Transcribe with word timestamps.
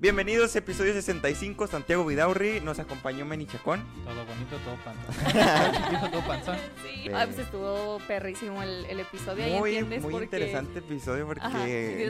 Bienvenidos 0.00 0.54
a 0.54 0.60
episodio 0.60 0.92
65, 0.92 1.66
Santiago 1.66 2.06
Vidaurri, 2.06 2.60
nos 2.60 2.78
acompañó 2.78 3.24
Menichacón. 3.24 3.84
Todo 4.04 4.24
bonito, 4.26 4.56
todo 4.58 4.76
panzón. 4.84 6.10
Todo 6.12 6.20
panzón. 6.24 6.56
Sí, 6.84 7.10
ah, 7.12 7.24
pues 7.26 7.40
estuvo 7.40 7.98
perrísimo 8.06 8.62
el, 8.62 8.84
el 8.84 9.00
episodio. 9.00 9.42
Ahí 9.42 9.58
Muy, 9.58 9.70
entiendes 9.74 10.02
muy 10.02 10.14
interesante 10.22 10.78
episodio 10.78 11.26
porque 11.26 11.42
Ajá, 11.42 11.58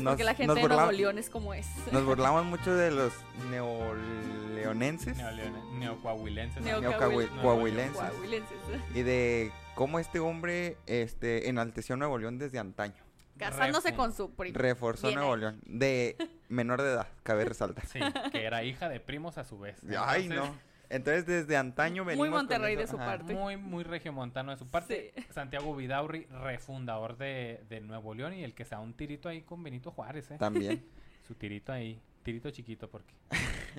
nos, 0.02 0.10
por 0.12 0.16
qué 0.18 0.24
la 0.24 0.34
gente 0.34 0.46
nos 0.48 0.56
de 0.56 0.68
Nuevo 0.68 0.92
León 0.92 1.18
es 1.18 1.30
como 1.30 1.54
es. 1.54 1.66
nos 1.90 2.04
burlamos 2.04 2.44
mucho 2.44 2.74
de 2.74 2.90
los 2.90 3.10
neoleonenses 3.50 5.16
Neoleone- 5.16 5.78
Neocoahuilenses. 5.78 6.62
Neo- 6.62 6.80
neocoahuilenses 6.82 7.40
Coahuilenses. 7.40 8.58
y 8.94 9.00
de 9.00 9.50
cómo 9.74 9.98
este 9.98 10.18
hombre 10.20 10.76
este, 10.86 11.48
enalteció 11.48 11.94
a 11.94 11.98
Nuevo 11.98 12.18
León 12.18 12.36
desde 12.38 12.58
antaño. 12.58 13.02
Casándose 13.38 13.94
Refun- 13.94 13.96
con 13.96 14.12
su 14.14 14.30
primo. 14.34 14.58
Reforzó 14.58 15.06
Bien 15.06 15.20
Nuevo 15.20 15.34
ahí. 15.34 15.40
León 15.40 15.60
de 15.64 16.16
menor 16.48 16.82
de 16.82 16.92
edad, 16.92 17.08
cabe 17.22 17.44
resaltar. 17.44 17.86
Sí, 17.86 18.00
que 18.32 18.44
era 18.44 18.62
hija 18.64 18.88
de 18.88 19.00
primos 19.00 19.38
a 19.38 19.44
su 19.44 19.58
vez. 19.58 19.80
Ay, 19.98 20.28
no. 20.28 20.54
Entonces 20.90 21.26
desde 21.26 21.56
antaño 21.56 22.04
venimos 22.04 22.26
Muy 22.26 22.30
con 22.30 22.38
Monterrey 22.38 22.74
eso, 22.74 22.80
de 22.80 22.86
su 22.88 22.96
ajá. 22.96 23.06
parte. 23.06 23.34
Muy, 23.34 23.56
muy 23.58 23.84
regiomontano 23.84 24.52
de 24.52 24.56
su 24.56 24.66
parte. 24.68 25.12
Sí. 25.14 25.24
Santiago 25.30 25.76
Vidaurri, 25.76 26.24
refundador 26.42 27.18
de, 27.18 27.62
de 27.68 27.80
Nuevo 27.80 28.14
León 28.14 28.32
y 28.32 28.42
el 28.42 28.54
que 28.54 28.64
se 28.64 28.70
da 28.70 28.80
un 28.80 28.94
tirito 28.94 29.28
ahí 29.28 29.42
con 29.42 29.62
Benito 29.62 29.90
Juárez, 29.90 30.30
¿eh? 30.30 30.36
También, 30.38 30.84
Su 31.26 31.34
tirito 31.34 31.72
ahí. 31.72 32.00
Tirito 32.22 32.50
chiquito 32.50 32.88
porque. 32.88 33.12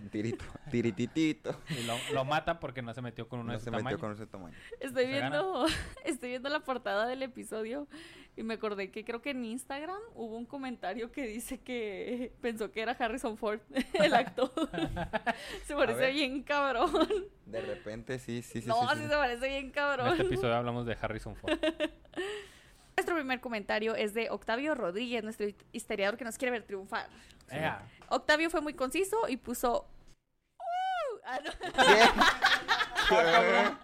tirito, 0.11 0.45
tirititito. 0.71 1.59
Y 1.69 1.83
lo, 1.83 1.95
lo 2.13 2.25
mata 2.25 2.59
porque 2.59 2.81
no 2.81 2.93
se 2.93 3.01
metió 3.01 3.27
con 3.27 3.39
uno 3.39 3.47
No 3.47 3.53
de 3.53 3.59
se 3.59 3.65
su 3.65 3.71
metió 3.71 3.83
tamaño. 3.83 3.99
con 3.99 4.11
ese 4.13 4.27
tamaño. 4.27 4.55
Estoy 4.79 5.05
Se 5.05 5.11
viendo, 5.11 5.65
estoy 6.05 6.29
viendo 6.29 6.49
la 6.49 6.59
portada 6.61 7.05
del 7.07 7.21
episodio 7.23 7.87
y 8.35 8.43
me 8.43 8.53
acordé 8.53 8.89
que 8.91 9.03
creo 9.03 9.21
que 9.21 9.31
en 9.31 9.43
Instagram 9.43 9.99
hubo 10.13 10.37
un 10.37 10.45
comentario 10.45 11.11
que 11.11 11.27
dice 11.27 11.59
que 11.59 12.31
pensó 12.41 12.71
que 12.71 12.81
era 12.81 12.93
Harrison 12.93 13.37
Ford, 13.37 13.59
el 13.93 14.13
actor. 14.13 14.51
se 15.65 15.75
parece 15.75 15.99
ver. 15.99 16.13
bien 16.13 16.43
cabrón. 16.43 16.91
De 17.45 17.61
repente, 17.61 18.19
sí, 18.19 18.41
sí, 18.41 18.61
sí. 18.61 18.67
no, 18.67 18.75
sí, 18.89 18.95
sí, 18.95 19.01
sí. 19.03 19.09
se 19.09 19.15
parece 19.15 19.47
bien 19.47 19.65
En 19.65 19.71
cabrón. 19.71 20.07
este 20.09 20.23
episodio 20.23 20.55
hablamos 20.55 20.85
de 20.85 20.95
Harrison 21.01 21.35
Ford. 21.35 21.57
Nuestro 22.99 23.15
primer 23.15 23.39
comentario 23.39 23.95
es 23.95 24.13
de 24.13 24.29
Octavio 24.29 24.75
Rodríguez, 24.75 25.23
nuestro 25.23 25.47
historiador 25.71 26.17
que 26.17 26.25
nos 26.25 26.37
quiere 26.37 26.51
ver 26.51 26.63
triunfar. 26.63 27.07
Octavio 28.09 28.49
fue 28.49 28.59
muy 28.59 28.73
conciso 28.73 29.29
y 29.29 29.37
puso. 29.37 29.87
"Uh". 30.59 31.19
Ah, 31.23 31.39
no. 31.41 31.51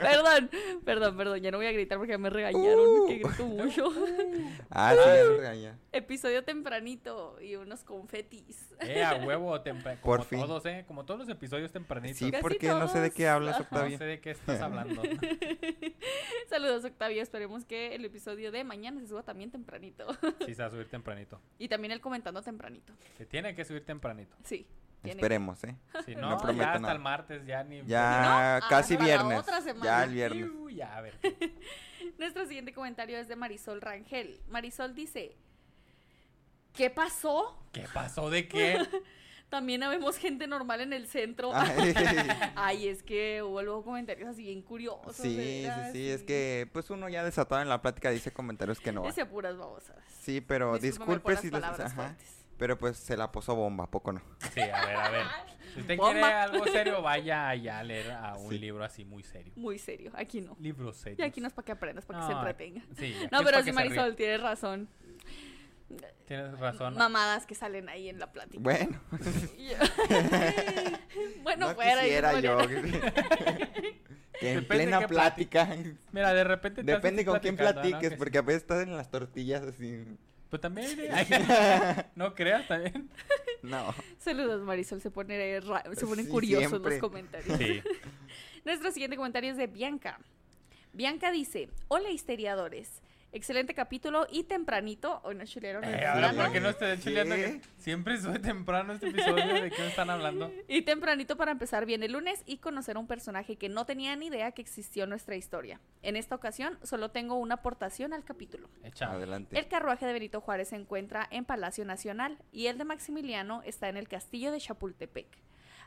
Perdón, 0.00 0.50
perdón, 0.84 1.16
perdón, 1.16 1.40
ya 1.40 1.50
no 1.50 1.58
voy 1.58 1.66
a 1.66 1.72
gritar 1.72 1.98
porque 1.98 2.12
ya 2.12 2.18
me 2.18 2.30
regañaron, 2.30 3.06
que 3.08 3.18
grito 3.18 3.44
mucho. 3.46 3.88
Ah, 4.70 4.92
sí, 4.94 4.98
ya 5.04 5.30
me 5.30 5.36
regaña. 5.36 5.78
Episodio 5.92 6.42
tempranito 6.44 7.40
y 7.40 7.54
unos 7.56 7.84
confetis. 7.84 8.74
ea, 8.80 9.16
huevo, 9.24 9.60
tempra- 9.62 9.96
Por 10.02 10.18
como 10.18 10.24
fin. 10.28 10.40
todos, 10.40 10.66
¿eh? 10.66 10.84
Como 10.86 11.04
todos 11.04 11.20
los 11.20 11.28
episodios 11.28 11.70
tempranitos. 11.72 12.18
Sí, 12.18 12.30
Casi 12.30 12.42
porque 12.42 12.68
no 12.68 12.88
sé 12.88 13.00
de 13.00 13.10
qué 13.12 13.28
hablas, 13.28 13.56
todos. 13.56 13.70
No 13.70 13.76
Octavio. 13.78 13.98
sé 13.98 14.04
de 14.04 14.20
qué 14.20 14.30
estás 14.32 14.60
hablando. 14.60 15.02
Saludos, 16.48 16.84
Octavio. 16.84 17.22
Esperemos 17.22 17.64
que 17.64 17.94
el 17.94 18.04
episodio 18.04 18.50
de 18.52 18.64
mañana 18.64 19.00
se 19.00 19.06
suba 19.08 19.22
también 19.22 19.50
tempranito. 19.50 20.06
Sí, 20.46 20.54
se 20.54 20.62
va 20.62 20.68
a 20.68 20.70
subir 20.70 20.88
tempranito. 20.88 21.40
Y 21.58 21.68
también 21.68 21.92
el 21.92 22.00
comentando 22.00 22.42
tempranito. 22.42 22.92
Se 23.18 23.26
tiene 23.26 23.54
que 23.54 23.64
subir 23.64 23.84
tempranito. 23.84 24.36
Sí. 24.44 24.66
Tiene- 25.04 25.20
Esperemos, 25.20 25.62
¿eh? 25.64 25.76
Si 26.04 26.14
No 26.16 26.30
no, 26.30 26.38
prometo 26.38 26.62
ya 26.62 26.68
hasta 26.68 26.80
nada. 26.80 26.94
el 26.94 26.98
martes 27.00 27.46
ya 27.46 27.62
ni... 27.64 27.82
Ya 27.86 28.58
No, 28.62 28.68
casi 28.68 28.96
viernes. 28.96 29.38
otra 29.38 29.60
semana. 29.60 29.84
Ya 29.84 30.04
el 30.04 30.10
viernes. 30.12 30.40
Iu, 30.40 30.70
ya, 30.70 30.96
a 30.96 31.00
ver. 31.00 31.14
Nuestro 32.18 32.46
siguiente 32.46 32.72
comentario 32.72 33.18
es 33.18 33.28
de 33.28 33.36
Marisol 33.36 33.80
Rangel. 33.80 34.40
Marisol 34.48 34.94
dice: 34.94 35.36
¿Qué 36.74 36.90
pasó? 36.90 37.56
¿Qué 37.72 37.84
pasó 37.92 38.30
de 38.30 38.48
qué? 38.48 38.78
También 39.48 39.80
vemos 39.82 40.16
gente 40.18 40.46
normal 40.48 40.80
en 40.80 40.92
el 40.92 41.06
centro. 41.06 41.52
Ay, 41.54 41.94
Ay, 42.56 42.88
es 42.88 43.02
que 43.04 43.42
hubo 43.42 43.62
luego 43.62 43.84
comentarios 43.84 44.28
así 44.28 44.42
bien 44.42 44.62
curiosos. 44.62 45.14
sí, 45.14 45.64
sí, 45.64 45.92
sí, 45.92 46.08
es 46.10 46.22
que 46.24 46.68
pues 46.72 46.90
uno 46.90 47.08
ya 47.08 47.22
desatado 47.22 47.62
en 47.62 47.68
la 47.68 47.80
plática 47.80 48.10
dice 48.10 48.32
comentarios 48.32 48.80
que 48.80 48.90
no 48.90 49.02
van. 49.02 49.10
Ese 49.12 49.20
apuras 49.22 49.56
babosas. 49.56 49.96
Sí, 50.22 50.40
pero 50.40 50.76
disculpe 50.78 51.32
las 51.34 51.40
si 51.40 51.50
los... 51.50 51.62
Ajá. 51.62 51.88
fuertes. 51.88 52.43
Pero 52.56 52.78
pues 52.78 52.96
se 52.96 53.16
la 53.16 53.30
posó 53.32 53.54
bomba, 53.54 53.84
¿a 53.84 53.90
poco 53.90 54.12
no? 54.12 54.22
Sí, 54.52 54.60
a 54.60 54.86
ver, 54.86 54.96
a 54.96 55.10
ver. 55.10 55.26
Si 55.74 55.80
usted 55.80 55.96
Bomba. 55.96 56.12
quiere 56.12 56.32
algo 56.34 56.64
serio, 56.66 57.02
vaya 57.02 57.48
allá 57.48 57.80
a 57.80 57.82
leer 57.82 58.12
a 58.12 58.36
un 58.36 58.50
Sí. 58.50 58.58
libro 58.58 58.84
así 58.84 59.04
muy 59.04 59.24
serio. 59.24 59.52
Muy 59.56 59.76
serio. 59.78 60.12
Aquí 60.14 60.40
no. 60.40 60.56
Libro 60.60 60.92
serio. 60.92 61.16
Y 61.18 61.22
aquí 61.26 61.40
no 61.40 61.48
es 61.48 61.52
para 61.52 61.66
que 61.66 61.72
aprendas, 61.72 62.04
para 62.04 62.20
que 62.20 62.26
se 62.26 62.32
entretenga. 62.32 62.82
Sí, 62.96 63.16
No, 63.32 63.42
pero 63.42 63.62
sí, 63.64 63.72
Marisol, 63.72 64.14
tienes 64.14 64.40
razón. 64.40 64.88
Tienes 66.26 66.58
razón. 66.58 66.94
Mamadas 66.94 67.44
que 67.44 67.54
salen 67.56 67.88
ahí 67.88 68.08
en 68.08 68.18
la 68.20 68.30
plática. 68.32 68.62
Bueno, 68.62 69.00
bueno, 71.42 71.68
no 71.68 71.74
fuera. 71.74 72.02
quisiera 72.02 72.40
yo. 72.40 72.58
Que 74.40 74.50
en 74.50 74.60
Depende 74.62 74.84
plena 74.86 75.06
plática. 75.06 75.68
Mira, 76.10 76.34
de 76.34 76.42
repente 76.42 76.82
te 76.82 76.90
Depende 76.92 77.24
con 77.24 77.38
quién 77.38 77.56
platiques, 77.56 78.10
Que 78.10 78.16
porque 78.16 78.38
a 78.38 78.42
veces 78.42 78.62
estás 78.62 78.82
en 78.82 78.96
las 78.96 79.08
tortillas 79.08 79.62
así. 79.62 80.04
Pues 80.54 80.60
también. 80.62 80.96
ay, 81.12 81.26
no 82.14 82.32
creas 82.32 82.68
también. 82.68 83.10
No. 83.62 83.92
Saludos, 84.20 84.62
Marisol. 84.62 85.00
Se, 85.00 85.10
pone 85.10 85.58
ra- 85.58 85.82
se 85.96 86.06
ponen 86.06 86.26
Sí, 86.26 86.30
curiosos 86.30 86.68
siempre. 86.70 86.92
los 86.92 87.00
comentarios. 87.00 87.58
Sí. 87.58 87.82
Nuestro 88.64 88.92
siguiente 88.92 89.16
comentario 89.16 89.50
es 89.50 89.56
de 89.56 89.66
Bianca. 89.66 90.20
Bianca 90.92 91.32
dice: 91.32 91.70
Hola, 91.88 92.10
histeriadores. 92.10 93.02
Excelente 93.34 93.74
capítulo 93.74 94.28
y 94.30 94.44
tempranito. 94.44 95.20
Hoy 95.24 95.34
no 95.34 95.44
chulearon 95.44 95.82
Eh, 95.82 96.06
ahora. 96.06 96.32
¿por 96.32 96.52
qué 96.52 96.60
no 96.60 96.68
estoy 96.68 97.00
chuleando? 97.00 97.34
Siempre 97.78 98.16
sube 98.16 98.38
temprano 98.38 98.92
este 98.92 99.08
episodio. 99.08 99.54
¿De 99.60 99.72
qué 99.72 99.82
me 99.82 99.88
están 99.88 100.08
hablando? 100.08 100.52
Y 100.68 100.82
tempranito 100.82 101.36
para 101.36 101.50
empezar 101.50 101.84
bien 101.84 102.04
el 102.04 102.12
lunes 102.12 102.44
y 102.46 102.58
conocer 102.58 102.94
a 102.94 103.00
un 103.00 103.08
personaje 103.08 103.56
que 103.56 103.68
no 103.68 103.86
tenía 103.86 104.14
ni 104.14 104.26
idea 104.28 104.52
que 104.52 104.62
existió 104.62 105.02
en 105.02 105.10
nuestra 105.10 105.34
historia. 105.34 105.80
En 106.02 106.14
esta 106.14 106.36
ocasión 106.36 106.78
solo 106.84 107.10
tengo 107.10 107.34
una 107.34 107.56
aportación 107.56 108.12
al 108.12 108.22
capítulo. 108.22 108.68
Echa. 108.84 109.10
Adelante. 109.10 109.58
El 109.58 109.66
carruaje 109.66 110.06
de 110.06 110.12
Benito 110.12 110.40
Juárez 110.40 110.68
se 110.68 110.76
encuentra 110.76 111.26
en 111.32 111.44
Palacio 111.44 111.84
Nacional 111.84 112.38
y 112.52 112.68
el 112.68 112.78
de 112.78 112.84
Maximiliano 112.84 113.62
está 113.64 113.88
en 113.88 113.96
el 113.96 114.06
castillo 114.06 114.52
de 114.52 114.60
Chapultepec. 114.60 115.26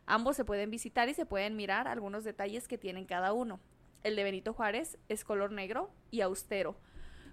Ambos 0.06 0.36
se 0.36 0.44
pueden 0.44 0.70
visitar 0.70 1.08
y 1.08 1.14
se 1.14 1.26
pueden 1.26 1.56
mirar 1.56 1.88
algunos 1.88 2.26
detalles 2.26 2.68
que 2.68 2.78
tienen 2.78 3.06
cada 3.06 3.32
uno. 3.32 3.62
El 4.04 4.18
de 4.18 4.26
Benito 4.26 4.52
Juárez 4.52 4.98
es 5.08 5.24
color 5.24 5.54
negro 5.54 5.90
y 6.12 6.20
austero. 6.20 6.78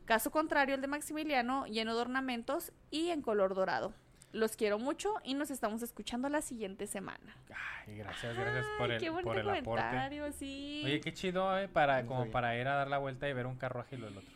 Caso 0.04 0.30
contrario, 0.30 0.74
el 0.74 0.80
de 0.80 0.86
Maximiliano 0.86 1.66
lleno 1.66 1.94
de 1.94 2.00
ornamentos 2.00 2.72
y 2.90 3.08
en 3.10 3.22
color 3.22 3.54
dorado. 3.54 3.94
Los 4.32 4.56
quiero 4.56 4.78
mucho 4.80 5.14
y 5.22 5.34
nos 5.34 5.50
estamos 5.52 5.80
escuchando 5.82 6.28
la 6.28 6.42
siguiente 6.42 6.86
semana. 6.88 7.36
Ay, 7.86 7.96
gracias, 7.98 8.34
gracias 8.36 8.66
por 8.78 8.90
el, 8.90 9.00
qué 9.00 9.08
bonito 9.08 9.28
por 9.30 9.38
el 9.38 9.48
aporte. 9.48 10.32
sí. 10.32 10.82
Oye, 10.84 11.00
qué 11.00 11.12
chido, 11.12 11.56
eh, 11.56 11.68
para, 11.68 12.04
como 12.04 12.30
para 12.30 12.58
ir 12.58 12.66
a 12.66 12.74
dar 12.74 12.88
la 12.88 12.98
vuelta 12.98 13.28
y 13.28 13.32
ver 13.32 13.46
un 13.46 13.56
carruaje 13.56 13.94
y 13.94 13.98
lo 13.98 14.06
del 14.06 14.18
otro. 14.18 14.30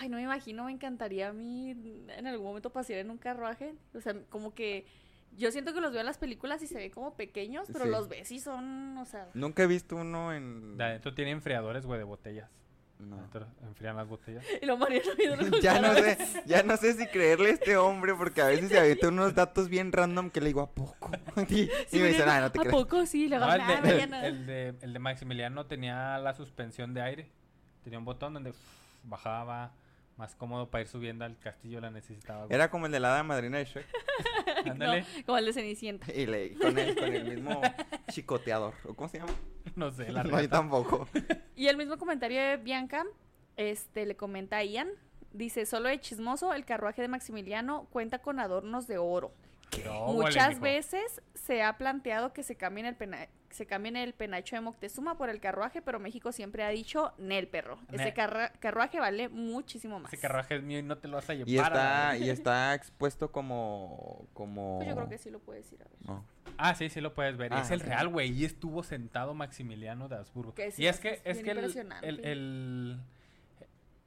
Ay, 0.00 0.08
no 0.08 0.16
me 0.16 0.22
imagino, 0.22 0.64
me 0.64 0.72
encantaría 0.72 1.28
a 1.28 1.32
mí 1.32 1.70
en 2.08 2.26
algún 2.26 2.46
momento 2.46 2.70
pasear 2.70 3.00
en 3.00 3.10
un 3.10 3.18
carruaje. 3.18 3.74
O 3.94 4.00
sea, 4.00 4.14
como 4.30 4.54
que 4.54 4.86
yo 5.36 5.50
siento 5.52 5.74
que 5.74 5.80
los 5.82 5.92
veo 5.92 6.00
en 6.00 6.06
las 6.06 6.18
películas 6.18 6.62
y 6.62 6.66
se 6.66 6.76
ven 6.76 6.90
como 6.90 7.14
pequeños, 7.14 7.68
pero 7.72 7.84
Sí. 7.84 7.90
los 7.90 8.08
ves 8.08 8.30
y 8.32 8.38
son, 8.38 8.96
o 8.96 9.04
sea, 9.04 9.28
Nunca 9.34 9.64
he 9.64 9.66
visto 9.66 9.96
uno 9.96 10.32
en. 10.32 10.78
De 10.78 10.84
adentro 10.84 11.14
tiene 11.14 11.30
enfriadores, 11.32 11.84
güey, 11.84 11.98
de 11.98 12.04
botellas. 12.04 12.50
No. 13.08 13.28
Enfrían 13.66 13.96
las 13.96 14.08
botellas. 14.08 14.44
y 14.60 14.66
lo 14.66 14.78
Ya 15.62 15.80
no 15.80 15.94
sé, 15.94 16.18
ya 16.46 16.62
no 16.62 16.76
sé 16.76 16.94
si 16.94 17.06
creerle 17.06 17.50
a 17.50 17.52
este 17.52 17.76
hombre 17.76 18.14
porque 18.14 18.40
a 18.42 18.46
veces 18.46 18.70
se 18.70 18.78
avienta 18.78 19.08
unos 19.08 19.34
datos 19.34 19.68
bien 19.68 19.92
random 19.92 20.30
que 20.30 20.40
le 20.40 20.46
digo 20.48 20.60
a 20.62 20.70
poco. 20.70 21.10
Y, 21.48 21.98
me 21.98 22.08
dicen, 22.08 22.28
ah, 22.28 22.40
no 22.40 22.52
te 22.52 22.58
¿A 22.60 22.62
creas. 22.62 22.74
poco 22.74 23.04
sí? 23.06 23.28
Le 23.28 23.38
No, 23.38 23.52
el, 23.52 23.58
de, 23.58 23.64
"Ah, 23.64 23.74
el- 23.74 23.82
Mariana". 23.82 24.26
el 24.26 24.46
de, 24.46 24.74
el 24.80 24.92
de 24.92 24.98
Maximiliano 24.98 25.66
tenía 25.66 26.18
la 26.18 26.34
suspensión 26.34 26.94
de 26.94 27.02
aire. 27.02 27.30
Tenía 27.84 27.98
un 27.98 28.04
botón 28.04 28.34
donde 28.34 28.52
bajaba. 29.04 29.72
Más 30.18 30.34
cómodo 30.36 30.68
para 30.70 30.82
ir 30.82 30.88
subiendo 30.88 31.24
al 31.24 31.38
castillo 31.38 31.80
la 31.80 31.90
necesitaba. 31.90 32.46
Era 32.50 32.70
como 32.70 32.84
el 32.84 32.92
de 32.92 33.00
la 33.00 33.14
hada 33.14 33.22
madrina 33.22 33.56
de 33.58 33.64
Shrek. 33.64 33.86
Ándale. 34.70 35.00
No, 35.00 35.06
como 35.24 35.38
el 35.38 35.46
de 35.46 35.52
Cenicienta. 35.54 36.12
Y 36.12 36.26
le, 36.26 36.54
con, 36.54 36.78
el, 36.78 36.94
con 36.94 37.12
el 37.14 37.24
mismo 37.24 37.62
chicoteador. 38.10 38.74
¿O 38.84 38.92
cómo 38.94 39.08
se 39.08 39.18
llama? 39.18 39.32
No 39.76 39.90
sé, 39.90 40.10
la 40.10 40.24
No, 40.24 40.48
tampoco. 40.48 41.08
Y 41.56 41.68
el 41.68 41.76
mismo 41.76 41.96
comentario 41.98 42.40
de 42.40 42.56
Bianca, 42.56 43.04
este, 43.56 44.06
le 44.06 44.16
comenta 44.16 44.56
a 44.58 44.64
Ian. 44.64 44.88
Dice, 45.32 45.64
solo 45.66 45.88
de 45.88 45.98
chismoso, 46.00 46.52
el 46.52 46.64
carruaje 46.64 47.00
de 47.02 47.08
Maximiliano 47.08 47.86
cuenta 47.90 48.18
con 48.20 48.38
adornos 48.40 48.86
de 48.86 48.98
oro. 48.98 49.32
No, 49.86 50.08
Muchas 50.12 50.60
veces 50.60 51.22
se 51.34 51.62
ha 51.62 51.78
planteado 51.78 52.34
que 52.34 52.42
se 52.42 52.56
cambien 52.56 52.84
el 52.86 52.94
pena- 52.94 53.28
se 53.48 53.64
cambien 53.66 53.96
el 53.96 54.12
penacho 54.12 54.54
de 54.56 54.60
Moctezuma 54.60 55.16
por 55.16 55.30
el 55.30 55.40
carruaje, 55.40 55.80
pero 55.80 55.98
México 55.98 56.30
siempre 56.32 56.62
ha 56.64 56.68
dicho 56.68 57.12
Nel 57.16 57.48
perro. 57.48 57.78
Ese 57.90 58.04
Ne. 58.04 58.14
carra- 58.14 58.52
carruaje 58.60 58.98
vale 59.00 59.30
muchísimo 59.30 59.98
más. 59.98 60.12
Ese 60.12 60.20
carruaje 60.20 60.56
es 60.56 60.62
mío 60.62 60.78
y 60.78 60.82
no 60.82 60.98
te 60.98 61.08
lo 61.08 61.16
vas 61.16 61.30
a 61.30 61.34
llevar. 61.34 61.48
Y 61.48 61.56
está, 61.58 62.16
y 62.18 62.28
está 62.30 62.74
expuesto 62.74 63.32
como. 63.32 64.26
como... 64.34 64.76
Pues 64.78 64.88
yo 64.90 64.94
creo 64.96 65.08
que 65.08 65.18
sí 65.18 65.30
lo 65.30 65.38
puedes 65.38 65.70
ir 65.72 65.80
a 65.82 65.84
ver. 65.84 65.96
No. 66.06 66.24
Ah, 66.58 66.74
sí, 66.74 66.88
sí 66.88 67.00
lo 67.00 67.14
puedes 67.14 67.36
ver. 67.36 67.52
Ah, 67.52 67.60
es 67.62 67.70
el 67.70 67.80
real, 67.80 68.08
güey. 68.08 68.30
Y 68.30 68.44
estuvo 68.44 68.82
sentado 68.82 69.34
Maximiliano 69.34 70.08
de 70.08 70.16
Habsburgo. 70.16 70.54
Que 70.54 70.70
sí, 70.70 70.82
y 70.82 70.86
es 70.86 70.96
es 70.96 71.00
que, 71.00 71.20
es 71.24 71.42
que 71.42 71.50
el, 71.50 71.58
el, 72.02 72.24
el, 72.24 73.00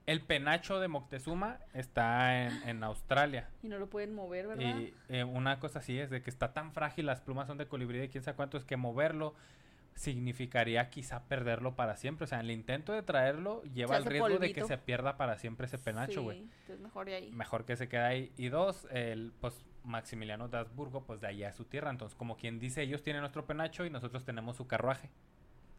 El 0.05 0.21
penacho 0.21 0.79
de 0.79 0.87
Moctezuma 0.87 1.59
está 1.73 2.45
en, 2.45 2.69
en 2.69 2.83
Australia. 2.83 3.49
Y 3.63 3.69
no 3.69 3.79
lo 3.79 3.89
pueden 3.89 4.13
mover, 4.13 4.47
¿verdad? 4.47 4.77
Y 4.77 4.93
eh, 5.09 5.23
una 5.23 5.59
cosa 5.59 5.79
así 5.79 5.97
es 5.97 6.09
de 6.11 6.21
que 6.21 6.29
está 6.29 6.53
tan 6.53 6.73
frágil, 6.73 7.07
las 7.07 7.21
plumas 7.21 7.47
son 7.47 7.57
de 7.57 7.67
colibrí 7.67 7.97
de 7.97 8.09
quién 8.09 8.23
sabe 8.23 8.35
cuánto, 8.35 8.57
es 8.57 8.65
que 8.65 8.77
moverlo 8.77 9.33
significaría 9.95 10.89
quizá 10.89 11.23
perderlo 11.23 11.75
para 11.75 11.95
siempre. 11.95 12.25
O 12.25 12.27
sea, 12.27 12.39
en 12.39 12.45
el 12.45 12.51
intento 12.51 12.91
de 12.93 13.01
traerlo 13.01 13.63
lleva 13.63 13.97
el 13.97 14.05
riesgo 14.05 14.37
de 14.37 14.53
que 14.53 14.63
se 14.65 14.77
pierda 14.77 15.17
para 15.17 15.39
siempre 15.39 15.65
ese 15.65 15.77
penacho, 15.77 16.21
güey. 16.21 16.39
Sí, 16.39 16.49
entonces 16.61 16.79
mejor 16.81 17.05
de 17.05 17.15
ahí. 17.15 17.31
Mejor 17.31 17.65
que 17.65 17.75
se 17.75 17.87
quede 17.87 18.01
ahí. 18.01 18.31
Y 18.37 18.49
dos, 18.49 18.87
el 18.91 19.31
pues 19.39 19.65
Maximiliano 19.85 20.47
de 20.47 20.57
Habsburgo, 20.57 21.03
pues 21.03 21.21
de 21.21 21.27
allá 21.27 21.49
es 21.49 21.55
su 21.55 21.65
tierra. 21.65 21.89
Entonces, 21.89 22.15
como 22.15 22.35
quien 22.37 22.59
dice, 22.59 22.81
ellos 22.81 23.03
tienen 23.03 23.21
nuestro 23.21 23.45
penacho 23.45 23.85
y 23.85 23.89
nosotros 23.89 24.25
tenemos 24.25 24.57
su 24.57 24.67
carruaje. 24.67 25.09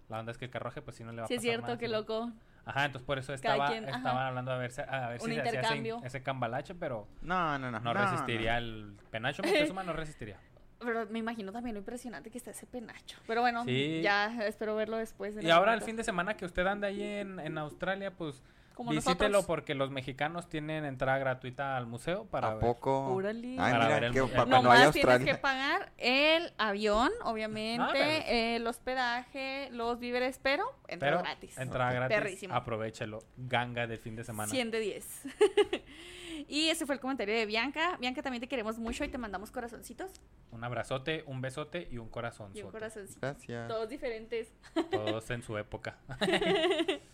La 0.09 0.21
onda 0.21 0.31
es 0.33 0.39
que 0.39 0.45
el 0.45 0.51
carruaje, 0.51 0.83
pues 0.83 0.97
sí 0.97 1.05
no 1.05 1.11
le 1.13 1.19
va 1.19 1.25
a 1.25 1.29
Sí, 1.29 1.35
es 1.35 1.41
pasar 1.41 1.51
cierto, 1.65 1.79
qué 1.79 1.89
loco. 1.89 2.31
Ajá, 2.65 2.85
entonces 2.87 3.07
por 3.07 3.19
eso 3.19 3.33
estaba, 3.35 3.67
quien, 3.69 3.89
ajá. 3.89 3.97
estaban 3.99 4.27
hablando 4.27 4.53
a 4.53 4.57
ver, 4.59 4.71
si- 4.73 4.81
a 4.81 5.09
ver 5.09 5.21
Un 5.21 5.29
si 5.29 5.35
se 5.35 5.41
hacía 5.41 5.51
ese, 5.51 5.57
intercambio. 5.59 6.01
ese 6.05 6.23
cambalache, 6.23 6.75
pero 6.75 7.07
No, 7.23 7.59
no, 7.59 7.71
no. 7.71 7.81
no, 7.81 7.93
resistiría 7.95 8.59
el 8.59 8.97
penacho 9.11 9.43
Moctezuma, 9.43 9.83
no 9.83 9.93
resistiría. 9.93 10.39
Pero 10.79 11.07
me 11.07 11.19
imagino 11.21 11.53
también 11.53 11.73
lo 11.73 11.79
impresionante 11.81 12.31
que 12.31 12.37
está 12.37 12.51
ese 12.51 12.67
penacho. 12.67 13.19
Pero 13.27 13.41
bueno, 13.41 13.65
Sí. 13.65 14.03
ya 14.03 14.45
espero 14.47 14.77
verlo 14.77 14.99
después. 14.99 15.35
en 15.35 15.47
Y 15.47 15.51
ahora 15.51 15.73
el 15.73 15.81
fin 15.81 15.97
de 15.97 16.05
semana 16.05 16.37
que 16.37 16.45
usted 16.45 16.67
anda 16.67 16.89
ahí 16.89 17.03
en, 17.03 17.41
en 17.41 17.57
Australia, 17.57 18.11
pues 18.11 18.43
Como 18.77 18.91
visítelo 18.91 19.17
nosotros. 19.31 19.47
porque 19.47 19.75
los 19.75 19.91
mexicanos 19.91 20.49
tienen 20.51 20.85
entrada 20.85 21.17
gratuita 21.19 21.77
al 21.79 21.87
museo 21.87 22.27
para 22.27 22.49
¿A 22.49 22.55
ver. 22.57 22.61
poco? 22.61 23.07
Órale. 23.15 23.57
Ay, 23.59 23.73
Para 23.73 23.89
ver 23.89 24.05
el 24.05 24.13
que 24.13 24.21
mu- 24.23 24.29
para 24.29 24.43
el- 24.43 24.49
cuando 24.51 24.69
vaya 24.69 24.81
a 24.83 24.85
Nomás 24.85 24.95
tienes 24.95 25.25
que 25.25 25.35
pagar 25.37 25.93
el 25.97 26.53
avión, 26.59 27.11
obviamente, 27.25 27.99
Ah, 27.99 28.25
el 28.57 28.67
hospedaje, 28.67 29.71
los 29.73 29.99
víveres, 29.99 30.39
pero 30.43 30.65
entrada 30.89 31.17
Pero 31.17 31.25
gratis. 31.25 31.59
entrada 31.59 31.93
gratis, 31.93 32.17
Perrísimo. 32.19 32.55
aprovechelo. 32.55 33.21
Ganga 33.39 33.87
del 33.87 33.99
fin 33.99 34.15
de 34.15 34.25
semana. 34.25 34.51
100 34.53 34.71
de 34.71 34.81
10. 34.81 35.23
y 36.49 36.69
ese 36.69 36.85
fue 36.85 36.97
el 36.97 37.01
comentario 37.01 37.35
de 37.35 37.47
Bianca. 37.47 37.97
Bianca, 37.99 38.21
también 38.23 38.43
te 38.43 38.47
queremos 38.49 38.79
mucho 38.79 39.05
y 39.05 39.09
te 39.09 39.17
mandamos 39.17 39.51
corazoncitos 39.51 40.11
Un 40.51 40.63
abrazote, 40.65 41.25
un 41.27 41.41
besote 41.41 41.89
y 41.91 41.97
un 41.99 42.09
corazón. 42.11 42.53
y 42.55 42.61
un 42.63 42.71
corazoncito. 42.71 43.21
Gracias. 43.21 43.69
Todos 43.69 43.89
diferentes. 43.89 44.53
Todos 44.91 45.31
en 45.31 45.43
su 45.43 45.57
época. 45.59 45.97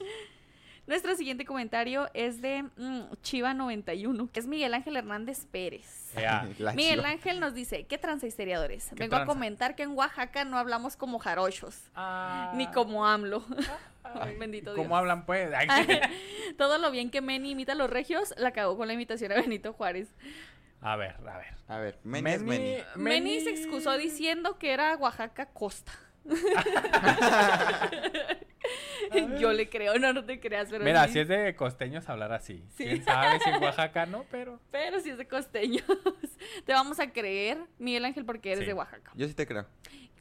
Nuestro 0.87 1.15
siguiente 1.15 1.45
comentario 1.45 2.11
es 2.13 2.43
de 2.43 2.65
mm, 2.65 3.13
Chiva91, 3.23 4.31
que 4.31 4.41
es 4.41 4.47
Miguel 4.47 4.75
Ángel 4.75 4.97
Hernández 4.97 5.47
Pérez. 5.47 6.13
Miguel 6.75 6.99
chiva. 6.99 7.09
Ángel 7.09 7.41
nos 7.41 7.55
dice, 7.55 7.85
¿qué 7.85 7.99
tranza 7.99 8.27
historiadores? 8.27 8.89
¿Qué 8.89 8.97
Vengo 8.97 9.17
a 9.17 9.25
comentar 9.25 9.77
que 9.77 9.85
en 9.85 9.93
Oaxaca 9.93 10.45
no 10.45 10.59
hablamos 10.59 10.97
como 10.97 11.19
jarochos, 11.21 11.81
ah, 11.95 12.53
ni 12.57 12.67
como 12.69 13.07
AMLO. 13.07 13.45
ay, 14.05 14.37
Bendito 14.37 14.73
¿Cómo 14.75 14.89
Dios. 14.89 14.99
hablan 14.99 15.25
pues? 15.25 15.53
Ay, 15.57 15.69
Todo 16.59 16.79
lo 16.79 16.91
bien 16.91 17.11
que 17.11 17.21
Meni 17.21 17.53
imita 17.53 17.73
a 17.73 17.77
los 17.77 17.89
regios, 17.89 18.35
la 18.37 18.51
cagó 18.53 18.77
con 18.77 18.89
la 18.89 18.95
imitación 18.95 19.31
a 19.33 19.37
Benito 19.37 19.73
Juárez. 19.73 20.09
a 20.81 20.97
ver, 20.97 21.15
a 21.27 21.39
ver. 21.39 21.55
A 21.69 21.79
ver, 21.79 21.99
Meni 22.03 22.31
es 22.33 22.43
Meni. 22.43 22.77
Meni 22.97 23.41
se 23.41 23.51
excusó 23.51 23.97
diciendo 23.97 24.59
que 24.59 24.73
era 24.73 24.97
Oaxaca 24.97 25.47
costa. 25.47 25.93
Yo 29.39 29.53
le 29.53 29.69
creo, 29.69 29.99
no, 29.99 30.13
no 30.13 30.25
te 30.25 30.41
creas, 30.41 30.69
pero 30.71 30.85
Mira, 30.85 31.07
sí. 31.07 31.15
si 31.15 31.19
es 31.21 31.29
de 31.29 31.55
costeños 31.55 32.09
hablar 32.09 32.33
así. 32.33 32.65
Sí. 32.77 32.85
Quién 32.85 33.05
sabe 33.05 33.39
si 33.41 33.51
en 33.51 33.63
Oaxaca 33.63 34.07
no, 34.07 34.25
pero. 34.31 34.61
Pero 34.71 35.01
si 35.01 35.11
es 35.11 35.19
de 35.19 35.27
costeños. 35.27 35.85
Te 36.67 36.73
vamos 36.73 36.99
a 37.01 37.11
creer, 37.13 37.59
Miguel 37.79 38.05
Ángel, 38.05 38.25
porque 38.25 38.51
eres 38.53 38.61
Sí. 38.61 38.67
de 38.67 38.75
Oaxaca. 38.75 39.13
Yo 39.15 39.27
sí 39.29 39.35
te 39.35 39.47
creo. 39.47 39.67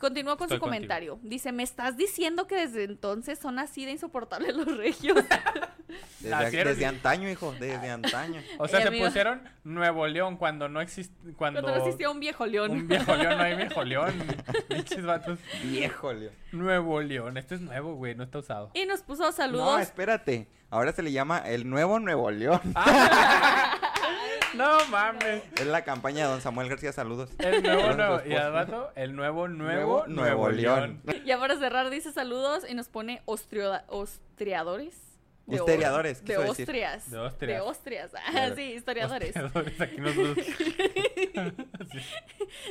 Continúa 0.01 0.35
con 0.35 0.45
Estoy 0.45 0.57
su 0.57 0.61
contigo. 0.61 0.75
comentario. 0.79 1.19
Dice, 1.21 1.51
¿me 1.51 1.63
estás 1.63 1.95
diciendo 1.95 2.47
que 2.47 2.55
desde 2.55 2.83
entonces 2.83 3.39
son 3.39 3.59
así 3.59 3.85
de 3.85 3.91
insoportables 3.91 4.55
los 4.55 4.75
regios? 4.75 5.17
Desde, 6.21 6.85
antaño, 6.85 7.29
hijo, 7.29 7.53
desde 7.59 7.89
antaño. 7.89 8.41
O 8.59 8.67
sea, 8.67 8.81
se 8.81 8.87
amigo. 8.87 9.05
pusieron 9.05 9.41
Nuevo 9.63 10.07
León 10.07 10.37
cuando 10.37 10.69
no 10.69 10.79
existe. 10.79 11.13
Cuando, 11.33 11.61
Cuando 11.61 11.79
no 11.79 11.85
existía 11.85 12.09
un 12.09 12.19
viejo 12.19 12.45
león. 12.45 12.71
un 12.71 12.87
viejo 12.87 13.13
León, 13.15 13.37
no 13.37 13.43
hay 13.43 13.55
viejo 13.57 13.83
León. 13.83 14.13
Vatos. 15.03 15.39
Viejo, 15.63 16.13
Leo. 16.13 16.31
Nuevo 16.53 17.01
León. 17.01 17.37
Esto 17.37 17.55
es 17.55 17.61
nuevo, 17.61 17.95
güey, 17.95 18.15
no 18.15 18.23
está 18.23 18.39
usado. 18.39 18.71
Y 18.73 18.85
nos 18.85 19.01
puso 19.01 19.23
No, 19.23 19.31
saludos. 19.31 19.81
espérate. 19.81 20.47
Ahora 20.69 20.93
se 20.93 21.01
le 21.03 21.11
llama 21.11 21.39
el 21.39 21.69
nuevo 21.69 21.99
Nuevo 21.99 22.31
León. 22.31 22.61
No 24.55 24.85
mames. 24.89 25.43
Es 25.55 25.65
la 25.67 25.83
campaña 25.83 26.25
de 26.25 26.31
Don 26.31 26.41
Samuel 26.41 26.67
García. 26.69 26.91
Saludos. 26.91 27.29
El 27.39 27.63
nuevo, 27.63 27.93
nuevo. 27.93 28.21
Y 28.25 28.33
al 28.33 28.51
rato, 28.53 28.91
el 28.95 29.15
nuevo, 29.15 29.47
nuevo, 29.47 30.05
Nuevo 30.07 30.49
León. 30.49 31.01
León. 31.05 31.23
Ya 31.25 31.39
para 31.39 31.57
cerrar 31.57 31.89
dice 31.89 32.11
saludos 32.11 32.65
y 32.69 32.73
nos 32.73 32.89
pone 32.89 33.21
ostriadores. 33.25 35.07
De 35.47 35.59
Usteriadores, 35.59 36.23
De 36.23 36.37
ostrias. 36.37 37.09
De 37.11 37.17
ostrias. 37.17 37.55
De 37.55 37.59
ostrias. 37.61 38.11
Ah, 38.15 38.31
Claro. 38.31 38.55
sí, 38.55 38.61
historiadores. 38.73 39.35
Aquí 39.35 39.97
nosotros. 39.97 40.37
Sí. 40.45 41.99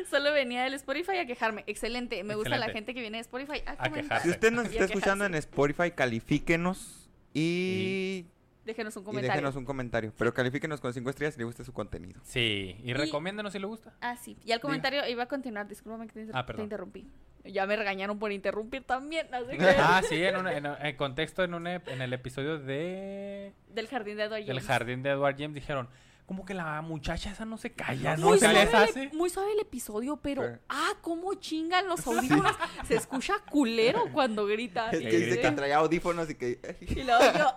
Solo 0.11 0.33
venía 0.33 0.63
del 0.65 0.75
Spotify 0.75 1.19
a 1.19 1.27
quejarme. 1.27 1.65
Excelente. 1.67 2.23
Me 2.25 2.37
gusta 2.37 2.57
la 2.57 2.69
gente 2.71 2.95
que 2.95 3.01
viene 3.01 3.19
de 3.19 3.23
Spotify 3.23 3.63
a, 3.67 3.73
A. 3.73 4.21
Si 4.21 4.31
usted 4.31 4.53
nos 4.53 4.67
está 4.69 4.85
escuchando 4.85 5.25
en. 5.27 5.35
Spotify, 5.35 5.91
califíquenos 5.91 7.09
y, 7.35 8.25
Déjenos 8.71 8.97
un 8.97 9.03
y 9.03 9.07
comentario. 9.07 9.31
déjenos 9.33 9.57
un 9.57 9.65
comentario. 9.65 10.13
Pero 10.17 10.33
califíquenos 10.35 10.81
con 10.81 10.93
cinco 10.95 11.11
estrellas 11.11 11.35
si 11.35 11.39
le 11.41 11.45
gusta 11.45 11.65
su 11.65 11.73
contenido. 11.73 12.21
Sí, 12.25 12.77
y 12.85 12.93
recomiéndenos 12.95 13.53
si 13.53 13.59
le 13.59 13.67
gusta. 13.67 13.93
Ah, 14.01 14.17
sí. 14.17 14.37
Y 14.45 14.53
al 14.53 14.61
comentario 14.61 15.07
iba 15.09 15.23
a 15.25 15.27
continuar. 15.27 15.67
Discúlpame 15.69 16.07
que 16.07 16.13
te, 16.15 16.21
inter- 16.23 16.37
Ah, 16.37 16.47
te 16.47 16.63
interrumpí. 16.63 17.07
Ya 17.45 17.65
me 17.67 17.75
regañaron 17.75 18.19
por 18.19 18.33
interrumpir 18.33 18.85
también. 18.85 19.27
Así 19.35 19.57
que... 19.59 19.67
Ah, 19.79 20.03
sí, 20.09 20.23
en, 20.23 20.37
un, 20.37 20.47
en, 20.49 20.67
en 20.67 20.97
contexto, 20.97 21.43
en, 21.43 21.55
un, 21.55 21.67
en 21.67 22.01
el 22.03 22.13
episodio 22.13 22.59
de 22.59 23.53
Del 23.69 23.89
jardín 23.89 24.17
de 24.19 24.25
Edward 24.25 24.39
del 24.41 24.47
James. 24.47 24.67
jardín 24.67 25.03
de 25.03 25.11
Edward 25.11 25.37
James 25.39 25.55
dijeron, 25.55 25.89
como 26.27 26.45
que 26.45 26.55
la 26.55 26.81
muchacha 26.83 27.33
esa 27.33 27.45
no 27.45 27.57
se 27.59 27.73
calla, 27.73 28.17
¿no? 28.17 28.29
Muy 28.29 28.39
Se 28.39 28.45
suave, 28.45 28.65
les 28.67 28.69
el, 28.75 28.77
hace. 28.77 29.11
muy 29.15 29.31
suave 29.31 29.53
el 29.53 29.61
episodio, 29.61 30.17
pero 30.19 30.59
ah, 30.69 30.93
cómo 31.01 31.35
chingan 31.35 31.89
los 31.89 32.07
audífonos. 32.07 32.55
Se 32.87 32.95
escucha 32.97 33.35
culero 33.51 34.05
cuando 34.13 34.47
grita. 34.47 34.91
Es 34.91 35.01
que 35.01 35.09
dice 35.19 35.41
que 35.41 35.51
traía 35.53 35.79
audífonos 35.79 36.31
y 36.31 36.35
que... 36.37 36.77
Y 36.83 37.03
luego 37.03 37.21
yo, 37.37 37.47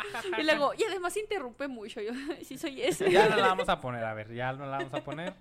Y 0.38 0.42
luego, 0.44 0.72
y 0.76 0.82
además 0.84 1.16
interrumpe 1.16 1.68
mucho. 1.68 2.00
Yo, 2.00 2.12
sí 2.44 2.56
soy 2.58 2.82
ese. 2.82 3.10
Ya 3.10 3.28
no 3.28 3.36
la 3.36 3.46
vamos 3.48 3.68
a 3.68 3.80
poner, 3.80 4.04
a 4.04 4.14
ver, 4.14 4.32
ya 4.34 4.52
no 4.52 4.66
la 4.66 4.78
vamos 4.78 4.94
a 4.94 5.02
poner. 5.02 5.34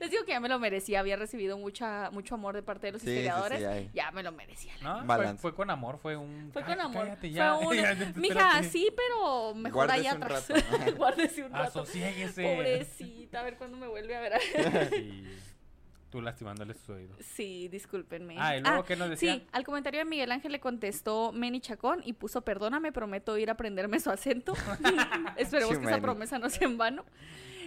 Les 0.00 0.10
digo 0.10 0.24
que 0.24 0.32
ya 0.32 0.40
me 0.40 0.48
lo 0.48 0.58
merecía. 0.58 1.00
Había 1.00 1.16
recibido 1.16 1.58
mucha, 1.58 2.10
mucho 2.10 2.34
amor 2.34 2.54
de 2.54 2.62
parte 2.62 2.86
de 2.88 2.92
los 2.92 3.02
Sí, 3.02 3.08
sí, 3.08 3.12
sí, 3.14 3.18
historiadores. 3.20 3.92
ya 3.92 4.10
me 4.12 4.22
lo 4.22 4.32
merecía. 4.32 4.72
¿No? 4.82 4.98
Fue, 4.98 5.06
Balance. 5.06 5.40
fue 5.42 5.54
con 5.54 5.70
amor, 5.70 5.98
fue 5.98 6.16
un... 6.16 6.50
Fue 6.52 6.62
con 6.62 6.80
amor. 6.80 7.04
cállate 7.04 7.30
ya. 7.30 7.56
Fue 7.56 7.66
un, 7.66 7.74
Ya, 7.76 8.12
mija, 8.16 8.62
sí, 8.62 8.88
pero 8.96 9.54
mejor 9.54 9.86
Guárdese 9.86 10.08
allá 10.08 10.16
un 10.16 10.22
atrás. 10.22 10.48
rato. 10.48 10.96
Guárdese 10.96 11.44
un 11.44 11.52
rato. 11.52 11.80
Asociéguese. 11.82 12.42
Pobrecita, 12.54 13.40
a 13.40 13.42
ver 13.42 13.56
cuándo 13.56 13.76
me 13.76 13.86
vuelve 13.88 14.16
a 14.16 14.20
ver. 14.20 14.40
Sí. 14.90 15.24
Tú 16.10 16.20
lastimándole 16.20 16.74
sus 16.74 16.88
oídos. 16.90 17.16
Sí, 17.20 17.68
discúlpenme. 17.68 18.34
Ah, 18.38 18.56
¿y 18.56 18.60
luego 18.62 18.84
qué 18.84 18.96
nos 18.96 19.08
decía? 19.10 19.34
Sí, 19.34 19.46
al 19.52 19.64
comentario 19.64 20.00
de 20.00 20.04
Miguel 20.04 20.32
Ángel 20.32 20.50
le 20.50 20.58
contestó 20.60 21.30
Meni 21.32 21.60
Chacón 21.60 22.00
y 22.04 22.14
puso, 22.14 22.42
perdóname, 22.42 22.90
prometo 22.90 23.38
ir 23.38 23.48
a 23.48 23.52
aprenderme 23.52 24.00
su 24.00 24.10
acento. 24.10 24.54
Esperemos 25.36 25.74
Sí, 25.74 25.80
que 25.80 25.84
esa 25.86 25.90
Meni. 25.96 26.02
promesa 26.02 26.38
no 26.40 26.50
sea 26.50 26.66
en 26.66 26.76
vano. 26.78 27.04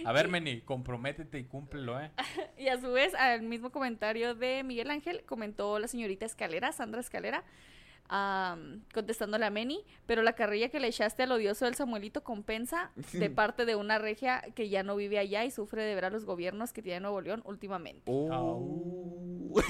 A 0.04 0.12
ver, 0.12 0.28
Meni, 0.28 0.60
comprométete 0.60 1.38
y 1.38 1.44
cúmplelo, 1.44 1.98
¿eh? 1.98 2.10
Y 2.58 2.68
a 2.68 2.78
su 2.78 2.92
vez, 2.92 3.14
al 3.14 3.40
mismo 3.42 3.70
comentario 3.72 4.34
de 4.34 4.62
Miguel 4.62 4.90
Ángel, 4.90 5.24
comentó 5.24 5.78
la 5.78 5.88
señorita 5.88 6.26
Escalera, 6.26 6.72
Sandra 6.72 7.00
Escalera, 7.00 7.42
am, 8.08 8.82
contestándole 8.92 9.44
a 9.46 9.50
Meni, 9.50 9.84
pero 10.06 10.22
la 10.22 10.34
carrilla 10.34 10.68
que 10.68 10.80
le 10.80 10.88
echaste 10.88 11.22
al 11.24 11.32
odioso 11.32 11.64
del 11.64 11.74
Samuelito 11.74 12.22
compensa 12.22 12.90
de 13.12 13.30
parte 13.30 13.64
de 13.64 13.76
una 13.76 13.98
regia 13.98 14.42
que 14.54 14.68
ya 14.68 14.82
no 14.82 14.96
vive 14.96 15.18
allá 15.18 15.44
y 15.44 15.50
sufre 15.50 15.82
de 15.82 15.94
ver 15.94 16.04
a 16.04 16.10
los 16.10 16.24
gobiernos 16.24 16.72
que 16.72 16.82
tiene 16.82 17.00
Nuevo 17.00 17.20
León 17.20 17.42
últimamente. 17.44 18.10
Uh. 18.10 19.60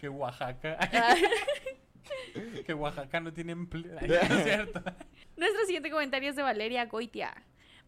Que 0.00 0.08
Oaxaca. 0.08 0.78
Que 2.66 2.72
Oaxaca 2.72 3.20
no 3.20 3.32
tiene 3.32 3.52
empleo. 3.52 3.98
Ay, 4.00 4.08
no 4.08 4.14
es 4.14 4.44
cierto. 4.44 4.82
Nuestro 5.36 5.64
siguiente 5.66 5.90
comentario 5.90 6.30
es 6.30 6.36
de 6.36 6.42
Valeria 6.42 6.86
Goitia. 6.86 7.34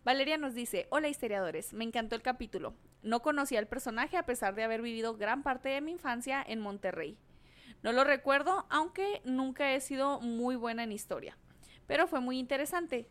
Valeria 0.05 0.37
nos 0.37 0.55
dice, 0.55 0.87
hola 0.91 1.09
historiadores, 1.09 1.73
me 1.73 1.85
encantó 1.85 2.15
el 2.15 2.23
capítulo. 2.23 2.75
No 3.03 3.23
conocía 3.23 3.61
al 3.61 3.67
personaje 3.67 4.17
a 4.17 4.27
pesar 4.27 4.55
de 4.55 4.65
haber 4.65 4.83
vivido 4.83 5.17
gran 5.17 5.43
parte 5.43 5.71
de 5.71 5.81
mi 5.81 5.93
infancia 5.93 6.45
en 6.47 6.61
Monterrey. 6.61 7.17
No 7.83 7.93
lo 7.93 8.05
recuerdo, 8.05 8.67
aunque 8.71 9.21
nunca 9.25 9.73
he 9.73 9.81
sido 9.81 10.21
muy 10.21 10.57
buena 10.57 10.85
en 10.85 10.93
historia. 10.93 11.37
Pero 11.87 12.07
fue 12.07 12.21
muy 12.21 12.39
interesante. 12.39 13.09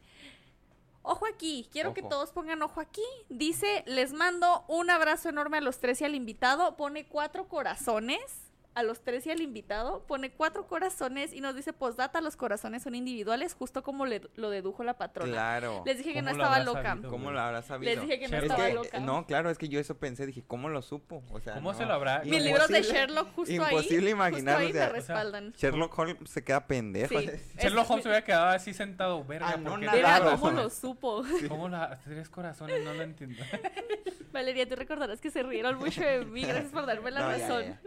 Ojo 1.03 1.25
aquí, 1.25 1.67
quiero 1.71 1.93
que 1.93 2.03
todos 2.03 2.31
pongan 2.31 2.61
ojo 2.61 2.79
aquí. 2.79 3.03
Dice, 3.27 3.83
les 3.87 4.13
mando 4.13 4.63
un 4.67 4.89
abrazo 4.89 5.29
enorme 5.29 5.57
a 5.57 5.61
los 5.61 5.79
tres 5.79 5.99
y 6.01 6.05
al 6.05 6.15
invitado. 6.15 6.77
Pone 6.77 7.07
cuatro 7.07 7.47
corazones. 7.47 8.50
A 8.73 8.83
los 8.83 9.01
tres 9.01 9.25
y 9.27 9.31
al 9.31 9.41
invitado, 9.41 10.03
pone 10.07 10.31
cuatro 10.31 10.65
corazones 10.65 11.33
y 11.33 11.41
nos 11.41 11.55
dice, 11.55 11.73
postdata, 11.73 12.21
los 12.21 12.37
corazones 12.37 12.83
son 12.83 12.95
individuales, 12.95 13.53
justo 13.53 13.83
como 13.83 14.05
le- 14.05 14.21
lo 14.35 14.49
dedujo 14.49 14.83
la 14.85 14.97
patrona. 14.97 15.31
Claro. 15.31 15.83
Les 15.85 15.97
dije 15.97 16.13
que 16.13 16.21
no 16.21 16.29
¿Cómo 16.31 16.37
lo 16.37 16.43
estaba 16.45 16.63
loca. 16.63 16.83
sabido? 16.83 17.09
¿Cómo 17.09 17.31
lo 17.31 17.39
habrá 17.41 17.61
sabido? 17.63 17.91
Les 17.93 18.01
dije 18.01 18.19
que 18.19 18.27
no 18.29 18.37
Es 18.37 18.43
estaba 18.43 18.67
que, 18.67 18.73
loca. 18.73 18.99
No, 19.01 19.25
claro, 19.27 19.49
es 19.49 19.57
que 19.57 19.67
yo 19.67 19.79
eso 19.79 19.97
pensé, 19.97 20.25
dije, 20.25 20.43
¿cómo 20.47 20.69
lo 20.69 20.81
supo? 20.81 21.21
O 21.31 21.39
sea, 21.41 21.55
¿Cómo 21.55 21.73
no. 21.73 21.77
se 21.77 21.85
lo 21.85 21.93
habrá- 21.93 22.23
Mis 22.23 22.41
libros 22.43 22.69
de 22.69 22.79
Imposible- 22.79 22.93
Sherlock 22.93 23.33
justo 23.35 23.51
ahí. 23.51 23.57
Imposible 23.73 24.09
imaginar, 24.09 24.55
justo 24.55 24.65
ahí 24.65 24.69
o 24.69 24.73
sea, 24.73 24.87
me 24.87 24.93
respaldan. 24.93 25.51
Sherlock 25.53 25.99
Holmes 25.99 26.17
se 26.29 26.43
queda 26.43 26.65
pendejo. 26.67 27.19
Sí. 27.19 27.25
Sherlock 27.59 27.83
Es- 27.85 27.89
Holmes 27.91 28.03
se 28.03 28.09
hubiera 28.09 28.23
quedado 28.23 28.47
así 28.47 28.73
sentado, 28.73 29.23
verga, 29.25 29.49
Ah, 29.49 29.57
no, 29.57 29.71
porque 29.71 29.85
nada. 29.87 30.37
¿cómo 30.37 30.51
lo 30.51 30.69
supo? 30.69 31.23
¿Cómo 31.49 31.67
la 31.67 31.99
tres 32.05 32.29
corazones? 32.29 32.83
No 32.85 32.93
lo 32.93 33.03
entiendo. 33.03 33.43
Valeria, 34.31 34.65
tú 34.67 34.77
recordarás 34.77 35.19
que 35.19 35.29
se 35.29 35.43
rieron 35.43 35.77
mucho 35.77 35.99
de 36.01 36.23
mí. 36.23 36.43
Gracias 36.43 36.71
por 36.71 36.85
darme 36.85 37.11
la 37.11 37.19
No, 37.19 37.37
ya, 37.37 37.47
razón. 37.49 37.79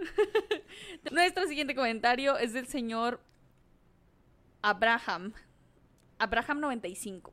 Nuestro 1.12 1.46
siguiente 1.46 1.74
comentario 1.74 2.36
es 2.38 2.52
del 2.52 2.66
señor 2.66 3.20
Abraham. 4.62 5.32
Abraham 6.18 6.60
95. 6.60 7.32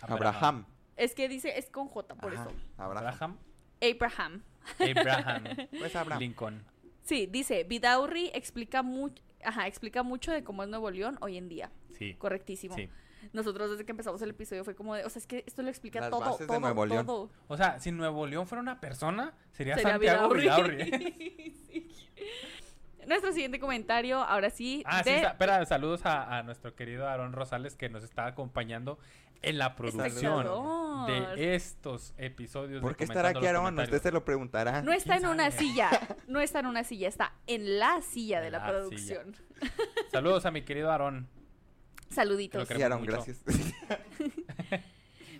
Abraham. 0.00 0.66
Es 0.96 1.14
que 1.14 1.28
dice, 1.28 1.58
es 1.58 1.70
con 1.70 1.88
J, 1.88 2.14
por 2.14 2.32
Ajá, 2.32 2.42
eso. 2.42 2.52
Abraham. 2.78 3.38
Abraham. 3.80 4.42
Abraham. 4.78 5.44
Pues 5.78 5.96
Abraham. 5.96 6.20
Lincoln. 6.20 6.64
Sí, 7.02 7.26
dice, 7.26 7.64
Vidaurri 7.64 8.30
explica, 8.32 8.82
mu 8.82 9.10
Ajá, 9.44 9.66
explica 9.66 10.02
mucho 10.02 10.32
de 10.32 10.42
cómo 10.42 10.62
es 10.62 10.68
Nuevo 10.70 10.90
León 10.90 11.18
hoy 11.20 11.36
en 11.36 11.48
día. 11.48 11.70
Sí. 11.98 12.14
Correctísimo. 12.14 12.74
Sí. 12.74 12.88
Nosotros 13.32 13.70
desde 13.70 13.84
que 13.84 13.92
empezamos 13.92 14.20
el 14.22 14.30
episodio 14.30 14.64
fue 14.64 14.74
como 14.74 14.94
de, 14.94 15.04
o 15.04 15.10
sea, 15.10 15.20
es 15.20 15.26
que 15.26 15.44
esto 15.46 15.62
lo 15.62 15.68
explica 15.68 16.00
Las 16.00 16.10
todo, 16.10 16.20
bases 16.20 16.38
de 16.40 16.46
todo, 16.46 16.60
Nuevo 16.60 16.86
León. 16.86 17.06
todo. 17.06 17.30
O 17.48 17.56
sea, 17.56 17.78
si 17.80 17.90
Nuevo 17.92 18.26
León 18.26 18.46
fuera 18.46 18.62
una 18.62 18.80
persona, 18.80 19.34
sería, 19.52 19.76
Sería 19.76 19.92
Santiago 19.92 20.28
Vidaurri. 20.34 20.84
Vidaurri. 20.84 21.54
Sí. 21.68 21.90
Nuestro 23.06 23.32
siguiente 23.32 23.58
comentario, 23.60 24.18
ahora 24.22 24.50
sí, 24.50 24.82
Ah, 24.86 25.02
sí, 25.04 25.10
de- 25.10 25.20
sa- 25.22 25.28
espera, 25.28 25.64
saludos 25.66 26.04
a, 26.06 26.38
a 26.38 26.42
nuestro 26.42 26.74
querido 26.74 27.08
Aarón 27.08 27.32
Rosales 27.32 27.76
que 27.76 27.88
nos 27.88 28.04
está 28.04 28.26
acompañando 28.26 28.98
en 29.42 29.58
la 29.58 29.74
producción 29.76 30.46
de 31.06 31.54
estos 31.54 32.14
episodios. 32.16 32.80
de 32.80 32.80
¿Por 32.80 32.96
qué 32.96 33.04
estará 33.04 33.28
aquí 33.30 33.44
Aaron? 33.46 33.78
Usted 33.78 34.00
se 34.02 34.10
lo 34.10 34.24
preguntará. 34.24 34.80
No 34.82 34.92
está 34.92 35.14
en 35.16 35.20
¿Quién 35.20 35.32
una 35.32 35.50
silla, 35.50 35.90
no 36.28 36.40
está 36.40 36.60
en 36.60 36.66
una 36.66 36.82
silla, 36.84 37.08
está 37.08 37.34
en 37.46 37.78
la 37.78 38.00
silla 38.00 38.40
de 38.40 38.50
la, 38.50 38.58
la 38.60 38.66
producción. 38.68 39.36
Saludos 40.10 40.46
a 40.46 40.50
mi 40.50 40.62
querido 40.62 40.90
Aarón. 40.90 41.28
Saluditos. 42.10 42.66
Que 42.68 42.74
Sí, 42.74 42.80
lo 42.80 42.86
Aaron, 42.86 43.00
mucho. 43.00 43.12
gracias. 43.12 43.42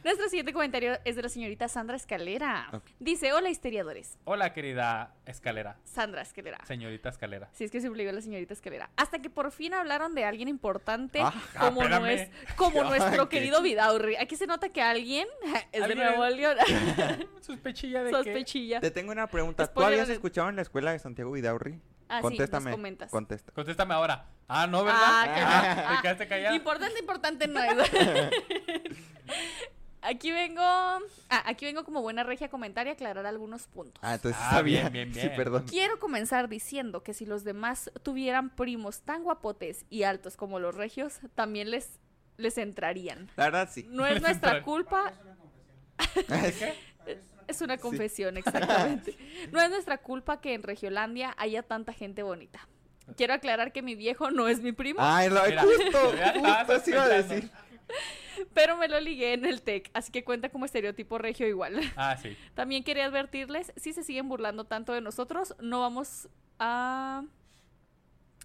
Nuestro 0.04 0.28
siguiente 0.28 0.52
comentario 0.52 0.98
es 1.06 1.16
de 1.16 1.22
la 1.22 1.30
señorita 1.30 1.66
Sandra 1.66 1.96
Escalera. 1.96 2.68
Dice, 3.00 3.32
hola 3.32 3.48
historiadores. 3.48 4.18
Hola, 4.24 4.52
querida 4.52 5.14
escalera. 5.24 5.78
Sandra 5.84 6.20
Escalera. 6.20 6.58
Señorita 6.66 7.08
escalera. 7.08 7.48
Si 7.52 7.64
es 7.64 7.70
que 7.70 7.80
siempre 7.80 8.02
digo 8.02 8.12
la 8.12 8.20
señorita 8.20 8.52
Escalera. 8.52 8.90
Hasta 8.96 9.20
que 9.20 9.30
por 9.30 9.50
fin 9.50 9.72
hablaron 9.72 10.14
de 10.14 10.26
alguien 10.26 10.48
importante 10.48 11.20
Ah, 11.22 11.32
como, 11.58 11.80
ah, 11.82 11.88
no 11.88 12.06
espérame. 12.06 12.30
es, 12.46 12.54
como 12.54 12.82
Ay, 12.82 12.88
nuestro 12.90 13.28
qué- 13.30 13.38
querido 13.38 13.62
Vidaurri. 13.62 14.16
Aquí 14.16 14.36
se 14.36 14.46
nota 14.46 14.68
que 14.68 14.82
alguien 14.82 15.26
es 15.72 15.88
de 15.88 15.94
Nuevo 15.94 16.26
León. 16.26 16.58
Sospechilla 17.40 18.02
de 18.04 18.10
que... 18.10 18.16
Sospechilla. 18.16 18.80
Te 18.80 18.90
tengo 18.90 19.10
una 19.10 19.26
pregunta. 19.28 19.66
¿Tú 19.72 19.82
habías 19.82 20.10
escuchado 20.10 20.50
en 20.50 20.56
la 20.56 20.62
escuela 20.62 20.92
de 20.92 20.98
Santiago 20.98 21.32
Vidaurri? 21.32 21.80
Ah, 22.10 22.18
sí, 22.18 22.22
Contéstame. 22.22 22.64
nos 22.66 22.74
comentas. 22.76 23.10
Contesta. 23.10 23.52
Contéstame 23.52 23.94
ahora. 23.94 24.26
Ah, 24.48 24.66
no, 24.66 24.84
¿verdad? 24.84 25.00
Ah, 25.02 25.24
que 25.34 25.40
no. 25.40 25.46
Ah, 25.46 25.86
Ah, 25.88 25.96
¿Te 25.96 26.02
quedaste 26.02 26.28
callado? 26.28 26.54
Importante, 26.54 26.98
importante 27.00 27.48
no 27.48 27.62
es. 27.62 27.74
Aquí 30.06 30.30
vengo, 30.32 30.60
ah, 30.62 31.00
aquí 31.46 31.64
vengo 31.64 31.82
como 31.84 32.02
buena 32.02 32.22
regia 32.24 32.48
comentaria 32.50 32.92
a 32.92 32.94
aclarar 32.94 33.24
algunos 33.24 33.66
puntos. 33.66 33.98
Ah, 34.02 34.14
entonces 34.14 34.38
Ah, 34.42 34.50
sabía. 34.50 34.88
bien, 34.90 35.10
bien, 35.10 35.14
Sí, 35.14 35.28
bien. 35.28 35.36
perdón. 35.36 35.64
Quiero 35.68 35.98
comenzar 35.98 36.48
diciendo 36.48 37.02
que 37.02 37.14
si 37.14 37.24
los 37.24 37.42
demás 37.42 37.90
tuvieran 38.02 38.50
primos 38.50 39.00
tan 39.00 39.22
guapotes 39.22 39.86
y 39.88 40.02
altos 40.02 40.36
como 40.36 40.58
los 40.60 40.74
regios, 40.74 41.20
también 41.34 41.70
les, 41.70 41.88
les 42.36 42.58
entrarían. 42.58 43.30
La 43.36 43.44
verdad, 43.44 43.68
sí. 43.72 43.86
No 43.88 44.04
es 44.04 44.20
nuestra 44.20 44.62
culpa, 44.62 45.12
¿Qué? 46.28 46.74
es 47.48 47.60
una 47.62 47.78
confesión, 47.78 48.36
exactamente. 48.36 49.16
No 49.52 49.60
es 49.60 49.70
nuestra 49.70 49.98
culpa 49.98 50.40
que 50.40 50.52
en 50.54 50.62
Regiolandia 50.62 51.34
haya 51.38 51.62
tanta 51.62 51.92
gente 51.94 52.22
bonita. 52.22 52.68
Quiero 53.16 53.34
aclarar 53.34 53.72
que 53.72 53.80
mi 53.82 53.94
viejo 53.94 54.30
no 54.30 54.48
es 54.48 54.60
mi 54.60 54.72
primo, 54.72 54.98
Ay, 55.02 55.28
lo, 55.30 55.42
Mira, 55.44 55.62
justo, 55.62 56.12
justo 56.40 56.80
se 56.80 56.90
iba 56.90 57.04
a 57.04 57.08
decir. 57.08 57.50
Pero 58.52 58.76
me 58.76 58.88
lo 58.88 59.00
ligué 59.00 59.32
en 59.32 59.44
el 59.44 59.62
TEC, 59.62 59.90
así 59.94 60.12
que 60.12 60.24
cuenta 60.24 60.48
como 60.48 60.64
estereotipo 60.64 61.18
regio 61.18 61.46
igual. 61.46 61.80
Ah, 61.96 62.16
sí. 62.16 62.36
También 62.54 62.84
quería 62.84 63.06
advertirles, 63.06 63.72
si 63.76 63.92
se 63.92 64.04
siguen 64.04 64.28
burlando 64.28 64.64
tanto 64.64 64.92
de 64.92 65.00
nosotros, 65.00 65.54
no 65.60 65.80
vamos 65.80 66.28
a... 66.58 67.24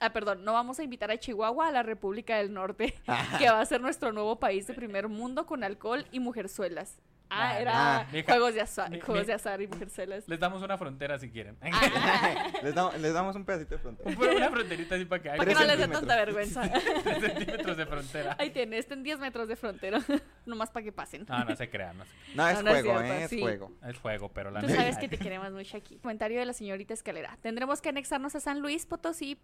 Ah, 0.01 0.13
perdón, 0.13 0.45
no 0.45 0.53
vamos 0.53 0.79
a 0.79 0.83
invitar 0.83 1.11
a 1.11 1.17
Chihuahua 1.17 1.67
a 1.67 1.71
la 1.71 1.83
República 1.83 2.37
del 2.37 2.53
Norte, 2.53 2.95
que 3.37 3.49
va 3.49 3.59
a 3.59 3.65
ser 3.65 3.81
nuestro 3.81 4.13
nuevo 4.13 4.39
país 4.39 4.65
de 4.67 4.73
primer 4.73 5.09
mundo 5.09 5.45
con 5.45 5.63
alcohol 5.63 6.05
y 6.11 6.19
mujerzuelas. 6.19 6.99
Ah, 7.31 7.49
Ah, 7.51 7.59
era 7.59 7.97
ah, 7.99 8.05
juegos, 8.25 8.53
de 8.55 8.61
azar, 8.61 8.89
mi- 8.89 8.99
juegos 8.99 9.21
mi- 9.23 9.27
de 9.27 9.33
azar 9.33 9.61
y 9.61 9.67
mujerzuelas. 9.67 10.27
Les 10.27 10.39
damos 10.39 10.63
una 10.63 10.77
frontera 10.79 11.19
si 11.19 11.29
quieren. 11.29 11.57
Ah, 11.61 12.47
les, 12.63 12.73
damos, 12.73 12.97
les 12.99 13.13
damos 13.13 13.35
un 13.35 13.45
pedacito 13.45 13.75
de 13.75 13.81
frontera. 13.81 14.09
Un- 14.09 14.35
una 14.37 14.49
fronterita 14.49 14.95
así 14.95 15.05
para 15.05 15.21
que 15.21 15.29
para 15.29 15.45
que 15.45 15.53
no 15.53 15.63
les 15.63 15.77
dé 15.77 15.87
tanta 15.87 16.15
vergüenza. 16.15 16.61
tres 17.03 17.21
centímetros 17.21 17.77
de 17.77 17.85
frontera. 17.85 18.35
Ahí 18.39 18.49
tiene, 18.49 18.77
estén 18.79 19.03
10 19.03 19.19
metros 19.19 19.47
de 19.47 19.55
frontera, 19.55 19.99
nomás 20.47 20.71
para 20.71 20.83
que 20.83 20.91
pasen. 20.91 21.25
No, 21.29 21.43
no 21.45 21.55
se 21.55 21.69
crean, 21.69 21.97
no 21.99 22.05
se 22.05 22.11
No, 22.35 22.47
es 22.47 22.55
No, 22.57 22.63
no 22.63 22.71
es 22.75 22.81
juego, 22.83 22.99
cierto, 22.99 23.13
¿eh? 23.13 23.23
Es 23.25 23.29
sí. 23.29 23.41
juego. 23.41 23.71
Es 23.87 23.97
juego, 23.99 24.29
pero 24.29 24.49
la 24.51 24.61
Tú 24.61 24.69
sabes 24.69 24.97
que 24.97 25.07
te 25.07 25.17
queremos 25.19 25.51
mucho 25.51 25.77
aquí. 25.77 25.97
Comentario 25.99 26.39
de 26.39 26.45
la 26.45 26.53
señorita 26.53 26.93
Escalera. 26.95 27.37
Tendremos 27.41 27.79
que 27.81 27.89
anexarnos 27.89 28.33
a 28.35 28.39
San 28.39 28.59
Luis 28.61 28.87
Potosí 28.87 29.39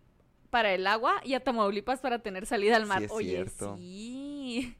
para 0.49 0.73
el 0.73 0.87
agua 0.87 1.21
y 1.23 1.35
a 1.35 1.39
Tamaulipas 1.43 1.99
para 2.01 2.17
tener 2.19 2.45
salida 2.47 2.77
al 2.77 2.85
mar. 2.87 2.99
Sí, 2.99 3.05
es 3.05 3.11
Oye, 3.11 3.29
cierto. 3.29 3.75
sí. 3.77 4.75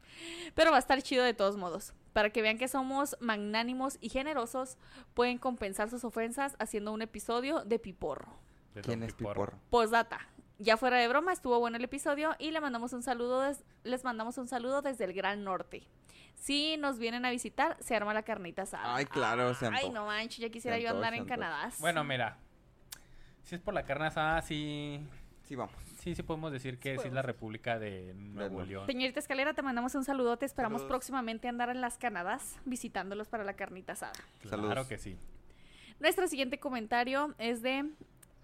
Pero 0.56 0.72
va 0.72 0.78
a 0.78 0.80
estar 0.80 1.02
chido 1.04 1.24
de 1.24 1.34
todos 1.36 1.56
modos. 1.58 1.94
Para 2.16 2.30
que 2.30 2.42
vean 2.42 2.58
que 2.58 2.70
somos 2.70 3.18
magnánimos 3.20 3.98
y 4.00 4.08
generosos, 4.08 4.78
pueden 5.14 5.38
compensar 5.38 5.90
sus 5.90 6.06
ofensas 6.06 6.56
haciendo 6.60 6.94
un 6.94 7.02
episodio 7.02 7.66
de 7.66 7.78
Piporro. 7.78 8.30
de 8.74 8.80
¿Quién 8.80 9.04
es 9.04 9.14
Piporro. 9.14 9.34
Piporro? 9.48 9.60
Postdata. 9.70 10.22
Ya 10.58 10.78
fuera 10.78 10.96
de 10.98 11.10
broma, 11.10 11.34
estuvo 11.34 11.60
bueno 11.60 11.76
el 11.76 11.84
episodio 11.84 12.34
y 12.40 12.52
le 12.52 12.62
mandamos 12.62 12.94
un 12.94 13.04
saludo 13.04 13.42
des- 13.42 13.66
les 13.84 14.06
mandamos 14.06 14.38
un 14.38 14.48
saludo 14.48 14.82
desde 14.82 15.04
el 15.04 15.12
Gran 15.12 15.44
Norte. 15.44 15.84
Si 16.36 16.78
nos 16.78 17.00
vienen 17.00 17.26
a 17.26 17.32
visitar, 17.32 17.76
se 17.82 17.98
arma 17.98 18.14
la 18.14 18.24
carnita 18.24 18.62
asada. 18.62 18.96
Ay, 18.96 19.04
claro, 19.08 19.54
se 19.54 19.68
Ay, 19.68 19.90
no 19.90 20.06
manches, 20.06 20.38
ya 20.40 20.48
quisiera 20.50 20.80
yo 20.80 20.92
andar 20.92 21.14
en. 21.16 21.26
Canadá. 21.26 21.70
Bueno, 21.80 22.06
mira. 22.06 22.38
Si 23.44 23.56
es 23.56 23.62
por 23.62 23.74
la 23.74 23.84
carne 23.84 24.06
asada, 24.06 24.42
sí. 24.42 25.06
Sí, 25.48 25.56
vamos. 25.56 25.76
Sí, 26.00 26.16
sí 26.16 26.24
podemos 26.24 26.52
decir 26.52 26.80
que 26.80 26.98
sí 26.98 27.08
es 27.08 27.14
la 27.14 27.22
República 27.22 27.78
de 27.80 28.14
Nuevo 28.16 28.64
León. 28.64 28.86
Señorita 28.88 29.20
Escalera, 29.20 29.54
te 29.54 29.62
mandamos 29.62 29.94
un 29.96 30.04
saludo. 30.04 30.38
Te 30.38 30.46
esperamos 30.46 30.82
Saludos. 30.82 30.90
próximamente 30.90 31.48
andar 31.48 31.70
en 31.70 31.82
las 31.82 31.98
Canadas 31.98 32.58
visitándolos 32.66 33.28
para 33.28 33.44
la 33.44 33.54
carnita 33.54 33.94
asada. 33.94 34.14
Claro 34.42 34.88
que 34.88 34.98
sí. 34.98 35.18
Nuestro 36.00 36.28
siguiente 36.28 36.60
comentario 36.60 37.36
es 37.38 37.62
de. 37.62 37.86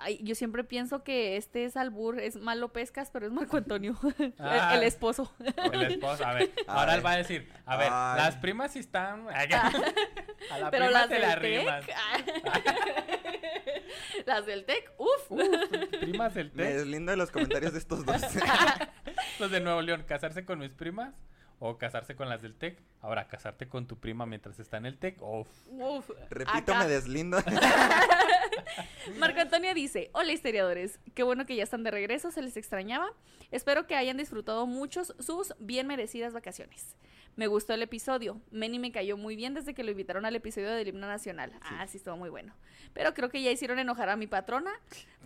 Ay, 0.04 0.20
yo 0.24 0.34
siempre 0.34 0.64
pienso 0.64 1.04
que 1.04 1.38
este 1.38 1.64
es 1.64 1.78
albur, 1.78 2.20
es 2.20 2.36
Malo 2.36 2.70
Pescas, 2.74 3.12
pero 3.12 3.28
es 3.28 3.32
Marco 3.32 3.58
Antonio, 3.58 3.96
el- 4.18 4.34
Ah. 4.40 4.74
el, 4.76 4.82
esposo. 4.82 5.32
El 5.72 5.84
esposo, 5.84 6.26
a 6.26 6.34
ver, 6.34 6.52
A 6.68 6.80
ahora 6.80 6.96
él 6.96 7.06
va 7.06 7.12
a 7.12 7.18
decir, 7.18 7.48
a 7.68 7.78
ver, 7.78 7.90
Ay. 7.92 8.18
las 8.18 8.36
primas 8.38 8.72
sí 8.72 8.80
están... 8.80 9.28
A 9.30 10.58
la 10.58 10.72
pero 10.72 10.86
prima 10.86 10.90
las 11.02 11.08
te 11.10 11.20
la 11.20 11.36
rimas. 11.36 11.86
las 14.26 14.46
del 14.46 14.66
TEC, 14.66 14.92
uff. 14.98 15.32
Primas 16.00 16.34
del 16.34 16.52
Me 16.54 16.64
TEC. 16.64 16.76
deslindo 16.76 17.12
de 17.12 17.18
los 17.18 17.32
comentarios 17.32 17.74
de 17.74 17.80
estos 17.80 18.06
dos. 18.06 18.22
Los 19.40 19.50
de 19.52 19.60
Nuevo 19.60 19.82
León, 19.82 20.04
casarse 20.08 20.46
con 20.46 20.60
mis 20.60 20.74
primas 20.74 21.16
o 21.64 21.78
casarse 21.78 22.16
con 22.16 22.28
las 22.28 22.42
del 22.42 22.56
TEC. 22.56 22.82
Ahora, 23.02 23.28
casarte 23.28 23.68
con 23.68 23.86
tu 23.86 24.00
prima 24.00 24.26
mientras 24.26 24.60
está 24.60 24.78
en 24.78 24.88
el 24.88 24.98
TEC. 24.98 25.22
Uf. 25.22 25.48
Uf, 25.70 26.10
Repito, 26.32 26.74
acá. 26.74 26.80
me 26.80 26.88
deslindo. 26.88 27.38
Marco 29.20 29.40
Antonio 29.40 29.72
dice, 29.76 30.10
hola 30.14 30.32
historiadores, 30.32 31.00
qué 31.14 31.22
bueno 31.22 31.46
que 31.46 31.56
ya 31.56 31.64
están 31.64 31.84
de 31.84 31.92
regreso, 31.92 32.32
se 32.32 32.42
les 32.42 32.58
extrañaba. 32.58 33.14
Espero 33.52 33.86
que 33.86 33.96
hayan 33.96 34.18
disfrutado 34.18 34.66
muchos 34.66 35.14
sus 35.20 35.54
bien 35.60 35.86
merecidas 35.86 36.34
vacaciones. 36.34 36.96
Me 37.36 37.48
gustó 37.48 37.74
el 37.74 37.82
episodio. 37.82 38.42
Meni 38.52 38.78
me 38.78 38.92
cayó 38.92 39.16
muy 39.16 39.36
bien 39.36 39.54
desde 39.54 39.74
que 39.74 39.84
lo 39.84 39.92
invitaron 39.92 40.26
al 40.26 40.36
episodio 40.36 40.70
del 40.72 40.90
himno 40.90 41.08
nacional. 41.08 41.54
Ah, 41.62 41.88
sí, 41.88 41.98
estuvo 41.98 42.18
muy 42.18 42.30
bueno. 42.30 42.54
Pero 42.94 43.14
creo 43.14 43.30
que 43.30 43.42
ya 43.42 43.52
hicieron 43.52 43.80
enojar 43.80 44.10
a 44.10 44.18
mi 44.18 44.28
patrona. 44.28 44.72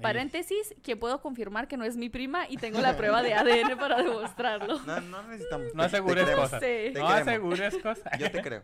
Paréntesis, 0.01 0.75
que 0.83 0.95
puedo 0.95 1.19
confirmar 1.21 1.67
que 1.67 1.77
no 1.77 1.85
es 1.85 1.97
mi 1.97 2.09
prima 2.09 2.47
y 2.47 2.57
tengo 2.57 2.79
la 2.79 2.95
prueba 2.95 3.23
de 3.23 3.33
ADN 3.33 3.77
para 3.79 4.03
demostrarlo. 4.03 4.79
No, 4.81 5.01
no 5.01 5.23
necesitamos. 5.23 5.73
No 5.73 5.81
asegures 5.83 6.24
Te 6.25 6.31
queremos. 6.31 6.49
cosas. 6.51 6.61
Sí. 6.61 6.67
No 6.93 7.07
queremos. 7.07 7.27
asegures 7.27 7.77
cosas. 7.77 8.19
Yo 8.19 8.31
te 8.31 8.41
creo. 8.41 8.63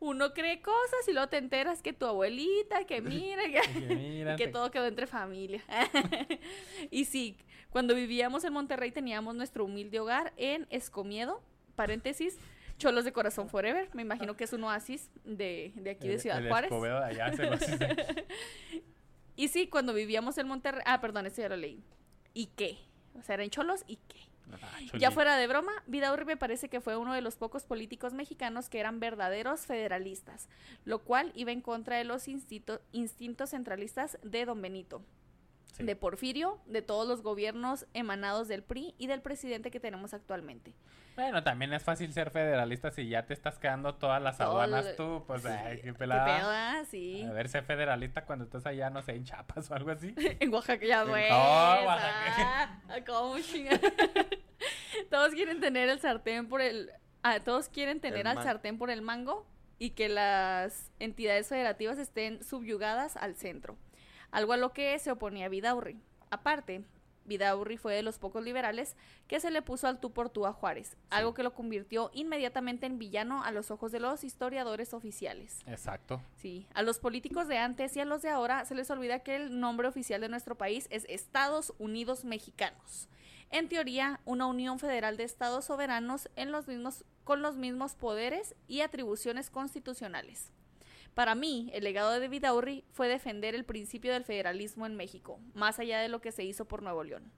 Uno 0.00 0.32
cree 0.34 0.60
cosas 0.62 1.08
y 1.08 1.12
luego 1.12 1.28
te 1.28 1.36
enteras 1.38 1.82
que 1.82 1.92
tu 1.92 2.06
abuelita, 2.06 2.84
que 2.84 3.00
mira, 3.00 3.42
que... 3.44 3.60
Que 3.88 3.94
mira, 3.94 4.36
que 4.36 4.46
te- 4.46 4.52
todo 4.52 4.70
quedó 4.70 4.86
entre 4.86 5.06
familia. 5.06 5.62
y 6.90 7.04
sí, 7.04 7.36
cuando 7.70 7.94
vivíamos 7.94 8.44
en 8.44 8.52
Monterrey 8.52 8.90
teníamos 8.92 9.34
nuestro 9.34 9.64
humilde 9.64 10.00
hogar 10.00 10.32
en 10.36 10.66
Escomiedo, 10.70 11.42
paréntesis, 11.76 12.38
Cholos 12.78 13.04
de 13.04 13.12
Corazón 13.12 13.48
Forever. 13.48 13.88
Me 13.94 14.02
imagino 14.02 14.36
que 14.36 14.44
es 14.44 14.52
un 14.54 14.64
oasis 14.64 15.10
de, 15.24 15.72
de 15.74 15.90
aquí 15.90 16.08
de 16.08 16.18
Ciudad 16.18 16.38
el 16.38 16.48
Juárez. 16.48 16.70
Escobedo 16.70 16.98
de 17.00 17.06
allá 17.06 17.32
se 17.36 17.44
lo 17.44 17.52
hace. 17.52 18.26
Y 19.36 19.48
sí, 19.48 19.66
cuando 19.68 19.92
vivíamos 19.94 20.38
en 20.38 20.46
Monterrey. 20.48 20.82
Ah, 20.86 21.00
perdón, 21.00 21.26
esto 21.26 21.42
ya 21.42 21.48
lo 21.50 21.56
leí. 21.56 21.82
¿Y 22.34 22.46
qué? 22.46 22.78
O 23.18 23.22
sea, 23.22 23.34
eran 23.34 23.50
cholos 23.50 23.84
y 23.86 23.96
qué. 23.96 24.18
Ah, 24.62 24.78
Ya 24.98 25.10
fuera 25.10 25.36
de 25.36 25.46
broma, 25.46 25.72
Vidaurri 25.86 26.24
me 26.24 26.36
parece 26.36 26.68
que 26.68 26.80
fue 26.80 26.96
uno 26.96 27.12
de 27.14 27.20
los 27.20 27.36
pocos 27.36 27.64
políticos 27.64 28.12
mexicanos 28.14 28.68
que 28.68 28.80
eran 28.80 29.00
verdaderos 29.00 29.60
federalistas, 29.66 30.48
lo 30.84 31.00
cual 31.00 31.32
iba 31.34 31.52
en 31.52 31.60
contra 31.60 31.96
de 31.96 32.04
los 32.04 32.26
instintos 32.28 33.50
centralistas 33.50 34.18
de 34.22 34.44
Don 34.44 34.60
Benito, 34.62 35.02
Sí. 35.72 35.84
de 35.84 35.94
Porfirio, 35.94 36.58
de 36.66 36.82
todos 36.82 37.06
los 37.06 37.22
gobiernos 37.22 37.86
emanados 37.94 38.48
del 38.48 38.62
PRI 38.64 38.94
y 38.98 39.06
del 39.06 39.22
presidente 39.22 39.70
que 39.70 39.78
tenemos 39.78 40.12
actualmente. 40.14 40.74
Bueno, 41.14 41.42
también 41.44 41.72
es 41.72 41.82
fácil 41.84 42.12
ser 42.12 42.30
federalista 42.30 42.90
si 42.90 43.08
ya 43.08 43.24
te 43.26 43.34
estás 43.34 43.58
quedando 43.58 43.94
todas 43.94 44.20
las 44.22 44.38
Todo 44.38 44.48
aduanas 44.60 44.84
lo- 44.86 44.94
tú, 44.96 45.24
pues, 45.26 45.42
Sí, 45.42 45.48
ay, 45.48 45.76
qué 45.76 45.82
¿Qué 45.82 45.94
pelada. 45.94 46.80
ah? 46.80 46.84
Sí. 46.86 47.22
A 47.22 47.32
ver, 47.32 47.48
ser 47.48 47.62
federalista 47.64 48.24
cuando 48.24 48.44
estás 48.46 48.66
allá, 48.66 48.90
no 48.90 49.02
sé, 49.02 49.12
en 49.12 49.24
Chiapas 49.24 49.70
o 49.70 49.74
algo 49.74 49.90
así. 49.90 50.12
En 50.40 50.52
Oaxaca 50.52 50.84
ya, 50.84 51.04
güey. 51.04 51.28
Oh, 51.30 51.34
Oaxaca. 51.86 52.80
Ah, 52.88 52.98
¿Cómo? 53.06 53.36
todos 55.10 55.32
quieren 55.32 55.60
tener 55.60 55.88
el 55.88 56.00
sartén 56.00 56.48
por 56.48 56.60
el... 56.60 56.90
Ah, 57.22 57.40
todos 57.40 57.68
quieren 57.68 58.00
tener 58.00 58.20
El 58.20 58.26
al 58.28 58.36
man- 58.36 58.44
sartén 58.44 58.78
por 58.78 58.88
el 58.90 59.02
mango 59.02 59.46
y 59.78 59.90
que 59.90 60.08
las 60.08 60.90
entidades 60.98 61.48
federativas 61.48 61.98
estén 61.98 62.42
subyugadas 62.42 63.16
al 63.16 63.34
centro. 63.34 63.76
Algo 64.30 64.52
a 64.54 64.56
lo 64.56 64.72
que 64.72 64.98
se 64.98 65.10
oponía 65.10 65.48
Vidaurri. 65.48 65.98
Aparte, 66.30 66.84
Vidaurri 67.26 67.76
fue 67.76 67.94
de 67.94 68.02
los 68.02 68.18
pocos 68.18 68.42
liberales 68.42 68.96
que 69.26 69.40
se 69.40 69.50
le 69.50 69.60
puso 69.62 69.86
al 69.86 70.00
tú 70.00 70.12
por 70.12 70.30
tú 70.30 70.46
a 70.46 70.52
Juárez, 70.52 70.96
algo 71.10 71.34
que 71.34 71.42
lo 71.42 71.52
convirtió 71.54 72.10
inmediatamente 72.14 72.86
en 72.86 72.98
villano 72.98 73.44
a 73.44 73.50
los 73.52 73.70
ojos 73.70 73.92
de 73.92 74.00
los 74.00 74.24
historiadores 74.24 74.94
oficiales. 74.94 75.60
Exacto. 75.66 76.22
Sí, 76.36 76.66
a 76.74 76.82
los 76.82 76.98
políticos 76.98 77.46
de 77.48 77.58
antes 77.58 77.94
y 77.96 78.00
a 78.00 78.04
los 78.04 78.22
de 78.22 78.30
ahora 78.30 78.64
se 78.64 78.74
les 78.74 78.90
olvida 78.90 79.20
que 79.20 79.36
el 79.36 79.60
nombre 79.60 79.86
oficial 79.88 80.20
de 80.22 80.28
nuestro 80.28 80.56
país 80.56 80.86
es 80.90 81.04
Estados 81.08 81.74
Unidos 81.78 82.24
Mexicanos. 82.24 83.08
En 83.50 83.68
teoría, 83.68 84.20
una 84.24 84.46
unión 84.46 84.78
federal 84.78 85.16
de 85.16 85.24
estados 85.24 85.64
soberanos 85.64 86.30
en 86.36 86.52
los 86.52 86.68
mismos, 86.68 87.04
con 87.24 87.42
los 87.42 87.56
mismos 87.56 87.96
poderes 87.96 88.54
y 88.68 88.80
atribuciones 88.80 89.50
constitucionales. 89.50 90.52
Para 91.14 91.34
mí, 91.34 91.68
el 91.74 91.82
legado 91.82 92.18
de 92.18 92.28
Vidaurri 92.28 92.84
fue 92.92 93.08
defender 93.08 93.56
el 93.56 93.64
principio 93.64 94.12
del 94.12 94.24
federalismo 94.24 94.86
en 94.86 94.96
México, 94.96 95.40
más 95.54 95.80
allá 95.80 95.98
de 96.00 96.08
lo 96.08 96.20
que 96.20 96.30
se 96.30 96.44
hizo 96.44 96.66
por 96.66 96.82
Nuevo 96.82 97.02
León. 97.02 97.32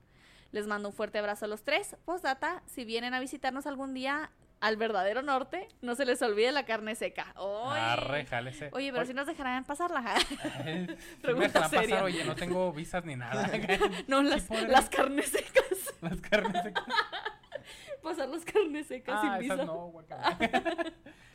Les 0.50 0.66
mando 0.66 0.90
un 0.90 0.94
fuerte 0.94 1.18
abrazo 1.18 1.46
a 1.46 1.48
los 1.48 1.64
tres. 1.64 1.96
Postdata, 2.04 2.62
si 2.66 2.84
vienen 2.84 3.14
a 3.14 3.20
visitarnos 3.20 3.66
algún 3.66 3.94
día 3.94 4.30
al 4.60 4.76
verdadero 4.76 5.22
norte, 5.22 5.66
no 5.80 5.96
se 5.96 6.04
les 6.04 6.22
olvide 6.22 6.52
la 6.52 6.64
carne 6.64 6.94
seca. 6.94 7.32
Arre, 7.70 8.26
jálese. 8.26 8.68
Oye, 8.72 8.92
pero 8.92 9.04
si 9.04 9.14
nos 9.14 9.26
dejarán 9.26 9.64
pasarla. 9.64 10.04
Sí 10.62 11.32
me 11.34 11.48
dejarán 11.48 11.70
pasar, 11.70 12.02
oye, 12.02 12.24
no 12.24 12.36
tengo 12.36 12.72
visas 12.72 13.04
ni 13.04 13.16
nada. 13.16 13.50
no, 14.06 14.22
las, 14.22 14.48
las 14.68 14.88
carnes 14.88 15.30
secas. 15.30 15.61
Las 16.02 16.20
carnes 16.20 16.62
secas. 16.62 16.84
Pasar 18.02 18.28
las 18.28 18.44
carnes 18.44 18.86
secas 18.88 19.14
Ah, 19.16 19.38
sin 19.38 19.44
esas 19.46 19.58
visa. 19.60 19.64
no. 19.64 19.92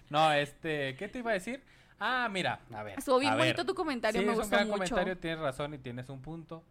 No, 0.10 0.32
este, 0.32 0.96
¿qué 0.96 1.08
te 1.10 1.20
iba 1.20 1.32
a 1.32 1.34
decir? 1.34 1.62
Ah, 2.00 2.30
mira, 2.32 2.60
a 2.74 2.84
ver. 2.84 2.98
Estuvo 3.00 3.20
bien 3.20 3.34
a 3.34 3.36
ver. 3.36 3.46
bonito 3.48 3.66
tu 3.66 3.74
comentario, 3.76 4.22
Sí, 4.22 4.26
me 4.28 4.34
es 4.34 4.40
un 4.40 4.50
gran 4.50 4.68
mucho. 4.68 4.78
comentario, 4.78 5.18
tienes 5.18 5.40
razón 5.40 5.74
y 5.74 5.78
tienes 5.80 6.08
un 6.10 6.22
punto. 6.22 6.64